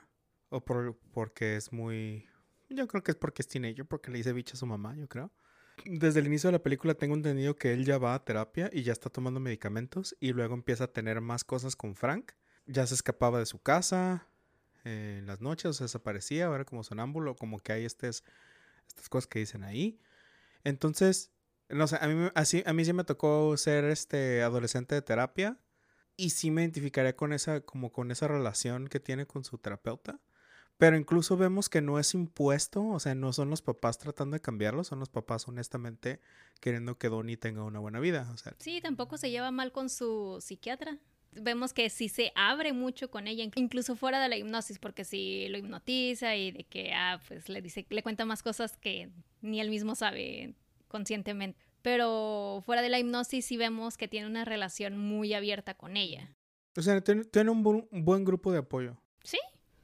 o 0.51 0.65
por, 0.65 0.99
porque 1.13 1.57
es 1.57 1.73
muy... 1.73 2.29
Yo 2.69 2.87
creo 2.89 3.03
que 3.03 3.13
es 3.13 3.17
porque 3.17 3.43
es 3.43 3.49
teenager, 3.49 3.87
porque 3.87 4.11
le 4.11 4.19
dice 4.19 4.33
bicho 4.33 4.55
a 4.55 4.59
su 4.59 4.67
mamá, 4.67 4.97
yo 4.97 5.09
creo. 5.09 5.31
Desde 5.85 6.21
el 6.21 6.27
inicio 6.27 6.49
de 6.49 6.53
la 6.53 6.63
película 6.63 6.95
tengo 6.95 7.15
entendido 7.15 7.57
que 7.57 7.73
él 7.73 7.85
ya 7.85 7.99
va 7.99 8.15
a 8.15 8.25
terapia 8.25 8.71
y 8.73 8.83
ya 8.83 8.93
está 8.93 9.11
tomando 9.11 9.41
medicamentos 9.41 10.17
y 10.21 10.33
luego 10.33 10.55
empieza 10.55 10.85
a 10.85 10.93
tener 10.93 11.21
más 11.21 11.45
cosas 11.45 11.77
con 11.77 11.95
Frank. 11.97 12.33
Ya 12.67 12.87
se 12.87 12.95
escapaba 12.95 13.39
de 13.39 13.47
su 13.47 13.61
casa, 13.61 14.29
eh, 14.85 15.17
en 15.19 15.27
las 15.27 15.41
noches, 15.41 15.67
o 15.67 15.73
sea, 15.73 15.85
desaparecía, 15.87 16.47
ahora 16.47 16.65
como 16.65 16.85
sonámbulo, 16.85 17.37
como 17.37 17.61
que 17.61 17.73
hay 17.73 17.85
estas, 17.85 18.25
estas 18.89 19.09
cosas 19.09 19.27
que 19.27 19.41
dicen 19.41 19.65
ahí. 19.65 19.99
Entonces, 20.65 21.33
no 21.69 21.87
sé, 21.87 21.99
a 22.01 22.07
mí, 22.09 22.31
así, 22.35 22.63
a 22.67 22.73
mí 22.73 22.85
sí 22.85 22.93
me 22.93 23.05
tocó 23.05 23.57
ser 23.57 23.85
este 23.85 24.43
adolescente 24.43 24.95
de 24.95 25.03
terapia 25.03 25.59
y 26.17 26.31
sí 26.31 26.51
me 26.51 26.63
identificaría 26.63 27.17
con 27.17 27.33
esa, 27.33 27.61
como 27.61 27.93
con 27.93 28.11
esa 28.11 28.29
relación 28.29 28.89
que 28.89 29.01
tiene 29.01 29.27
con 29.27 29.45
su 29.45 29.59
terapeuta. 29.59 30.21
Pero 30.77 30.97
incluso 30.97 31.37
vemos 31.37 31.69
que 31.69 31.81
no 31.81 32.01
es 32.01 32.15
impuesto, 32.15 32.85
o 32.85 32.99
sea, 32.99 33.15
no 33.15 33.33
son 33.33 33.49
los 33.49 33.63
papás 33.63 33.99
tratando 33.99 34.35
de 34.35 34.41
cambiarlo, 34.41 34.83
son 34.83 34.99
los 34.99 35.09
papás 35.09 35.47
honestamente 35.47 36.21
queriendo 36.61 36.99
que 36.99 37.09
Donnie 37.09 37.37
tenga 37.37 37.63
una 37.63 37.79
buena 37.79 38.01
vida. 38.01 38.29
O 38.33 38.37
sea, 38.37 38.55
Sí, 38.59 38.81
tampoco 38.81 39.17
se 39.17 39.31
lleva 39.31 39.53
mal 39.53 39.71
con 39.71 39.89
su 39.89 40.39
psiquiatra. 40.41 40.99
Vemos 41.41 41.73
que 41.73 41.91
sí 41.91 42.09
se 42.09 42.33
abre 42.35 42.73
mucho 42.73 43.11
con 43.11 43.27
ella, 43.27 43.45
incluso 43.57 43.97
fuera 43.97 44.21
de 44.23 44.29
la 44.29 44.37
hipnosis, 44.37 44.79
porque 44.79 45.05
sí 45.05 45.47
lo 45.49 45.59
hipnotiza 45.59 46.37
y 46.37 46.53
de 46.53 46.65
que, 46.65 46.93
ah, 46.95 47.21
pues 47.29 47.49
le 47.49 47.61
dice, 47.63 47.87
le 47.91 48.03
cuenta 48.03 48.25
más 48.25 48.43
cosas 48.43 48.77
que 48.77 49.11
ni 49.41 49.61
él 49.61 49.71
mismo 49.71 49.95
sabe 49.95 50.55
conscientemente. 50.89 51.59
Pero 51.83 52.63
fuera 52.65 52.81
de 52.83 52.89
la 52.89 52.99
hipnosis 52.99 53.45
sí 53.45 53.57
vemos 53.57 53.97
que 53.97 54.09
tiene 54.09 54.27
una 54.27 54.45
relación 54.45 54.97
muy 54.97 55.35
abierta 55.35 55.75
con 55.75 55.97
ella. 55.97 56.35
o 56.77 56.83
sea 56.83 57.01
tiene, 57.03 57.25
tiene 57.25 57.51
un, 57.51 57.63
bu- 57.65 57.87
un 57.91 58.05
buen 58.05 58.25
grupo 58.25 58.51
de 58.53 58.59
apoyo. 58.59 58.97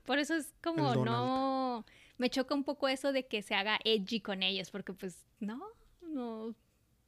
Por 0.04 0.18
eso 0.18 0.34
es 0.34 0.52
como 0.62 0.94
no... 1.04 1.84
Me 2.18 2.30
choca 2.30 2.54
un 2.54 2.64
poco 2.64 2.88
eso 2.88 3.12
de 3.12 3.26
que 3.26 3.42
se 3.42 3.54
haga 3.54 3.78
edgy 3.84 4.20
con 4.20 4.42
ellos, 4.42 4.70
porque 4.70 4.92
pues 4.92 5.24
no, 5.38 5.62
no, 6.02 6.54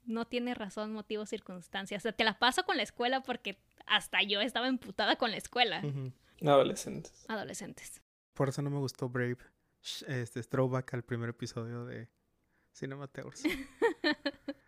no 0.05 0.25
tiene 0.27 0.55
razón, 0.55 0.93
motivo, 0.93 1.27
circunstancias. 1.27 2.01
O 2.01 2.05
sea, 2.05 2.13
te 2.13 2.23
la 2.25 2.39
paso 2.39 2.65
con 2.65 2.77
la 2.77 2.83
escuela 2.85 3.23
porque 3.23 3.59
hasta 3.87 4.23
yo 4.23 4.41
estaba 4.41 4.69
emputada 4.69 5.17
con 5.17 5.31
la 5.31 5.37
escuela. 5.37 5.83
Adolescentes. 6.41 7.25
Adolescentes. 7.29 8.03
Por 8.35 8.49
eso 8.49 8.63
no 8.63 8.71
me 8.71 8.79
gustó 8.79 9.09
Brave. 9.09 9.39
Este 10.07 10.41
es 10.41 10.49
throwback 10.49 10.95
al 10.95 11.03
primer 11.03 11.31
episodio 11.31 11.85
de 11.85 12.09
Cinemateurs. 12.73 13.43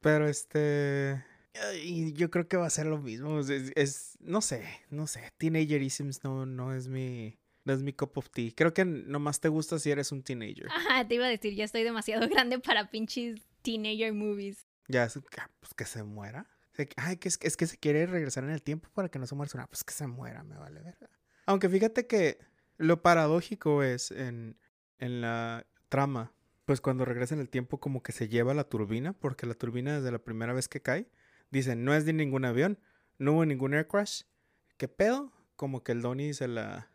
Pero 0.00 0.28
este. 0.28 1.24
ay, 1.54 2.12
yo 2.12 2.30
creo 2.30 2.48
que 2.48 2.56
va 2.56 2.66
a 2.66 2.70
ser 2.70 2.86
lo 2.86 2.98
mismo. 2.98 3.40
Es, 3.40 4.18
no 4.20 4.40
sé, 4.40 4.64
no 4.90 5.06
sé. 5.06 5.32
Teenagerisms 5.38 6.22
no, 6.24 6.46
no 6.46 6.74
es 6.74 6.88
mi. 6.88 7.38
No 7.64 7.72
es 7.72 7.82
mi 7.82 7.92
cup 7.92 8.18
of 8.18 8.28
tea. 8.28 8.50
Creo 8.56 8.74
que 8.74 8.84
nomás 8.84 9.38
te 9.38 9.48
gusta 9.48 9.78
si 9.78 9.92
eres 9.92 10.10
un 10.10 10.24
teenager. 10.24 10.66
Ajá, 10.68 11.06
te 11.06 11.14
iba 11.14 11.26
a 11.26 11.28
decir, 11.28 11.54
ya 11.54 11.64
estoy 11.64 11.84
demasiado 11.84 12.28
grande 12.28 12.58
para 12.58 12.90
pinches 12.90 13.40
teenager 13.62 14.12
movies. 14.12 14.66
Ya, 14.88 15.04
es, 15.04 15.16
ah, 15.16 15.48
pues 15.60 15.72
que 15.72 15.84
se 15.84 16.02
muera. 16.02 16.50
Ay, 16.96 17.16
que 17.16 17.28
es, 17.28 17.38
que 17.38 17.66
se 17.66 17.76
quiere 17.76 18.06
regresar 18.06 18.44
en 18.44 18.50
el 18.50 18.62
tiempo 18.62 18.88
para 18.94 19.08
que 19.08 19.18
no 19.18 19.26
se 19.26 19.34
muera. 19.34 19.50
Ah, 19.62 19.66
pues 19.66 19.84
que 19.84 19.92
se 19.92 20.06
muera, 20.06 20.42
me 20.42 20.56
vale 20.56 20.80
verga. 20.80 21.10
Aunque 21.46 21.68
fíjate 21.68 22.06
que 22.06 22.38
lo 22.78 23.02
paradójico 23.02 23.82
es 23.82 24.10
en, 24.10 24.56
en 24.98 25.20
la 25.20 25.66
trama, 25.88 26.32
pues 26.64 26.80
cuando 26.80 27.04
regresa 27.04 27.34
en 27.34 27.40
el 27.40 27.48
tiempo 27.48 27.78
como 27.78 28.02
que 28.02 28.12
se 28.12 28.28
lleva 28.28 28.54
la 28.54 28.64
turbina, 28.64 29.12
porque 29.12 29.46
la 29.46 29.54
turbina 29.54 29.96
desde 29.96 30.12
la 30.12 30.18
primera 30.18 30.52
vez 30.52 30.68
que 30.68 30.80
cae, 30.80 31.08
dicen, 31.50 31.84
no 31.84 31.94
es 31.94 32.06
de 32.06 32.12
ningún 32.12 32.44
avión, 32.44 32.78
no 33.18 33.32
hubo 33.32 33.44
ningún 33.44 33.74
air 33.74 33.86
crash. 33.86 34.22
¿Qué 34.76 34.88
pedo? 34.88 35.32
Como 35.56 35.82
que 35.84 35.92
el 35.92 36.00
Donnie 36.00 36.34
se 36.34 36.48
la, 36.48 36.90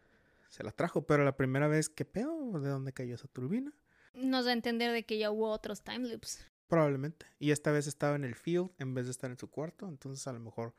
se 0.50 0.64
la 0.64 0.72
trajo, 0.72 1.06
pero 1.06 1.24
la 1.24 1.38
primera 1.38 1.68
vez, 1.68 1.90
¿qué 1.90 2.06
pedo? 2.06 2.60
¿De 2.60 2.70
dónde 2.70 2.94
cayó 2.94 3.16
esa 3.16 3.28
turbina? 3.28 3.74
Nos 4.14 4.46
da 4.46 4.52
a 4.52 4.54
entender 4.54 4.92
de 4.92 5.06
que 5.06 5.18
ya 5.18 5.30
hubo 5.30 5.50
otros 5.50 5.84
time 5.84 6.10
loops. 6.10 6.44
Probablemente. 6.68 7.26
Y 7.40 7.52
esta 7.52 7.72
vez 7.72 7.88
estaba 7.88 8.16
en 8.16 8.24
el 8.24 8.36
field 8.36 8.72
en 8.78 8.94
vez 8.94 9.06
de 9.06 9.12
estar 9.12 9.32
en 9.32 9.38
su 9.38 9.50
cuarto. 9.50 9.88
Entonces 9.88 10.28
a 10.28 10.34
lo 10.34 10.40
mejor 10.40 10.74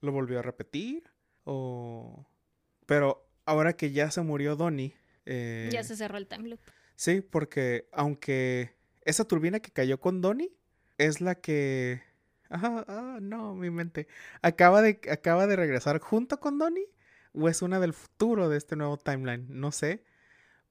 lo 0.00 0.12
volvió 0.12 0.38
a 0.38 0.42
repetir. 0.42 1.04
O... 1.44 2.26
Pero 2.86 3.28
ahora 3.44 3.74
que 3.74 3.92
ya 3.92 4.10
se 4.10 4.20
murió 4.22 4.56
Donnie. 4.56 4.96
eh, 5.26 5.70
Ya 5.72 5.84
se 5.84 5.96
cerró 5.96 6.18
el 6.18 6.26
time 6.26 6.48
loop. 6.48 6.60
Sí, 6.96 7.20
porque 7.20 7.88
aunque 7.92 8.74
esa 9.04 9.24
turbina 9.24 9.60
que 9.60 9.70
cayó 9.70 10.00
con 10.00 10.20
Donnie 10.20 10.52
es 10.98 11.20
la 11.20 11.36
que... 11.36 12.02
Ajá, 12.48 12.84
ah, 12.86 13.18
no, 13.20 13.54
mi 13.54 13.70
mente. 13.70 14.08
Acaba 14.42 14.82
de, 14.82 15.00
acaba 15.10 15.46
de 15.46 15.56
regresar 15.56 16.00
junto 16.00 16.38
con 16.38 16.58
Donnie. 16.58 16.88
O 17.32 17.48
es 17.48 17.62
una 17.62 17.80
del 17.80 17.94
futuro 17.94 18.48
de 18.50 18.58
este 18.58 18.76
nuevo 18.76 18.98
timeline. 18.98 19.46
No 19.48 19.72
sé. 19.72 20.04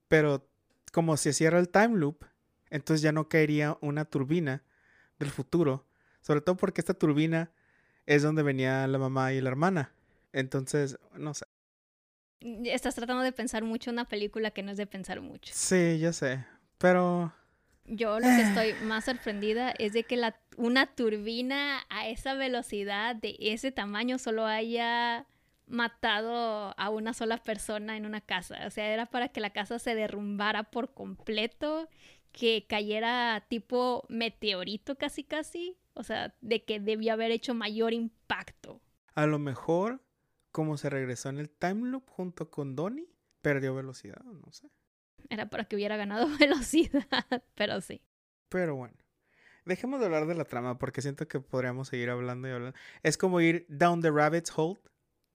Pero 0.08 0.48
como 0.92 1.18
se 1.18 1.34
cierra 1.34 1.58
el 1.58 1.70
time 1.70 1.98
loop, 1.98 2.24
entonces 2.72 3.02
ya 3.04 3.12
no 3.12 3.30
caería 3.30 3.78
una 3.82 4.06
turbina 4.06 4.64
del 5.20 5.30
futuro. 5.30 5.86
Sobre 6.22 6.42
todo 6.42 6.56
porque 6.58 6.82
esta 6.82 6.94
turbina 6.94 7.52
es 8.06 8.24
donde 8.24 8.44
venía 8.44 8.88
la 8.88 8.98
mamá 8.98 9.34
y 9.34 9.42
la 9.42 9.50
hermana. 9.50 9.94
Entonces, 10.34 10.98
no 11.16 11.34
sé. 11.34 11.46
Estás 12.40 12.96
tratando 12.96 13.22
de 13.24 13.32
pensar 13.32 13.64
mucho 13.64 13.92
una 13.92 14.06
película 14.06 14.52
que 14.52 14.64
no 14.64 14.72
es 14.72 14.78
de 14.78 14.88
pensar 14.88 15.22
mucho. 15.22 15.54
Sí, 15.56 16.00
ya 16.00 16.12
sé. 16.14 16.44
Pero 16.80 17.32
Yo 17.86 18.20
lo 18.20 18.32
que 18.32 18.42
estoy 18.42 18.74
más 18.82 19.06
sorprendida 19.06 19.74
es 19.78 19.94
de 19.94 20.04
que 20.06 20.18
la, 20.18 20.40
una 20.58 20.88
turbina 20.96 21.86
a 21.90 22.08
esa 22.08 22.34
velocidad, 22.34 23.16
de 23.16 23.36
ese 23.40 23.72
tamaño, 23.72 24.18
solo 24.18 24.46
haya 24.46 25.28
matado 25.68 26.74
a 26.78 26.90
una 26.90 27.14
sola 27.14 27.38
persona 27.38 27.98
en 27.98 28.06
una 28.06 28.22
casa. 28.22 28.66
O 28.68 28.70
sea, 28.72 28.94
era 28.94 29.06
para 29.08 29.30
que 29.30 29.42
la 29.42 29.52
casa 29.52 29.80
se 29.80 29.96
derrumbara 29.96 30.64
por 30.64 30.94
completo, 30.94 31.90
que 32.32 32.66
cayera 32.68 33.46
tipo 33.50 34.06
meteorito 34.10 34.98
casi 34.98 35.24
casi. 35.24 35.78
O 35.94 36.04
sea, 36.04 36.34
de 36.42 36.64
que 36.64 36.80
debió 36.80 37.14
haber 37.14 37.32
hecho 37.32 37.54
mayor 37.54 37.94
impacto. 37.94 38.82
A 39.14 39.26
lo 39.26 39.40
mejor, 39.40 40.02
como 40.52 40.78
se 40.78 40.90
regresó 40.90 41.30
en 41.30 41.38
el 41.38 41.50
time 41.50 41.90
loop 41.90 42.10
junto 42.10 42.50
con 42.50 42.76
Donnie, 42.76 43.10
perdió 43.42 43.76
velocidad, 43.76 44.24
no 44.24 44.52
sé. 44.52 44.70
Era 45.30 45.50
para 45.50 45.66
que 45.66 45.76
hubiera 45.76 45.98
ganado 45.98 46.28
velocidad, 46.40 47.44
pero 47.56 47.82
sí. 47.82 48.02
Pero 48.50 48.76
bueno, 48.76 48.96
dejemos 49.66 50.00
de 50.00 50.06
hablar 50.06 50.28
de 50.28 50.36
la 50.36 50.46
trama 50.46 50.78
porque 50.78 51.02
siento 51.02 51.28
que 51.28 51.40
podríamos 51.40 51.90
seguir 51.90 52.10
hablando 52.10 52.48
y 52.48 52.52
hablando. 52.52 52.78
Es 53.04 53.18
como 53.18 53.42
ir 53.42 53.66
down 53.70 54.02
the 54.02 54.12
rabbit's 54.12 54.52
hole. 54.56 54.80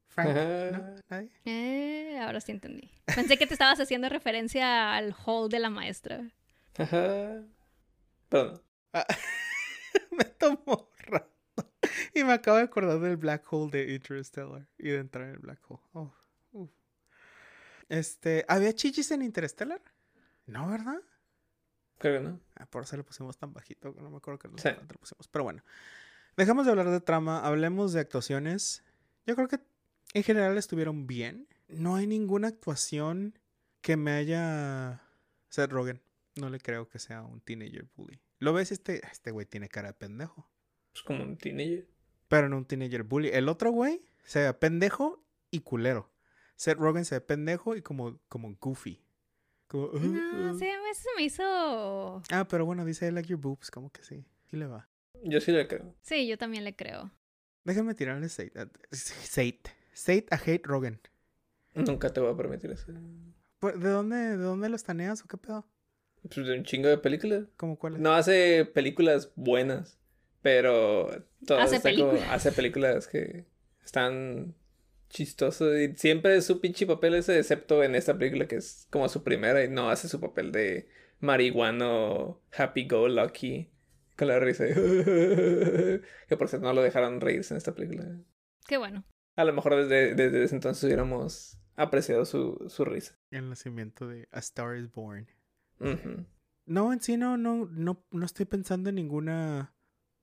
Frank, 0.08 0.28
¿no? 0.30 0.94
¿Nadie? 1.10 1.30
Eh, 1.44 2.18
ahora 2.18 2.40
sí 2.40 2.52
entendí. 2.52 2.90
Pensé 3.14 3.36
que 3.36 3.46
te 3.46 3.52
estabas 3.52 3.78
haciendo 3.80 4.08
referencia 4.08 4.94
al 4.94 5.14
hall 5.24 5.50
de 5.50 5.58
la 5.58 5.68
maestra. 5.68 6.30
Ajá. 6.78 7.42
Perdón. 8.28 8.62
Ah, 8.92 9.06
me 10.10 10.24
tomó 10.24 10.90
rato. 10.98 11.32
Y 12.14 12.24
me 12.24 12.32
acabo 12.32 12.56
de 12.58 12.64
acordar 12.64 12.98
del 13.00 13.16
black 13.16 13.44
hole 13.52 13.70
de 13.70 13.94
Interstellar 13.94 14.66
y 14.78 14.90
de 14.90 14.98
entrar 14.98 15.26
en 15.28 15.34
el 15.34 15.38
black 15.38 15.60
hole. 15.68 15.80
Oh. 15.92 16.12
Este, 17.88 18.44
¿había 18.48 18.72
chichis 18.74 19.10
en 19.12 19.22
Interstellar? 19.22 19.80
No, 20.46 20.68
¿verdad? 20.68 21.00
Creo 21.98 22.20
que 22.20 22.28
no. 22.28 22.40
Ah, 22.56 22.66
por 22.66 22.82
eso 22.82 22.96
le 22.96 23.04
pusimos 23.04 23.38
tan 23.38 23.52
bajito, 23.52 23.94
no 24.00 24.10
me 24.10 24.16
acuerdo 24.16 24.38
que 24.38 24.48
Sí. 24.60 24.68
le 24.68 24.98
pusimos. 24.98 25.28
Pero 25.28 25.44
bueno, 25.44 25.62
dejamos 26.36 26.66
de 26.66 26.72
hablar 26.72 26.90
de 26.90 27.00
trama, 27.00 27.40
hablemos 27.46 27.92
de 27.92 28.00
actuaciones. 28.00 28.82
Yo 29.24 29.34
creo 29.36 29.48
que 29.48 29.60
en 30.14 30.22
general 30.22 30.58
estuvieron 30.58 31.06
bien. 31.06 31.48
No 31.68 31.96
hay 31.96 32.06
ninguna 32.06 32.48
actuación 32.48 33.38
que 33.80 33.96
me 33.96 34.12
haya... 34.12 35.02
Seth 35.48 35.70
Rogen. 35.70 36.00
No 36.36 36.50
le 36.50 36.60
creo 36.60 36.88
que 36.88 36.98
sea 36.98 37.22
un 37.22 37.40
teenager 37.40 37.86
bully. 37.96 38.20
¿Lo 38.38 38.52
ves? 38.52 38.70
Este 38.72 39.00
este 39.10 39.30
güey 39.30 39.46
tiene 39.46 39.68
cara 39.68 39.88
de 39.88 39.94
pendejo. 39.94 40.50
Es 40.94 41.02
como 41.02 41.22
un 41.22 41.36
teenager. 41.36 41.88
Pero 42.28 42.48
no 42.48 42.58
un 42.58 42.64
teenager 42.66 43.02
bully. 43.04 43.28
El 43.28 43.48
otro 43.48 43.70
güey 43.70 44.04
se 44.24 44.42
ve 44.42 44.52
pendejo 44.54 45.24
y 45.50 45.60
culero. 45.60 46.12
Seth 46.56 46.78
Rogen 46.78 47.04
se 47.04 47.16
ve 47.16 47.20
pendejo 47.20 47.76
y 47.76 47.82
como, 47.82 48.18
como 48.28 48.54
goofy. 48.60 49.02
Como, 49.68 49.86
"Uh, 49.86 49.98
No, 49.98 50.52
uh". 50.52 50.58
sí, 50.58 50.66
a 50.68 50.80
veces 50.82 51.02
se 51.02 51.08
me 51.16 51.22
hizo... 51.22 52.22
Ah, 52.30 52.46
pero 52.48 52.64
bueno, 52.64 52.84
dice 52.84 53.08
I 53.08 53.10
like 53.10 53.28
your 53.28 53.40
boobs. 53.40 53.70
Como 53.70 53.90
que 53.90 54.02
sí. 54.02 54.24
Sí 54.44 54.56
le 54.56 54.66
va. 54.66 54.88
Yo 55.22 55.40
sí 55.40 55.52
le 55.52 55.66
creo. 55.66 55.94
Sí, 56.02 56.26
yo 56.26 56.36
también 56.38 56.64
le 56.64 56.74
creo. 56.76 57.10
Déjame 57.64 57.94
tirarle 57.94 58.28
Sate. 58.28 58.58
a- 58.60 58.68
Sate. 58.92 59.62
Sate 59.92 60.26
a 60.30 60.36
Hate 60.36 60.62
Rogen. 60.64 61.00
Nunca 61.74 62.12
te 62.12 62.20
voy 62.20 62.32
a 62.32 62.36
permitir 62.36 62.70
eso. 62.70 62.92
Pues, 63.58 63.78
¿De 63.80 63.88
dónde, 63.90 64.16
¿De 64.16 64.36
dónde 64.36 64.68
lo 64.68 64.76
estaneas 64.76 65.22
o 65.22 65.26
qué 65.26 65.36
pedo? 65.36 65.66
Pues 66.34 66.46
de 66.46 66.54
un 66.58 66.64
chingo 66.64 66.88
de 66.88 66.98
películas. 66.98 67.44
¿Cómo 67.56 67.78
cuál 67.78 67.94
es? 67.94 68.00
No 68.00 68.12
hace 68.12 68.64
películas 68.64 69.32
buenas, 69.36 69.98
pero 70.42 71.08
Hace 71.58 71.76
como- 71.76 71.82
películas. 71.82 72.22
hace 72.30 72.52
películas 72.52 73.06
que 73.08 73.44
están 73.84 74.54
chistosas 75.08 75.78
y 75.78 75.94
siempre 75.96 76.40
su 76.42 76.60
pinche 76.60 76.86
papel 76.86 77.14
ese, 77.14 77.38
excepto 77.38 77.82
en 77.84 77.94
esta 77.94 78.18
película 78.18 78.46
que 78.48 78.56
es 78.56 78.86
como 78.90 79.08
su 79.08 79.22
primera 79.22 79.62
y 79.64 79.68
no 79.68 79.88
hace 79.88 80.08
su 80.08 80.20
papel 80.20 80.50
de 80.52 80.88
marihuano 81.20 82.40
happy 82.56 82.86
go 82.88 83.08
lucky 83.08 83.70
con 84.16 84.28
la 84.28 84.38
risa. 84.40 84.64
de- 84.64 86.02
que 86.28 86.36
por 86.36 86.48
cierto 86.48 86.66
no 86.66 86.72
lo 86.72 86.82
dejaron 86.82 87.20
reírse 87.20 87.54
en 87.54 87.58
esta 87.58 87.74
película. 87.74 88.04
Qué 88.66 88.78
bueno. 88.78 89.04
A 89.36 89.44
lo 89.44 89.52
mejor 89.52 89.76
desde, 89.76 90.14
desde 90.14 90.42
ese 90.44 90.54
entonces 90.54 90.82
hubiéramos 90.84 91.58
apreciado 91.76 92.24
su, 92.24 92.64
su 92.68 92.84
risa. 92.84 93.16
El 93.30 93.48
nacimiento 93.50 94.08
de 94.08 94.28
A 94.32 94.38
Star 94.40 94.76
is 94.76 94.90
Born. 94.90 95.28
No, 96.66 96.92
en 96.92 97.00
sí 97.00 97.16
no, 97.16 97.36
no, 97.36 97.66
no, 97.70 98.04
no 98.10 98.26
estoy 98.26 98.44
pensando 98.46 98.88
en 98.88 98.96
ninguna, 98.96 99.72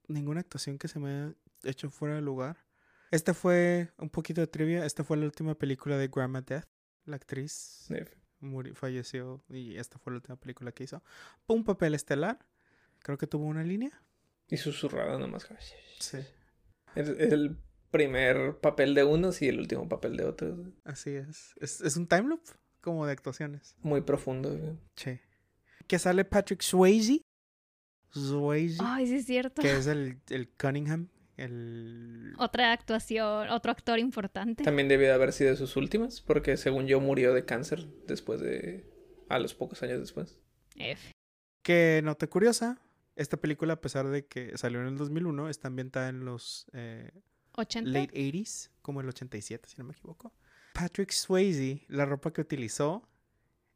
ninguna 0.08 0.42
actuación 0.42 0.78
que 0.78 0.88
se 0.88 1.00
me 1.00 1.10
haya 1.10 1.36
hecho 1.64 1.90
fuera 1.90 2.16
de 2.16 2.22
lugar. 2.22 2.58
Esta 3.12 3.34
fue 3.34 3.92
un 3.98 4.10
poquito 4.10 4.42
de 4.42 4.48
trivia. 4.48 4.86
Esta 4.86 5.04
fue 5.04 5.18
la 5.18 5.26
última 5.26 5.56
película 5.56 5.98
de 5.98 6.08
Grandma 6.08 6.42
Death. 6.42 6.68
La 7.06 7.16
actriz 7.18 7.52
Sí. 7.88 7.96
muri- 8.40 8.74
falleció 8.74 9.44
y 9.50 9.78
esta 9.78 10.00
fue 10.00 10.12
la 10.12 10.18
última 10.18 10.36
película 10.38 10.72
que 10.72 10.84
hizo. 10.86 11.04
Un 11.48 11.64
papel 11.64 11.94
estelar. 11.96 12.40
Creo 13.00 13.18
que 13.18 13.28
tuvo 13.28 13.46
una 13.46 13.64
línea. 13.64 14.02
Y 14.50 14.58
susurrada 14.58 15.18
nomás. 15.20 15.48
Sí. 16.00 16.18
Es, 16.96 17.08
es 17.10 17.32
el 17.34 17.58
primer 17.92 18.60
papel 18.60 18.96
de 18.96 19.04
unos 19.04 19.42
y 19.42 19.48
el 19.48 19.60
último 19.60 19.88
papel 19.88 20.18
de 20.18 20.26
otros. 20.26 20.60
Así 20.84 21.12
es. 21.12 21.54
Es, 21.58 21.82
es 21.82 21.96
un 21.98 22.08
time 22.08 22.24
loop 22.24 22.42
como 22.82 23.06
de 23.06 23.12
actuaciones. 23.14 23.76
Muy 23.82 24.02
profundo. 24.02 24.50
güey. 24.58 24.78
Sí. 24.96 25.20
Que 25.88 26.00
sale 26.00 26.26
Patrick 26.26 26.62
Swayze. 26.62 27.22
Swayze. 28.12 28.78
Ay, 28.82 29.08
sí 29.08 29.16
es 29.16 29.26
cierto. 29.26 29.62
Que 29.62 29.76
es 29.76 29.88
el, 29.88 30.20
el 30.30 30.50
Cunningham. 30.50 31.10
El... 31.36 32.34
Otra 32.38 32.72
actuación, 32.72 33.50
otro 33.50 33.72
actor 33.72 33.98
importante. 33.98 34.64
También 34.64 34.88
debió 34.88 35.08
de 35.08 35.14
haber 35.14 35.34
sido 35.34 35.50
de 35.50 35.58
sus 35.58 35.76
últimas, 35.76 36.22
porque 36.22 36.58
según 36.58 36.86
yo 36.86 37.00
murió 37.00 37.34
de 37.34 37.44
cáncer 37.44 37.88
después 38.06 38.40
de... 38.40 38.86
a 39.30 39.40
los 39.40 39.56
pocos 39.56 39.82
años 39.82 40.00
después. 40.00 40.38
F. 40.76 41.12
Que 41.64 42.02
nota 42.04 42.28
curiosa. 42.28 42.80
Esta 43.16 43.38
película, 43.38 43.74
a 43.74 43.82
pesar 43.82 44.08
de 44.10 44.26
que 44.26 44.58
salió 44.58 44.82
en 44.82 44.88
el 44.88 44.98
2001, 44.98 45.50
está 45.50 45.68
ambientada 45.68 46.10
en 46.10 46.26
los 46.26 46.68
eh, 46.74 47.12
80. 47.54 47.90
late 47.90 48.14
80s, 48.14 48.70
como 48.82 49.02
el 49.02 49.10
87, 49.10 49.70
si 49.70 49.78
no 49.78 49.84
me 49.86 49.94
equivoco. 49.94 50.34
Patrick 50.74 51.12
Swayze, 51.12 51.86
la 51.88 52.06
ropa 52.06 52.34
que 52.34 52.42
utilizó 52.42 53.08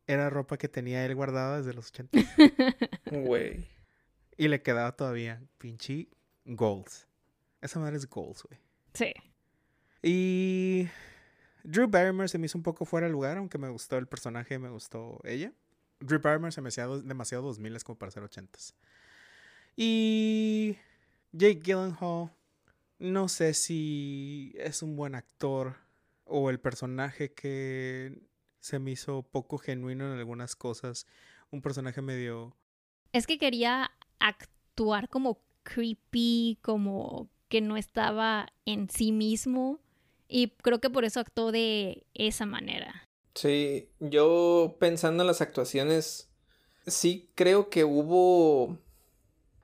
era 0.08 0.30
ropa 0.30 0.58
que 0.58 0.68
tenía 0.70 1.05
él 1.05 1.14
guardada 1.16 1.58
desde 1.58 1.74
los 1.74 1.89
80 1.89 2.18
Güey. 3.12 3.68
y 4.38 4.47
le 4.47 4.62
quedaba 4.62 4.93
todavía 4.95 5.41
pinche 5.58 6.08
goals. 6.45 7.08
Esa 7.62 7.80
madre 7.80 7.97
es 7.97 8.08
goals, 8.10 8.43
güey. 8.43 8.60
sí. 8.93 9.14
Y 10.01 10.88
Drew 11.64 11.88
Barrymore 11.89 12.28
se 12.30 12.38
me 12.38 12.45
hizo 12.45 12.58
un 12.58 12.64
poco 12.64 12.86
fuera 12.86 13.08
de 13.08 13.12
lugar, 13.12 13.38
aunque 13.38 13.58
me 13.58 13.68
gustó 13.68 13.97
el 13.97 14.08
personaje, 14.08 14.58
me 14.60 14.70
gustó 14.70 15.20
ella. 15.26 15.51
Drew 15.99 16.22
Barrymore 16.22 16.51
se 16.51 16.62
me 16.62 16.70
hacía 16.70 16.86
dos- 16.86 17.05
demasiado 17.05 17.43
2000 17.47 17.84
como 17.84 17.97
para 17.97 18.12
ser 18.12 18.24
80s. 18.24 18.74
Y 19.76 20.78
Jake 21.32 21.60
Gyllenhaal, 21.64 22.32
no 22.99 23.28
sé 23.28 23.53
si 23.53 24.53
es 24.58 24.82
un 24.82 24.95
buen 24.95 25.16
actor 25.16 25.76
o 26.26 26.49
el 26.49 26.60
personaje 26.60 27.34
que 27.34 28.20
se 28.68 28.80
me 28.80 28.91
hizo 28.91 29.24
poco 29.24 29.57
genuino 29.57 30.11
en 30.11 30.20
algunas 30.20 30.55
cosas. 30.55 31.07
Un 31.51 31.61
personaje 31.61 32.01
medio... 32.01 32.55
Es 33.13 33.26
que 33.26 33.39
quería 33.39 33.91
actuar 34.20 35.07
como 35.09 35.39
creepy, 35.63 36.59
como 36.61 37.30
que 37.47 37.61
no 37.61 37.78
estaba 37.78 38.51
en 38.65 38.89
sí 38.89 39.11
mismo. 39.11 39.80
Y 40.28 40.49
creo 40.49 40.82
que 40.82 40.89
por 40.89 41.05
eso 41.05 41.22
actuó 41.22 41.51
de 41.51 42.05
esa 42.13 42.45
manera. 42.45 43.07
Sí, 43.34 43.89
yo 43.99 44.76
pensando 44.80 45.24
en 45.24 45.28
las 45.28 45.41
actuaciones, 45.41 46.30
sí 46.86 47.32
creo 47.36 47.70
que 47.70 47.86
hubo... 47.86 48.78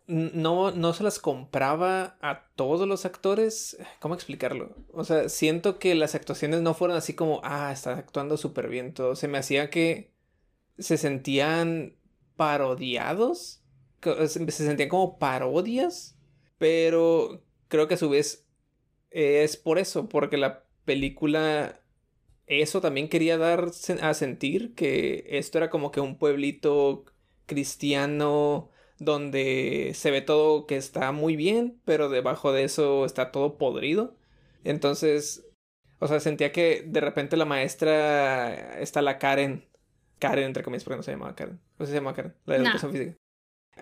No, 0.05 0.71
no 0.71 0.93
se 0.93 1.03
las 1.03 1.19
compraba 1.19 2.17
a 2.21 2.49
todos 2.55 2.87
los 2.87 3.05
actores. 3.05 3.77
¿Cómo 3.99 4.15
explicarlo? 4.15 4.75
O 4.91 5.03
sea, 5.05 5.29
siento 5.29 5.79
que 5.79 5.95
las 5.95 6.15
actuaciones 6.15 6.61
no 6.61 6.73
fueron 6.73 6.97
así 6.97 7.13
como, 7.13 7.39
ah, 7.43 7.71
está 7.71 7.97
actuando 7.97 8.37
súper 8.37 8.67
bien 8.69 8.93
todo. 8.93 9.15
Se 9.15 9.27
me 9.27 9.37
hacía 9.37 9.69
que 9.69 10.13
se 10.77 10.97
sentían 10.97 11.95
parodiados. 12.35 13.63
Se 14.01 14.27
se 14.27 14.51
sentían 14.51 14.89
como 14.89 15.17
parodias. 15.19 16.17
Pero 16.57 17.43
creo 17.69 17.87
que 17.87 17.93
a 17.95 17.97
su 17.97 18.09
vez 18.09 18.45
es 19.09 19.57
por 19.57 19.79
eso, 19.79 20.09
porque 20.09 20.37
la 20.37 20.65
película 20.85 21.83
eso 22.47 22.81
también 22.81 23.09
quería 23.09 23.37
dar 23.37 23.71
a 24.01 24.13
sentir 24.13 24.75
que 24.75 25.25
esto 25.29 25.57
era 25.57 25.69
como 25.69 25.91
que 25.91 26.01
un 26.01 26.17
pueblito 26.17 27.05
cristiano 27.45 28.69
donde 28.99 29.91
se 29.95 30.11
ve 30.11 30.21
todo 30.21 30.65
que 30.67 30.77
está 30.77 31.11
muy 31.11 31.35
bien, 31.35 31.81
pero 31.85 32.09
debajo 32.09 32.51
de 32.53 32.63
eso 32.63 33.05
está 33.05 33.31
todo 33.31 33.57
podrido. 33.57 34.15
Entonces, 34.63 35.45
o 35.99 36.07
sea, 36.07 36.19
sentía 36.19 36.51
que 36.51 36.83
de 36.87 37.01
repente 37.01 37.37
la 37.37 37.45
maestra 37.45 38.79
está 38.79 39.01
la 39.01 39.19
Karen, 39.19 39.67
Karen 40.19 40.45
entre 40.45 40.63
comillas, 40.63 40.83
porque 40.83 40.97
no 40.97 41.03
se 41.03 41.11
llamaba 41.11 41.35
Karen, 41.35 41.59
no 41.79 41.85
se 41.85 41.93
llama 41.93 42.13
Karen, 42.13 42.35
la 42.45 42.55
de 42.55 42.59
No. 42.59 42.65
educación 42.65 42.91
física. 42.91 43.17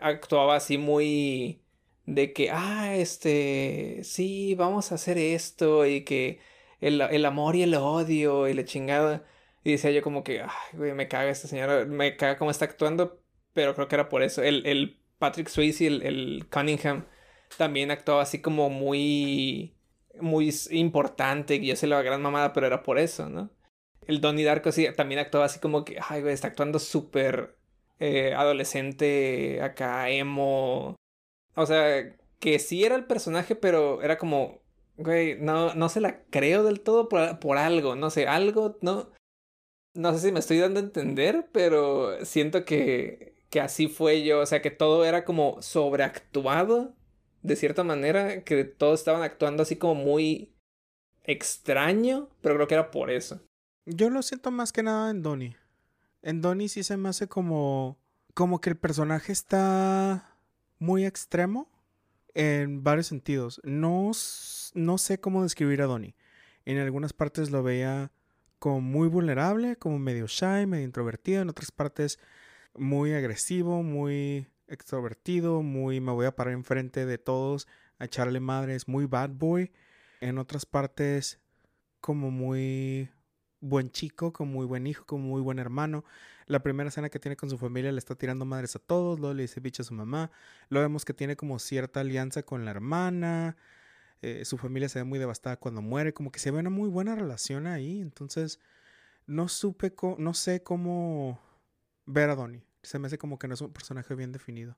Actuaba 0.01 0.55
así 0.55 0.78
muy 0.78 1.62
de 2.05 2.34
que, 2.34 2.49
ah, 2.51 2.95
este, 2.95 4.01
sí, 4.03 4.55
vamos 4.55 4.91
a 4.91 4.95
hacer 4.95 5.18
esto 5.18 5.86
y 5.86 6.03
que 6.05 6.39
el, 6.80 7.01
el 7.01 7.26
amor 7.26 7.55
y 7.55 7.64
el 7.64 7.76
odio 7.76 8.47
y 8.47 8.53
la 8.53 8.64
chingada. 8.66 9.26
Y 9.64 9.72
decía 9.74 9.91
yo 9.91 10.01
como 10.01 10.24
que, 10.24 10.41
ay, 10.41 10.49
güey, 10.74 10.93
me 10.93 11.07
caga 11.09 11.30
esta 11.30 11.47
señora, 11.47 11.86
me 11.86 12.16
caga 12.18 12.38
cómo 12.38 12.51
está 12.51 12.66
actuando, 12.66 13.22
pero 13.53 13.76
creo 13.76 13.88
que 13.89 13.95
era 13.95 14.09
por 14.09 14.24
eso. 14.24 14.41
El, 14.43 14.66
el 14.66 15.01
Patrick 15.22 15.49
Swayze, 15.49 15.86
el, 15.86 16.01
el 16.01 16.47
Cunningham, 16.51 17.05
también 17.57 17.91
actuaba 17.91 18.24
así 18.24 18.41
como 18.41 18.72
muy, 18.72 19.76
muy 20.19 20.51
importante, 20.72 21.55
y 21.55 21.67
yo 21.67 21.76
sé 21.76 21.86
la 21.86 22.01
gran 22.01 22.24
mamada, 22.24 22.53
pero 22.53 22.65
era 22.65 22.82
por 22.82 22.97
eso, 22.97 23.30
¿no? 23.30 23.51
El 24.07 24.19
Donnie 24.19 24.43
Darko 24.43 24.72
sí, 24.72 24.88
también 24.97 25.19
actuaba 25.19 25.45
así 25.45 25.59
como 25.59 25.86
que, 25.86 25.97
ay, 26.09 26.22
güey, 26.22 26.34
está 26.34 26.47
actuando 26.47 26.80
súper 26.80 27.55
eh, 27.99 28.34
adolescente, 28.34 29.61
acá, 29.61 30.09
emo. 30.09 30.95
O 31.55 31.65
sea, 31.67 32.17
que 32.39 32.57
sí 32.57 32.84
era 32.84 32.95
el 32.95 33.05
personaje, 33.05 33.55
pero 33.55 34.01
era 34.01 34.17
como, 34.17 34.63
güey, 34.97 35.38
no, 35.39 35.76
no 35.76 35.88
se 35.88 36.01
la 36.01 36.24
creo 36.32 36.63
del 36.63 36.82
todo 36.82 37.09
por, 37.09 37.39
por 37.39 37.57
algo, 37.59 37.95
no 37.95 38.09
sé, 38.09 38.28
algo, 38.28 38.80
no. 38.82 39.11
No 39.93 40.13
sé 40.13 40.19
si 40.19 40.32
me 40.32 40.39
estoy 40.39 40.57
dando 40.57 40.80
a 40.80 40.84
entender, 40.84 41.49
pero 41.51 42.26
siento 42.26 42.65
que, 42.65 43.31
que 43.52 43.60
así 43.60 43.88
fue 43.88 44.24
yo, 44.24 44.39
o 44.39 44.45
sea, 44.45 44.62
que 44.62 44.72
todo 44.72 45.06
era 45.06 45.26
como 45.26 45.62
sobreactuado, 45.62 46.95
de 47.43 47.56
cierta 47.58 47.84
manera, 47.84 48.43
que 48.43 48.64
todos 48.64 48.99
estaban 48.99 49.24
actuando 49.24 49.64
así 49.64 49.76
como 49.76 49.93
muy 49.93 50.54
extraño, 51.24 52.30
pero 52.41 52.56
creo 52.56 52.68
que 52.68 52.74
era 52.76 52.91
por 52.91 53.12
eso. 53.12 53.41
Yo 53.86 54.10
lo 54.10 54.22
siento 54.22 54.52
más 54.52 54.72
que 54.72 54.84
nada 54.84 55.12
en 55.12 55.22
Donnie. 55.22 55.58
En 56.22 56.41
Donnie 56.41 56.70
sí 56.70 56.84
se 56.84 56.95
me 56.97 57.10
hace 57.10 57.28
como. 57.28 57.97
como 58.34 58.62
que 58.62 58.70
el 58.70 58.78
personaje 58.78 59.34
está 59.34 60.38
muy 60.80 61.06
extremo 61.06 61.70
en 62.34 62.84
varios 62.84 63.08
sentidos. 63.08 63.60
No, 63.66 64.12
no 64.76 64.97
sé 64.97 65.20
cómo 65.20 65.43
describir 65.43 65.82
a 65.82 65.88
Donnie. 65.88 66.16
En 66.64 66.78
algunas 66.78 67.12
partes 67.12 67.52
lo 67.52 67.64
veía 67.64 68.12
como 68.60 68.80
muy 68.80 69.10
vulnerable, 69.10 69.76
como 69.76 69.99
medio 69.99 70.28
shy, 70.28 70.68
medio 70.68 70.86
introvertido. 70.86 71.41
En 71.41 71.49
otras 71.49 71.72
partes 71.72 72.18
muy 72.76 73.13
agresivo, 73.13 73.84
muy 73.84 74.47
extrovertido, 74.67 75.61
muy 75.61 75.99
me 75.99 76.11
voy 76.11 76.26
a 76.26 76.36
parar 76.36 76.53
enfrente 76.53 77.05
de 77.05 77.17
todos 77.17 77.67
a 77.99 78.05
echarle 78.05 78.39
madres, 78.39 78.88
muy 78.88 79.05
bad 79.05 79.30
boy. 79.32 79.72
En 80.22 80.38
otras 80.38 80.65
partes 80.65 81.39
como 81.99 82.32
muy 82.32 83.09
buen 83.59 83.91
chico, 83.91 84.34
como 84.34 84.53
muy 84.53 84.65
buen 84.65 84.88
hijo, 84.88 85.05
como 85.05 85.28
muy 85.28 85.41
buen 85.41 85.59
hermano. 85.59 86.03
La 86.47 86.63
primera 86.63 86.89
escena 86.89 87.09
que 87.09 87.19
tiene 87.19 87.36
con 87.38 87.49
su 87.49 87.57
familia 87.57 87.91
le 87.91 87.99
está 87.99 88.15
tirando 88.15 88.45
madres 88.45 88.76
a 88.76 88.80
todos, 88.80 89.19
luego 89.19 89.34
le 89.34 89.43
dice 89.43 89.59
bicho 89.59 89.84
a 89.84 89.86
su 89.86 89.93
mamá. 89.93 90.32
Luego 90.69 90.88
vemos 90.88 91.05
que 91.05 91.13
tiene 91.13 91.36
como 91.36 91.59
cierta 91.59 91.99
alianza 92.01 92.43
con 92.43 92.65
la 92.65 92.72
hermana. 92.72 93.57
eh, 94.22 94.45
su 94.45 94.57
familia 94.57 94.89
se 94.89 94.99
ve 94.99 95.05
muy 95.05 95.19
devastada 95.19 95.57
cuando 95.57 95.82
muere, 95.82 96.13
como 96.13 96.32
que 96.32 96.39
se 96.39 96.51
ve 96.51 96.59
una 96.59 96.69
muy 96.69 96.89
buena 96.89 97.15
relación 97.15 97.67
ahí. 97.67 98.01
Entonces, 98.01 98.59
no 99.28 99.47
supe, 99.47 99.93
no 100.17 100.34
sé 100.34 100.63
cómo 100.63 101.39
ver 102.06 102.30
a 102.30 102.36
Donnie. 102.36 102.64
Se 102.84 102.99
me 102.99 103.08
hace 103.08 103.18
como 103.18 103.38
que 103.38 103.47
no 103.47 103.54
es 103.54 103.62
un 103.62 103.72
personaje 103.74 104.16
bien 104.16 104.32
definido. 104.32 104.78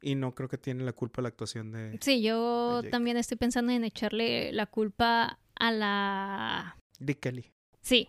Y 0.00 0.14
no 0.14 0.34
creo 0.34 0.48
que 0.48 0.58
tiene 0.58 0.84
la 0.84 0.92
culpa 0.92 1.22
la 1.22 1.28
actuación 1.28 1.72
de 1.72 1.98
Sí, 2.00 2.22
yo 2.22 2.82
de 2.82 2.90
también 2.90 3.16
estoy 3.16 3.36
pensando 3.36 3.72
en 3.72 3.82
echarle 3.82 4.52
la 4.52 4.66
culpa 4.66 5.40
a 5.56 5.72
la... 5.72 6.76
Dick 7.00 7.18
Kelly. 7.18 7.50
Sí, 7.80 8.08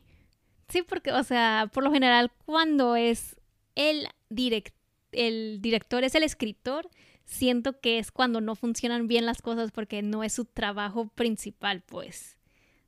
sí, 0.67 0.83
porque, 0.83 1.11
o 1.11 1.23
sea, 1.23 1.69
por 1.73 1.83
lo 1.83 1.91
general 1.91 2.31
cuando 2.45 2.95
es 2.95 3.35
el, 3.73 4.07
direc- 4.29 4.73
el 5.11 5.61
director, 5.61 6.03
es 6.03 6.13
el 6.13 6.21
escritor, 6.21 6.87
siento 7.25 7.79
que 7.79 7.97
es 7.97 8.11
cuando 8.11 8.39
no 8.39 8.55
funcionan 8.55 9.07
bien 9.07 9.25
las 9.25 9.41
cosas 9.41 9.71
porque 9.71 10.03
no 10.03 10.23
es 10.23 10.33
su 10.33 10.45
trabajo 10.45 11.07
principal, 11.09 11.81
pues, 11.87 12.37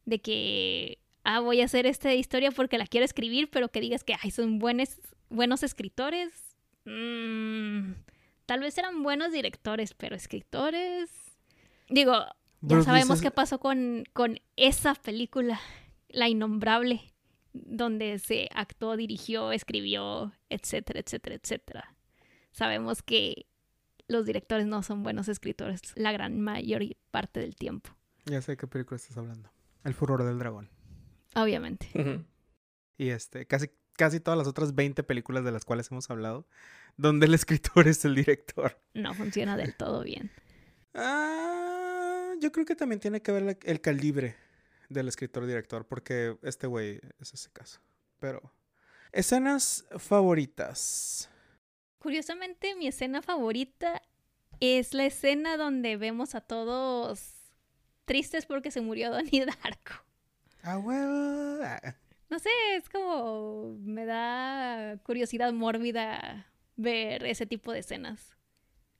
de 0.06 0.22
que, 0.22 0.99
ah, 1.24 1.39
voy 1.39 1.62
a 1.62 1.66
hacer 1.66 1.88
esta 1.88 2.14
historia 2.14 2.52
porque 2.52 2.78
la 2.78 2.86
quiero 2.86 3.06
escribir, 3.06 3.49
pero 3.49 3.70
que 3.70 3.82
digas 3.82 4.04
que, 4.04 4.16
ay, 4.22 4.30
son 4.30 4.60
buenos, 4.60 4.89
buenos 5.32 5.64
escritores. 5.64 6.32
Mm, 6.86 7.94
tal 8.46 8.60
vez 8.60 8.78
eran 8.78 9.02
buenos 9.04 9.32
directores, 9.32 9.94
pero 9.94 10.16
escritores... 10.16 11.10
Digo, 11.90 12.14
ya 12.14 12.36
Bruce 12.62 12.86
sabemos 12.86 13.22
qué 13.22 13.32
pasó 13.32 13.60
con, 13.60 14.06
con 14.14 14.40
esa 14.56 14.96
película, 14.96 15.60
La 16.10 16.30
Innombrable, 16.30 17.02
donde 17.54 18.18
se 18.20 18.48
actuó, 18.54 18.96
dirigió, 18.96 19.52
escribió, 19.52 20.32
etcétera, 20.50 21.02
etcétera, 21.02 21.36
etcétera. 21.36 21.96
Sabemos 22.54 23.02
que 23.02 23.48
los 24.08 24.26
directores 24.26 24.68
no 24.68 24.84
son 24.84 25.04
buenos 25.04 25.28
escritores 25.28 25.82
la 25.96 26.12
gran 26.12 26.40
mayor 26.40 26.84
parte 27.12 27.40
del 27.40 27.56
tiempo, 27.56 27.92
Ya 28.26 28.42
sé 28.42 28.54
de 28.54 28.58
qué 28.58 28.68
película 28.68 28.98
estás 28.98 29.18
hablando. 29.18 29.50
El 29.84 29.94
furor 29.94 30.24
del 30.24 30.38
dragón. 30.40 30.70
obviamente. 31.36 31.90
Y 32.98 33.10
este, 33.10 33.48
casi, 33.48 33.70
casi 34.02 34.20
todas 34.20 34.36
las 34.36 34.47
otras 34.47 34.74
20 34.74 35.04
películas 35.04 35.43
de 35.43 35.52
las 35.52 35.64
cuales 35.64 35.91
hemos 35.91 36.10
hablado, 36.10 36.47
donde 36.97 37.28
el 37.28 37.34
escritor 37.36 37.88
es 37.88 38.04
el 38.04 38.16
director. 38.16 38.82
No 38.95 39.14
funciona 39.14 39.56
del 39.58 39.76
todo 39.76 40.04
bien. 40.04 40.32
Ah, 40.95 42.34
yo 42.39 42.52
creo 42.52 42.66
que 42.66 42.76
también 42.76 42.99
tiene 42.99 43.22
que 43.22 43.32
ver 43.32 43.43
la- 43.43 43.58
el 43.64 43.80
calibre 43.80 44.36
del 44.89 45.08
escritor-director, 45.08 45.86
porque 45.86 46.36
este 46.41 46.66
güey 46.66 46.99
es 47.20 47.32
ese 47.36 47.52
caso. 47.52 47.80
Pero, 48.20 48.52
escenas 49.12 49.86
favoritas. 49.99 51.30
Curiosamente, 51.99 52.76
mi 52.76 52.88
escena 52.88 53.22
favorita 53.22 54.02
es 54.60 54.95
la 54.95 55.06
escena 55.06 55.58
donde 55.58 55.95
vemos 55.97 56.34
a 56.34 56.41
todos 56.41 57.36
tristes 58.06 58.47
porque 58.47 58.72
se 58.72 58.82
murió 58.82 59.12
Donnie 59.12 59.45
Darko. 59.64 59.93
Ah, 60.64 60.80
huevo. 60.80 61.60
No 62.32 62.40
sé, 62.40 62.50
es 62.78 62.90
como 62.90 63.78
me 63.82 64.06
da 64.06 64.98
curiosidad 65.04 65.52
mórbida 65.52 66.48
ver 66.78 67.26
ese 67.26 67.46
tipo 67.46 67.74
de 67.74 67.80
escenas. 67.80 68.38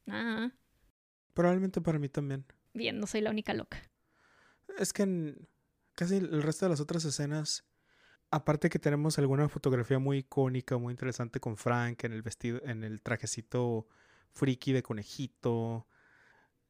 Ah, 0.08 0.52
Probablemente 1.34 1.80
para 1.80 1.98
mí 1.98 2.10
también. 2.10 2.46
bien, 2.74 3.00
no 3.00 3.08
soy 3.08 3.22
la 3.22 3.30
única 3.30 3.54
loca. 3.54 3.82
Es 4.78 4.92
que 4.92 5.04
en 5.04 5.48
casi 5.96 6.18
el 6.18 6.44
resto 6.44 6.66
de 6.66 6.72
las 6.72 6.82
otras 6.82 7.06
escenas, 7.06 7.64
aparte 8.32 8.70
que 8.70 8.80
tenemos 8.80 9.18
alguna 9.18 9.48
fotografía 9.48 9.98
muy 9.98 10.20
icónica, 10.20 10.78
muy 10.78 10.92
interesante 10.92 11.40
con 11.40 11.56
Frank 11.56 12.04
en 12.04 12.12
el 12.12 12.22
vestido, 12.22 12.62
en 12.66 12.84
el 12.84 13.02
trajecito 13.02 13.88
friki 14.34 14.74
de 14.74 14.84
conejito, 14.84 15.88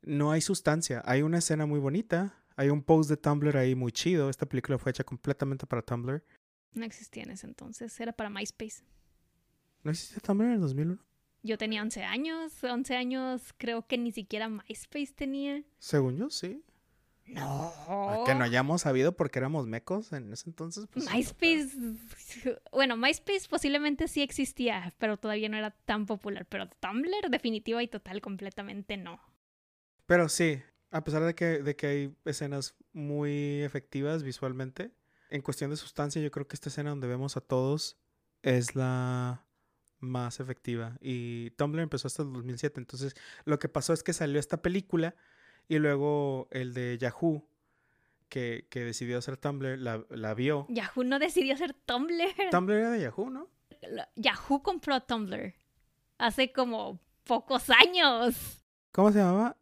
no 0.04 0.32
hay 0.32 0.42
sustancia. 0.42 1.02
Hay 1.06 1.24
una 1.24 1.40
escena 1.40 1.66
muy 1.66 1.80
bonita, 1.80 2.36
hay 2.56 2.70
un 2.70 2.84
post 2.84 3.10
de 3.10 3.18
Tumblr 3.18 3.58
ahí 3.58 3.74
muy 3.74 3.92
chido. 3.92 4.30
Esta 4.30 4.46
película 4.46 4.78
fue 4.78 4.92
hecha 4.92 5.04
completamente 5.04 5.66
para 5.66 5.82
Tumblr. 5.82 6.24
No 6.74 6.86
existía 6.86 7.24
en 7.24 7.32
ese 7.32 7.48
entonces, 7.48 8.00
era 8.00 8.14
para 8.14 8.30
MySpace. 8.30 8.84
¿No 9.84 9.92
existe 9.92 10.20
Tumblr 10.22 10.48
en 10.48 10.54
el 10.54 10.62
2001? 10.62 11.00
Yo 11.44 11.58
tenía 11.58 11.82
11 11.82 12.04
años, 12.04 12.64
11 12.64 12.96
años 12.96 13.54
creo 13.58 13.88
que 13.88 13.98
ni 13.98 14.12
siquiera 14.12 14.48
MySpace 14.48 15.14
tenía. 15.14 15.64
Según 15.80 16.18
yo, 16.18 16.30
sí. 16.30 16.64
No. 17.26 18.24
Que 18.26 18.36
no 18.36 18.44
hayamos 18.44 18.82
sabido 18.82 19.16
porque 19.16 19.40
éramos 19.40 19.66
mecos 19.66 20.12
en 20.14 20.32
ese 20.34 20.50
entonces. 20.50 20.88
Pues, 20.92 21.12
MySpace, 21.12 21.70
bueno, 22.72 22.98
MySpace 22.98 23.48
posiblemente 23.50 24.08
sí 24.08 24.22
existía, 24.22 24.94
pero 24.98 25.18
todavía 25.18 25.50
no 25.50 25.58
era 25.58 25.72
tan 25.72 26.06
popular. 26.06 26.46
Pero 26.48 26.70
Tumblr, 26.70 27.30
definitiva 27.30 27.82
y 27.82 27.88
total, 27.88 28.22
completamente 28.22 28.98
no. 28.98 29.20
Pero 30.06 30.30
sí, 30.30 30.62
a 30.92 31.04
pesar 31.04 31.24
de 31.24 31.34
que, 31.34 31.64
de 31.64 31.76
que 31.76 31.88
hay 31.88 32.16
escenas 32.26 32.76
muy 32.92 33.62
efectivas 33.62 34.24
visualmente, 34.24 34.92
en 35.32 35.42
cuestión 35.42 35.72
de 35.72 35.78
sustancia, 35.78 36.22
yo 36.22 36.30
creo 36.30 36.48
que 36.48 36.56
esta 36.56 36.70
escena 36.70 36.92
donde 36.92 37.08
vemos 37.08 37.38
a 37.38 37.42
todos 37.42 37.98
es 38.44 38.76
la 38.76 39.46
más 40.00 40.40
efectiva. 40.40 40.98
Y 41.00 41.52
Tumblr 41.52 41.82
empezó 41.82 42.08
hasta 42.08 42.24
el 42.24 42.34
2007. 42.34 42.80
Entonces, 42.80 43.16
lo 43.46 43.58
que 43.58 43.70
pasó 43.70 43.94
es 43.94 44.04
que 44.04 44.14
salió 44.14 44.40
esta 44.40 44.62
película 44.62 45.16
y 45.68 45.80
luego 45.80 46.48
el 46.52 46.74
de 46.74 46.98
Yahoo, 47.00 47.48
que, 48.30 48.68
que 48.70 48.82
decidió 48.82 49.18
hacer 49.18 49.38
Tumblr, 49.38 49.80
la, 49.80 50.06
la 50.10 50.34
vio. 50.34 50.66
Yahoo 50.70 51.04
no 51.04 51.18
decidió 51.18 51.54
hacer 51.54 51.74
Tumblr. 51.74 52.50
Tumblr 52.52 52.76
era 52.76 52.92
de 52.92 53.02
Yahoo, 53.02 53.30
¿no? 53.30 53.50
Yahoo 54.16 54.62
compró 54.62 55.02
Tumblr 55.02 55.54
hace 56.18 56.52
como 56.52 57.00
pocos 57.24 57.70
años. 57.70 58.64
¿Cómo 58.92 59.12
se 59.12 59.20
llamaba? 59.20 59.58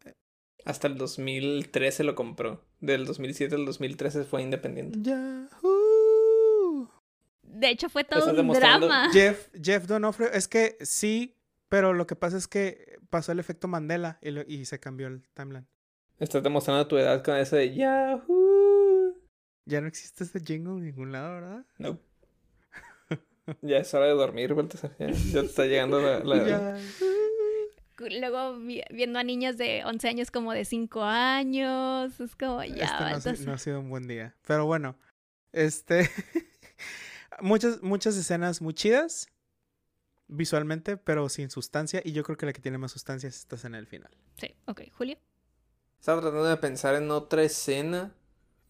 Hasta 0.64 0.86
el 0.88 0.96
2013 0.98 2.04
lo 2.04 2.14
compró. 2.14 2.62
Del 2.80 3.04
2007 3.06 3.54
al 3.54 3.64
2013 3.66 4.24
fue 4.24 4.42
independiente. 4.42 4.98
Yahoo. 5.02 6.88
De 7.42 7.68
hecho, 7.70 7.88
fue 7.88 8.04
todo 8.04 8.30
un 8.40 8.48
drama. 8.52 9.10
Jeff, 9.12 9.48
Jeff 9.60 9.86
Donofrio, 9.86 10.30
es 10.32 10.48
que 10.48 10.76
sí, 10.80 11.36
pero 11.68 11.92
lo 11.92 12.06
que 12.06 12.16
pasa 12.16 12.36
es 12.36 12.46
que 12.48 12.98
pasó 13.10 13.32
el 13.32 13.38
efecto 13.40 13.68
Mandela 13.68 14.18
y, 14.22 14.30
lo- 14.30 14.42
y 14.46 14.64
se 14.64 14.78
cambió 14.80 15.08
el 15.08 15.22
timeline. 15.34 15.66
Estás 16.18 16.42
demostrando 16.42 16.86
tu 16.86 16.96
edad 16.96 17.24
con 17.24 17.36
ese 17.36 17.56
de 17.56 17.74
Yahoo. 17.74 19.16
Ya 19.66 19.80
no 19.80 19.88
existe 19.88 20.24
ese 20.24 20.40
jingle 20.40 20.74
en 20.74 20.84
ningún 20.84 21.12
lado, 21.12 21.34
¿verdad? 21.34 21.64
No. 21.78 21.98
ya 23.62 23.78
es 23.78 23.92
hora 23.94 24.06
de 24.06 24.12
dormir, 24.12 24.54
Baltasar. 24.54 24.94
Ya, 24.98 25.10
ya 25.10 25.40
te 25.40 25.46
está 25.46 25.64
llegando 25.66 26.00
la, 26.00 26.20
la. 26.20 26.78
Luego 28.00 28.58
vi- 28.58 28.82
viendo 28.90 29.18
a 29.18 29.22
niñas 29.22 29.58
de 29.58 29.84
11 29.84 30.08
años 30.08 30.30
como 30.30 30.52
de 30.52 30.64
5 30.64 31.02
años. 31.02 32.18
Es 32.20 32.34
como, 32.36 32.62
ya, 32.64 32.84
Este 32.84 33.04
entonces- 33.04 33.46
no 33.46 33.52
ha 33.52 33.58
sido 33.58 33.80
un 33.80 33.90
buen 33.90 34.08
día. 34.08 34.34
Pero 34.46 34.66
bueno, 34.66 34.96
este. 35.52 36.08
muchas, 37.40 37.82
muchas 37.82 38.16
escenas 38.16 38.60
muy 38.62 38.74
chidas 38.74 39.28
visualmente, 40.28 40.96
pero 40.96 41.28
sin 41.28 41.50
sustancia. 41.50 42.00
Y 42.04 42.12
yo 42.12 42.22
creo 42.22 42.36
que 42.36 42.46
la 42.46 42.52
que 42.52 42.60
tiene 42.60 42.78
más 42.78 42.92
sustancia 42.92 43.28
es 43.28 43.36
esta 43.36 43.56
escena 43.56 43.76
del 43.78 43.86
final. 43.86 44.10
Sí, 44.36 44.54
ok, 44.66 44.82
Julio. 44.92 45.18
Estaba 45.98 46.20
tratando 46.20 46.44
de 46.46 46.56
pensar 46.56 46.94
en 46.94 47.10
otra 47.10 47.42
escena. 47.42 48.14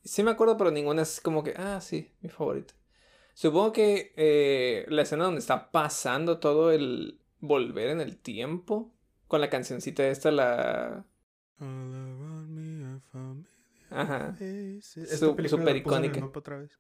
Sí 0.05 0.23
me 0.23 0.31
acuerdo, 0.33 0.57
pero 0.57 0.71
ninguna 0.71 1.03
es 1.03 1.21
como 1.21 1.45
que, 1.45 1.55
ah, 1.57 1.81
sí, 1.81 2.11
mi 2.23 2.29
favorita. 2.31 2.75
Supongo 3.35 3.73
que 3.73 4.13
eh, 4.17 4.85
la 4.89 5.03
escena 5.03 5.25
donde 5.25 5.41
está 5.41 5.71
pasando 5.71 6.39
todo 6.41 6.73
el 6.73 7.21
volver 7.39 7.91
en 7.91 8.01
el 8.01 8.17
tiempo. 8.19 8.93
Con 9.31 9.41
la 9.41 9.49
cancioncita 9.49 10.05
esta, 10.09 10.33
la... 10.33 11.05
Ajá. 13.91 14.37
súper 14.81 15.77
icónica. 15.77 16.21
mapa 16.21 16.41
otra 16.41 16.59
vez. 16.59 16.77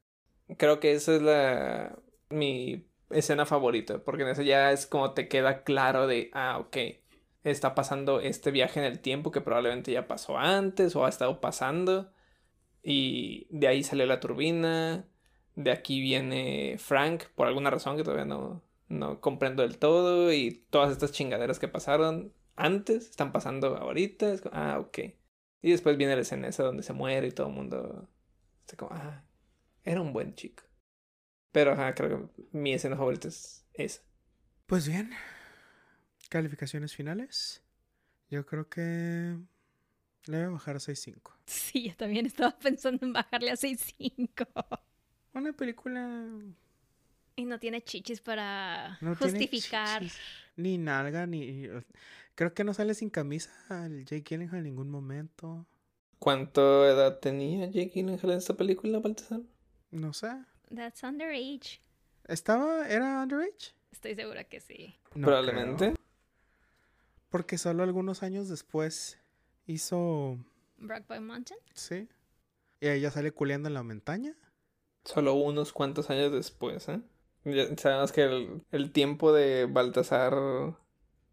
Creo 0.59 0.81
que 0.81 0.91
esa 0.91 1.15
es 1.15 1.23
la... 1.23 1.97
mi 2.29 2.89
escena 3.11 3.47
favorita. 3.47 4.03
Porque 4.03 4.25
en 4.25 4.31
esa 4.31 4.43
ya 4.43 4.73
es 4.73 4.89
como 4.89 5.15
te 5.15 5.29
queda 5.29 5.63
claro 5.63 6.09
de, 6.09 6.33
ah, 6.33 6.59
ok. 6.59 6.77
Está 7.45 7.77
pasando 7.77 8.19
este 8.19 8.51
viaje 8.51 8.81
en 8.81 8.87
el 8.87 8.99
tiempo 8.99 9.31
que 9.31 9.41
probablemente 9.41 9.93
ya 9.93 10.09
pasó 10.09 10.37
antes 10.37 10.97
o 10.97 11.05
ha 11.05 11.09
estado 11.09 11.41
pasando. 11.41 12.11
Y 12.83 13.47
de 13.51 13.69
ahí 13.69 13.85
sale 13.85 14.07
la 14.07 14.19
turbina. 14.19 15.05
De 15.55 15.71
aquí 15.71 16.01
viene 16.01 16.79
Frank, 16.81 17.27
por 17.37 17.47
alguna 17.47 17.71
razón 17.71 17.97
que 17.97 18.03
todavía 18.03 18.25
no, 18.25 18.61
no 18.89 19.21
comprendo 19.21 19.63
del 19.63 19.79
todo. 19.79 20.33
Y 20.33 20.65
todas 20.71 20.91
estas 20.91 21.13
chingaderas 21.13 21.61
que 21.61 21.69
pasaron 21.69 22.33
antes 22.61 23.11
están 23.11 23.33
pasando 23.33 23.77
ahorita. 23.77 24.33
Es 24.33 24.41
como, 24.43 24.55
ah, 24.57 24.79
ok. 24.79 24.99
Y 25.63 25.71
después 25.71 25.97
viene 25.97 26.15
la 26.15 26.23
escena 26.23 26.49
esa 26.49 26.63
donde 26.63 26.83
se 26.83 26.93
muere 26.93 27.27
y 27.29 27.33
todo 27.33 27.49
el 27.49 27.55
mundo 27.55 28.09
está 28.61 28.77
como, 28.77 28.93
ah, 28.93 29.25
era 29.85 30.01
un 30.01 30.13
buen 30.13 30.35
chico. 30.35 30.65
Pero 31.53 31.73
ajá, 31.73 31.95
creo 31.95 32.33
que 32.33 32.47
mi 32.53 32.73
escena 32.73 32.97
favorita 32.97 33.29
es 33.29 33.67
esa. 33.75 34.03
Pues 34.67 34.87
bien, 34.87 35.11
calificaciones 36.29 36.95
finales. 36.95 37.63
Yo 38.31 38.47
creo 38.47 38.69
que 38.69 39.37
le 40.27 40.37
voy 40.37 40.47
a 40.47 40.51
bajar 40.51 40.77
a 40.77 40.79
6.5. 40.79 41.33
Sí, 41.47 41.89
yo 41.89 41.97
también 41.97 42.27
estaba 42.27 42.57
pensando 42.59 43.05
en 43.05 43.13
bajarle 43.13 43.51
a 43.51 43.57
6.5. 43.57 44.81
Un 45.33 45.55
película 45.55 46.29
Y 47.37 47.45
no 47.45 47.59
tiene 47.59 47.83
chichis 47.83 48.21
para 48.21 48.99
no 49.01 49.17
tiene 49.17 49.49
justificar. 49.49 50.03
chichis, 50.03 50.21
ni 50.57 50.79
nalga, 50.79 51.27
ni... 51.27 51.69
Creo 52.41 52.55
que 52.55 52.65
no 52.65 52.73
sale 52.73 52.95
sin 52.95 53.11
camisa 53.11 53.53
el 53.85 54.07
Jake 54.07 54.23
Gyllenhaal 54.27 54.61
en 54.61 54.65
ningún 54.65 54.89
momento. 54.89 55.67
¿Cuánta 56.19 56.63
edad 56.87 57.19
tenía 57.19 57.67
Jake 57.67 57.91
Gyllenhaal 57.93 58.31
en 58.31 58.39
esta 58.39 58.55
película, 58.55 58.99
Baltasar? 58.99 59.43
No 59.91 60.15
sé. 60.15 60.29
That's 60.75 61.03
underage. 61.03 61.83
¿Estaba... 62.27 62.89
¿Era 62.89 63.21
underage? 63.25 63.75
Estoy 63.93 64.15
segura 64.15 64.45
que 64.45 64.59
sí. 64.61 64.97
No 65.15 65.27
Probablemente. 65.27 65.85
creo, 65.93 65.97
porque 67.29 67.59
solo 67.59 67.83
algunos 67.83 68.23
años 68.23 68.49
después 68.49 69.19
hizo... 69.67 70.39
Brockback 70.79 71.21
Mountain. 71.21 71.61
Sí. 71.75 72.09
Y 72.81 72.89
ella 72.89 73.11
sale 73.11 73.33
culeando 73.33 73.69
en 73.69 73.75
la 73.75 73.83
montaña. 73.83 74.35
Solo 75.05 75.35
unos 75.35 75.75
cuantos 75.75 76.09
años 76.09 76.33
después, 76.33 76.89
¿eh? 76.89 77.03
Ya 77.45 77.77
sabemos 77.77 78.13
que 78.13 78.23
el, 78.23 78.63
el 78.71 78.93
tiempo 78.93 79.31
de 79.31 79.67
Baltasar... 79.67 80.33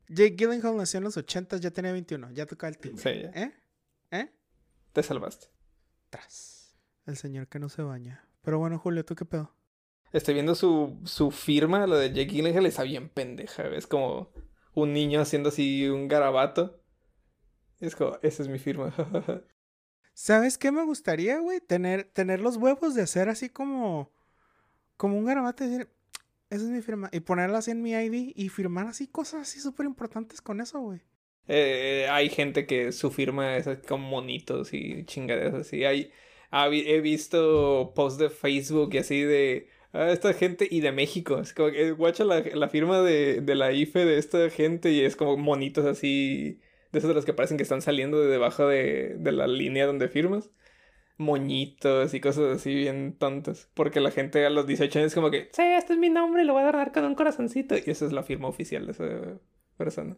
Jake 0.09 0.35
Gyllenhaal 0.37 0.77
nació 0.77 0.99
en 0.99 1.03
los 1.03 1.17
80, 1.17 1.57
ya 1.57 1.71
tenía 1.71 1.91
21. 1.91 2.31
Ya 2.31 2.45
tocaba 2.45 2.69
el 2.69 2.77
timbre. 2.77 3.01
Sí. 3.01 3.09
¿Eh? 3.39 3.51
¿Eh? 4.11 4.29
Te 4.93 5.03
salvaste. 5.03 5.47
Tras. 6.09 6.75
El 7.05 7.17
señor 7.17 7.47
que 7.47 7.59
no 7.59 7.69
se 7.69 7.81
baña. 7.81 8.27
Pero 8.41 8.59
bueno, 8.59 8.79
Julio, 8.79 9.03
¿tú 9.03 9.15
qué 9.15 9.25
pedo? 9.25 9.53
Estoy 10.13 10.35
viendo 10.35 10.55
su, 10.55 10.99
su 11.03 11.31
firma, 11.31 11.85
lo 11.85 11.97
de 11.97 12.09
Jake 12.09 12.31
Gyllenhaal, 12.31 12.65
está 12.65 12.83
bien 12.83 13.09
pendeja. 13.09 13.67
Es 13.67 13.87
como 13.87 14.31
un 14.73 14.93
niño 14.93 15.19
haciendo 15.19 15.49
así 15.49 15.87
un 15.87 16.07
garabato. 16.07 16.81
Es 17.79 17.95
como, 17.95 18.17
esa 18.21 18.43
es 18.43 18.49
mi 18.49 18.59
firma. 18.59 18.93
¿Sabes 20.13 20.57
qué 20.57 20.71
me 20.71 20.83
gustaría, 20.83 21.39
güey? 21.39 21.59
Tener, 21.59 22.05
tener 22.05 22.39
los 22.39 22.57
huevos 22.57 22.95
de 22.95 23.03
hacer 23.03 23.29
así 23.29 23.49
como... 23.49 24.11
Como 24.95 25.17
un 25.17 25.25
garabato 25.25 25.63
y 25.63 25.67
decir... 25.67 25.96
Esa 26.49 26.63
es 26.63 26.69
mi 26.69 26.81
firma. 26.81 27.09
Y 27.11 27.19
ponerla 27.21 27.59
así 27.59 27.71
en 27.71 27.81
mi 27.81 27.91
ID 27.91 28.31
y 28.35 28.49
firmar 28.49 28.87
así 28.87 29.07
cosas 29.07 29.41
así 29.41 29.59
súper 29.59 29.85
importantes 29.85 30.41
con 30.41 30.61
eso, 30.61 30.79
güey. 30.79 31.01
Eh, 31.47 32.07
hay 32.09 32.29
gente 32.29 32.65
que 32.65 32.91
su 32.91 33.11
firma 33.11 33.55
es 33.57 33.67
como 33.87 34.07
monitos 34.09 34.73
y 34.73 35.05
chingaderas 35.05 35.53
así. 35.53 35.85
Hay, 35.85 36.11
he 36.51 37.01
visto 37.01 37.93
posts 37.95 38.19
de 38.19 38.29
Facebook 38.29 38.93
y 38.93 38.97
así 38.99 39.21
de 39.23 39.69
ah, 39.93 40.11
esta 40.11 40.33
gente 40.33 40.67
y 40.69 40.81
de 40.81 40.91
México. 40.91 41.39
Es 41.39 41.53
como 41.53 41.71
que 41.71 41.91
guacha 41.91 42.23
la, 42.25 42.41
la 42.41 42.69
firma 42.69 43.01
de, 43.01 43.41
de 43.41 43.55
la 43.55 43.71
IFE 43.71 44.05
de 44.05 44.17
esta 44.17 44.49
gente 44.49 44.91
y 44.91 45.01
es 45.01 45.15
como 45.15 45.37
monitos 45.37 45.85
así. 45.85 46.61
De 46.91 46.99
esos 46.99 47.09
de 47.09 47.15
los 47.15 47.25
que 47.25 47.33
parecen 47.33 47.57
que 47.57 47.63
están 47.63 47.81
saliendo 47.81 48.21
de 48.21 48.29
debajo 48.29 48.67
de, 48.67 49.15
de 49.17 49.31
la 49.33 49.47
línea 49.47 49.85
donde 49.85 50.07
firmas. 50.09 50.49
Moñitos 51.17 52.13
y 52.13 52.19
cosas 52.21 52.57
así 52.57 52.73
bien 52.75 53.15
tontas. 53.17 53.69
Porque 53.73 53.99
la 53.99 54.11
gente 54.11 54.45
a 54.45 54.49
los 54.49 54.67
18 54.67 54.99
años 54.99 55.11
es 55.11 55.15
como 55.15 55.31
que, 55.31 55.49
sí, 55.53 55.63
este 55.63 55.93
es 55.93 55.99
mi 55.99 56.09
nombre 56.09 56.43
lo 56.45 56.53
voy 56.53 56.61
a 56.61 56.69
agarrar 56.69 56.91
con 56.91 57.05
un 57.05 57.15
corazoncito. 57.15 57.75
Y 57.75 57.83
esa 57.87 58.05
es 58.05 58.11
la 58.13 58.23
firma 58.23 58.47
oficial 58.47 58.85
de 58.85 58.91
esa 58.91 59.39
persona. 59.77 60.17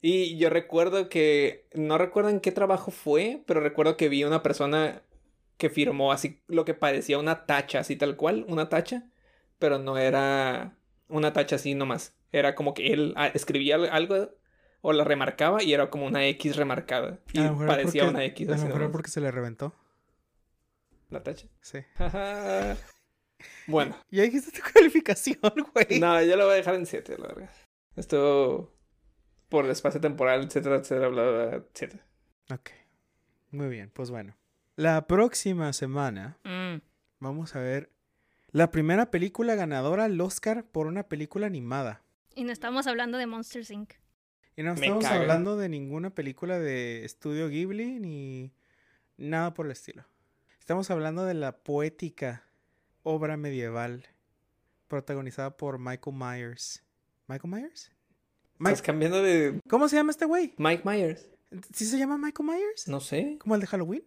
Y 0.00 0.36
yo 0.36 0.50
recuerdo 0.50 1.08
que, 1.08 1.68
no 1.74 1.96
recuerdo 1.98 2.30
en 2.30 2.40
qué 2.40 2.50
trabajo 2.52 2.90
fue, 2.90 3.42
pero 3.46 3.60
recuerdo 3.60 3.96
que 3.96 4.08
vi 4.08 4.24
una 4.24 4.42
persona 4.42 5.02
que 5.58 5.70
firmó 5.70 6.10
así 6.10 6.42
lo 6.48 6.64
que 6.64 6.74
parecía 6.74 7.18
una 7.18 7.46
tacha, 7.46 7.80
así 7.80 7.94
tal 7.94 8.16
cual, 8.16 8.44
una 8.48 8.68
tacha, 8.68 9.08
pero 9.60 9.78
no 9.78 9.98
era 9.98 10.76
una 11.08 11.32
tacha 11.32 11.56
así 11.56 11.74
nomás. 11.74 12.16
Era 12.32 12.54
como 12.56 12.74
que 12.74 12.92
él 12.92 13.12
ah, 13.16 13.28
escribía 13.28 13.76
algo 13.76 14.30
o 14.80 14.92
la 14.92 15.04
remarcaba 15.04 15.62
y 15.62 15.72
era 15.72 15.88
como 15.88 16.06
una 16.06 16.26
X 16.26 16.56
remarcada. 16.56 17.20
Y 17.32 17.40
parecía 17.40 18.02
porque- 18.02 18.14
una 18.16 18.24
X 18.24 18.48
A 18.48 18.56
lo 18.56 18.62
mejor 18.64 18.90
porque 18.90 19.10
se 19.10 19.20
le 19.20 19.30
reventó. 19.30 19.72
La 21.12 21.22
tacha. 21.22 21.46
Sí. 21.60 21.78
bueno, 23.66 23.96
Ya 24.10 24.22
dijiste 24.22 24.50
tu 24.50 24.60
calificación, 24.74 25.38
güey. 25.74 26.00
no, 26.00 26.22
yo 26.22 26.36
lo 26.36 26.44
voy 26.44 26.54
a 26.54 26.56
dejar 26.56 26.74
en 26.74 26.86
7, 26.86 27.16
la 27.18 27.28
verdad. 27.28 27.50
Esto 27.96 28.72
por 29.48 29.64
el 29.66 29.70
espacio 29.70 30.00
temporal, 30.00 30.44
etcétera, 30.44 30.76
etcétera, 30.76 31.08
bla, 31.08 31.22
bla, 31.30 31.44
etcétera. 31.56 32.04
Ok. 32.50 32.70
Muy 33.50 33.68
bien, 33.68 33.90
pues 33.92 34.10
bueno. 34.10 34.34
La 34.76 35.06
próxima 35.06 35.72
semana 35.74 36.38
Mm. 36.44 36.80
vamos 37.20 37.54
a 37.54 37.60
ver 37.60 37.90
la 38.50 38.70
primera 38.70 39.10
película 39.10 39.54
ganadora 39.54 40.04
al 40.04 40.18
Oscar 40.20 40.64
por 40.64 40.86
una 40.86 41.02
película 41.08 41.46
animada. 41.46 42.02
Y 42.34 42.44
no 42.44 42.52
estamos 42.52 42.86
hablando 42.86 43.18
de 43.18 43.26
Monsters 43.26 43.70
Inc. 43.70 43.92
Y 44.56 44.62
no 44.62 44.72
estamos 44.74 45.04
hablando 45.04 45.56
de 45.56 45.68
ninguna 45.68 46.10
película 46.10 46.58
de 46.58 47.04
estudio 47.04 47.48
Ghibli 47.48 47.98
ni 48.00 48.52
nada 49.18 49.52
por 49.54 49.66
el 49.66 49.72
estilo. 49.72 50.04
Estamos 50.62 50.92
hablando 50.92 51.24
de 51.24 51.34
la 51.34 51.56
poética 51.58 52.44
obra 53.02 53.36
medieval 53.36 54.06
protagonizada 54.86 55.56
por 55.56 55.80
Michael 55.80 56.16
Myers. 56.16 56.84
¿Michael 57.26 57.52
Myers? 57.52 57.90
Mike- 58.58 58.74
Estás 58.74 58.82
cambiando 58.86 59.20
de 59.24 59.58
¿Cómo 59.68 59.88
se 59.88 59.96
llama 59.96 60.12
este 60.12 60.24
güey? 60.24 60.54
Mike 60.58 60.82
Myers. 60.88 61.26
¿Sí 61.74 61.84
se 61.84 61.98
llama 61.98 62.16
Michael 62.16 62.48
Myers? 62.48 62.86
No 62.86 63.00
sé. 63.00 63.38
¿Como 63.40 63.56
el 63.56 63.60
de 63.60 63.66
Halloween? 63.66 64.04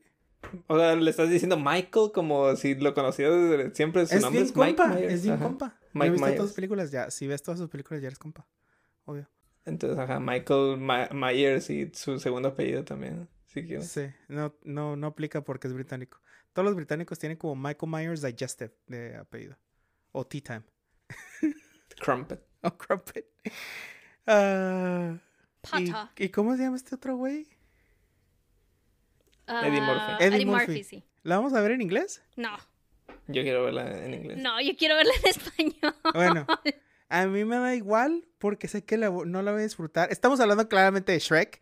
O 0.67 0.77
sea, 0.79 0.95
le 0.95 1.09
estás 1.11 1.29
diciendo 1.29 1.57
Michael 1.57 2.11
como 2.13 2.55
si 2.55 2.73
lo 2.75 2.93
conocía 2.93 3.29
desde 3.29 3.75
siempre. 3.75 4.05
Su 4.07 4.15
es 4.15 4.21
nombre 4.21 4.43
bien 4.43 4.49
es 4.51 4.55
Mike 4.55 4.75
compa, 4.77 4.95
Myers. 4.95 5.13
es 5.13 5.23
bien 5.23 5.35
Ajá. 5.35 5.43
compa. 5.43 5.79
Mike 5.91 6.07
he 6.07 6.11
visto 6.11 6.21
todas 6.25 6.31
Myers. 6.37 6.47
sus 6.47 6.55
películas 6.55 6.91
ya. 6.91 7.11
Si 7.11 7.27
ves 7.27 7.43
todas 7.43 7.59
sus 7.59 7.69
películas 7.69 8.01
ya 8.01 8.07
eres 8.07 8.17
compa. 8.19 8.47
Obvio. 9.03 9.27
Entonces, 9.65 9.99
ajá, 9.99 10.21
Michael 10.21 10.77
Ma- 10.77 11.09
Myers 11.11 11.69
y 11.69 11.91
su 11.93 12.17
segundo 12.17 12.47
apellido 12.47 12.85
también. 12.85 13.27
Si 13.47 13.65
quieres. 13.67 13.89
Sí, 13.89 14.05
no, 14.29 14.55
no, 14.63 14.95
no 14.95 15.07
aplica 15.07 15.41
porque 15.41 15.67
es 15.67 15.73
británico. 15.73 16.19
Todos 16.55 16.65
los 16.67 16.75
británicos 16.77 17.19
tienen 17.19 17.37
como 17.37 17.53
Michael 17.53 17.91
Myers 17.91 18.21
Digestive 18.21 18.73
de 18.87 19.17
apellido. 19.17 19.57
O 20.13 20.25
Tea 20.25 20.39
Time. 20.41 20.61
Crumpet. 22.01 22.41
O 22.61 22.77
Crumpet. 22.77 23.27
Ah, 24.25 25.17
¿y, 25.77 25.91
Potter. 25.91 25.95
¿Y 26.17 26.29
cómo 26.29 26.55
se 26.55 26.63
llama 26.63 26.77
este 26.77 26.95
otro 26.95 27.17
güey? 27.17 27.45
Eddie 29.47 29.81
Murphy. 29.81 30.01
Ah, 30.01 30.17
Eddie 30.19 30.35
Eddie, 30.37 30.45
Murphy. 30.45 30.65
Murphy. 30.67 30.83
sí. 30.83 31.03
¿La 31.23 31.35
vamos 31.35 31.53
a 31.53 31.61
ver 31.61 31.71
en 31.71 31.81
inglés? 31.81 32.23
No, 32.37 32.57
Yo 33.27 33.43
quiero 33.43 33.65
verla 33.65 34.03
en 34.05 34.13
inglés. 34.15 34.37
no, 34.37 34.59
yo 34.61 34.75
quiero 34.77 34.95
verla 34.95 35.13
en 35.23 35.29
español. 35.29 35.95
Bueno, 36.13 36.47
a 37.09 37.25
mí 37.27 37.45
me 37.45 37.57
da 37.57 37.75
igual 37.75 38.27
porque 38.39 38.67
sé 38.67 38.83
que 38.83 38.97
la 38.97 39.09
no 39.09 39.41
la 39.43 39.51
voy 39.51 39.59
a 39.61 39.63
disfrutar. 39.65 40.11
Estamos 40.11 40.39
hablando 40.39 40.67
claramente 40.69 41.11
de 41.11 41.19
Shrek. 41.19 41.61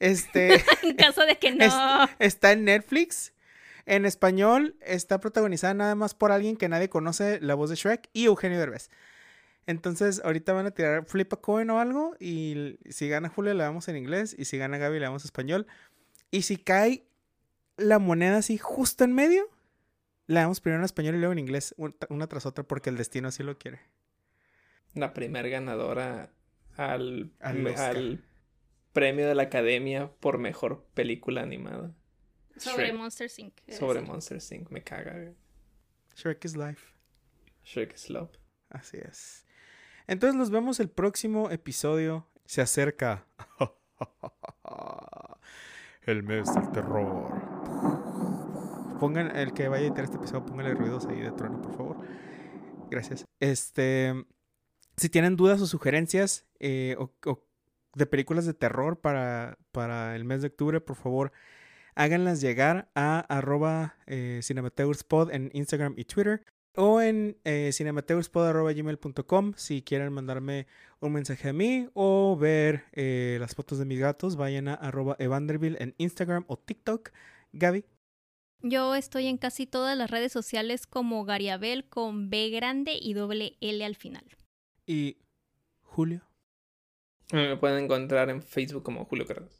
Este 0.00 0.64
en 0.82 0.96
caso 0.96 1.24
de 1.26 1.36
que 1.38 1.52
no. 1.52 1.64
Es- 1.64 2.10
está 2.18 2.52
en 2.52 2.64
Netflix. 2.64 3.32
En 3.90 4.04
español 4.06 4.76
está 4.80 5.18
protagonizada 5.18 5.74
nada 5.74 5.94
más 5.96 6.14
por 6.14 6.30
alguien 6.30 6.56
que 6.56 6.68
nadie 6.68 6.88
conoce 6.88 7.40
la 7.40 7.54
voz 7.56 7.70
de 7.70 7.76
Shrek 7.76 8.08
y 8.12 8.26
Eugenio 8.26 8.58
Derbez. 8.58 8.88
Entonces, 9.66 10.22
ahorita 10.24 10.52
van 10.52 10.66
a 10.66 10.70
tirar 10.70 11.04
flip 11.06 11.32
a 11.32 11.36
coin 11.36 11.68
o 11.70 11.80
algo. 11.80 12.14
Y 12.20 12.78
si 12.88 13.08
gana 13.08 13.28
Julio, 13.28 13.52
le 13.52 13.64
damos 13.64 13.88
en 13.88 13.96
inglés. 13.96 14.34
Y 14.38 14.44
si 14.44 14.58
gana 14.58 14.78
Gaby, 14.78 15.00
le 15.00 15.06
damos 15.06 15.24
español. 15.24 15.66
Y 16.30 16.42
si 16.42 16.56
cae 16.56 17.04
la 17.76 17.98
moneda 17.98 18.36
así 18.38 18.58
justo 18.58 19.02
en 19.02 19.12
medio, 19.12 19.48
le 20.28 20.38
damos 20.38 20.60
primero 20.60 20.80
en 20.80 20.84
español 20.84 21.16
y 21.16 21.18
luego 21.18 21.32
en 21.32 21.40
inglés, 21.40 21.74
un- 21.76 21.96
una 22.10 22.28
tras 22.28 22.46
otra, 22.46 22.62
porque 22.62 22.90
el 22.90 22.96
destino 22.96 23.26
así 23.28 23.42
lo 23.42 23.58
quiere. 23.58 23.80
La 24.94 25.12
primer 25.14 25.50
ganadora 25.50 26.30
al, 26.76 27.32
al 27.40 28.24
premio 28.92 29.26
de 29.26 29.34
la 29.34 29.42
academia 29.44 30.10
por 30.20 30.38
mejor 30.38 30.84
película 30.94 31.42
animada. 31.42 31.92
Sobre 32.60 32.86
Shrek. 32.88 32.98
Monsters 32.98 33.38
Inc. 33.38 33.54
Sobre 33.70 34.00
decir. 34.00 34.12
Monster 34.12 34.38
Inc. 34.52 34.70
Me 34.70 34.82
caga. 34.82 35.12
güey. 35.12 35.34
Shrek 36.16 36.44
is 36.44 36.56
life. 36.56 36.94
Shrek 37.64 37.94
is 37.94 38.10
love. 38.10 38.30
Así 38.68 38.98
es. 38.98 39.46
Entonces 40.06 40.36
nos 40.36 40.50
vemos 40.50 40.80
el 40.80 40.90
próximo 40.90 41.50
episodio. 41.50 42.28
Se 42.44 42.60
acerca. 42.60 43.26
El 46.02 46.22
mes 46.22 46.52
del 46.54 46.70
terror. 46.72 47.30
Pongan 48.98 49.36
el 49.36 49.52
que 49.52 49.68
vaya 49.68 49.84
a 49.84 49.86
editar 49.86 50.04
este 50.04 50.16
episodio, 50.16 50.44
pónganle 50.46 50.74
ruidos 50.74 51.06
ahí 51.06 51.20
de 51.20 51.30
trueno, 51.32 51.60
por 51.60 51.76
favor. 51.76 51.96
Gracias. 52.90 53.26
Este, 53.38 54.14
si 54.96 55.08
tienen 55.08 55.36
dudas 55.36 55.60
o 55.60 55.66
sugerencias 55.66 56.46
eh, 56.58 56.96
o, 56.98 57.12
o 57.26 57.44
de 57.94 58.06
películas 58.06 58.46
de 58.46 58.54
terror 58.54 58.98
para, 59.00 59.58
para 59.72 60.16
el 60.16 60.24
mes 60.24 60.40
de 60.42 60.48
octubre, 60.48 60.80
por 60.80 60.96
favor, 60.96 61.32
háganlas 61.94 62.40
llegar 62.40 62.90
a 62.94 63.20
arroba 63.20 63.96
eh, 64.06 64.40
cinemateurspod 64.42 65.32
en 65.32 65.50
Instagram 65.52 65.94
y 65.96 66.04
Twitter. 66.04 66.42
O 66.76 67.00
en 67.00 67.36
eh, 67.44 67.70
cinemateurspod.gmail.com 67.72 69.52
si 69.56 69.82
quieren 69.82 70.12
mandarme 70.12 70.66
un 71.00 71.12
mensaje 71.12 71.48
a 71.48 71.52
mí 71.52 71.88
o 71.94 72.36
ver 72.36 72.84
eh, 72.92 73.38
las 73.40 73.54
fotos 73.54 73.78
de 73.78 73.84
mis 73.84 73.98
gatos, 73.98 74.36
vayan 74.36 74.68
a 74.68 74.74
arroba 74.74 75.16
evanderville 75.18 75.76
en 75.80 75.94
Instagram 75.98 76.44
o 76.46 76.56
TikTok. 76.56 77.10
Gaby. 77.52 77.84
Yo 78.62 78.94
estoy 78.94 79.26
en 79.26 79.38
casi 79.38 79.66
todas 79.66 79.96
las 79.96 80.10
redes 80.10 80.32
sociales 80.32 80.86
como 80.86 81.24
Gariabel 81.24 81.88
con 81.88 82.30
B 82.30 82.50
grande 82.50 82.96
y 83.00 83.14
doble 83.14 83.56
L 83.60 83.84
al 83.84 83.96
final. 83.96 84.24
Y 84.86 85.16
Julio. 85.80 86.22
Me 87.32 87.56
pueden 87.56 87.84
encontrar 87.84 88.28
en 88.28 88.42
Facebook 88.42 88.82
como 88.82 89.04
Julio 89.06 89.26
Carlos. 89.26 89.59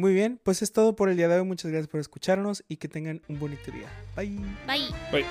Muy 0.00 0.14
bien, 0.14 0.40
pues 0.42 0.62
es 0.62 0.72
todo 0.72 0.96
por 0.96 1.10
el 1.10 1.18
día 1.18 1.28
de 1.28 1.38
hoy. 1.38 1.44
Muchas 1.44 1.70
gracias 1.70 1.88
por 1.88 2.00
escucharnos 2.00 2.64
y 2.68 2.78
que 2.78 2.88
tengan 2.88 3.20
un 3.28 3.38
bonito 3.38 3.70
día. 3.70 3.86
Bye. 4.16 4.34
Bye. 4.66 4.88
Bye. 5.12 5.26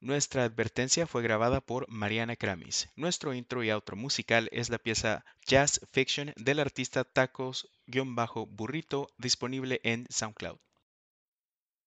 Nuestra 0.00 0.42
advertencia 0.42 1.06
fue 1.06 1.22
grabada 1.22 1.60
por 1.60 1.88
Mariana 1.88 2.34
Kramis. 2.34 2.88
Nuestro 2.96 3.32
intro 3.32 3.62
y 3.62 3.70
outro 3.70 3.94
musical 3.94 4.48
es 4.50 4.70
la 4.70 4.78
pieza 4.78 5.24
Jazz 5.46 5.80
Fiction 5.92 6.32
del 6.34 6.58
artista 6.58 7.04
Tacos-Burrito 7.04 9.06
disponible 9.18 9.80
en 9.84 10.04
SoundCloud. 10.10 10.58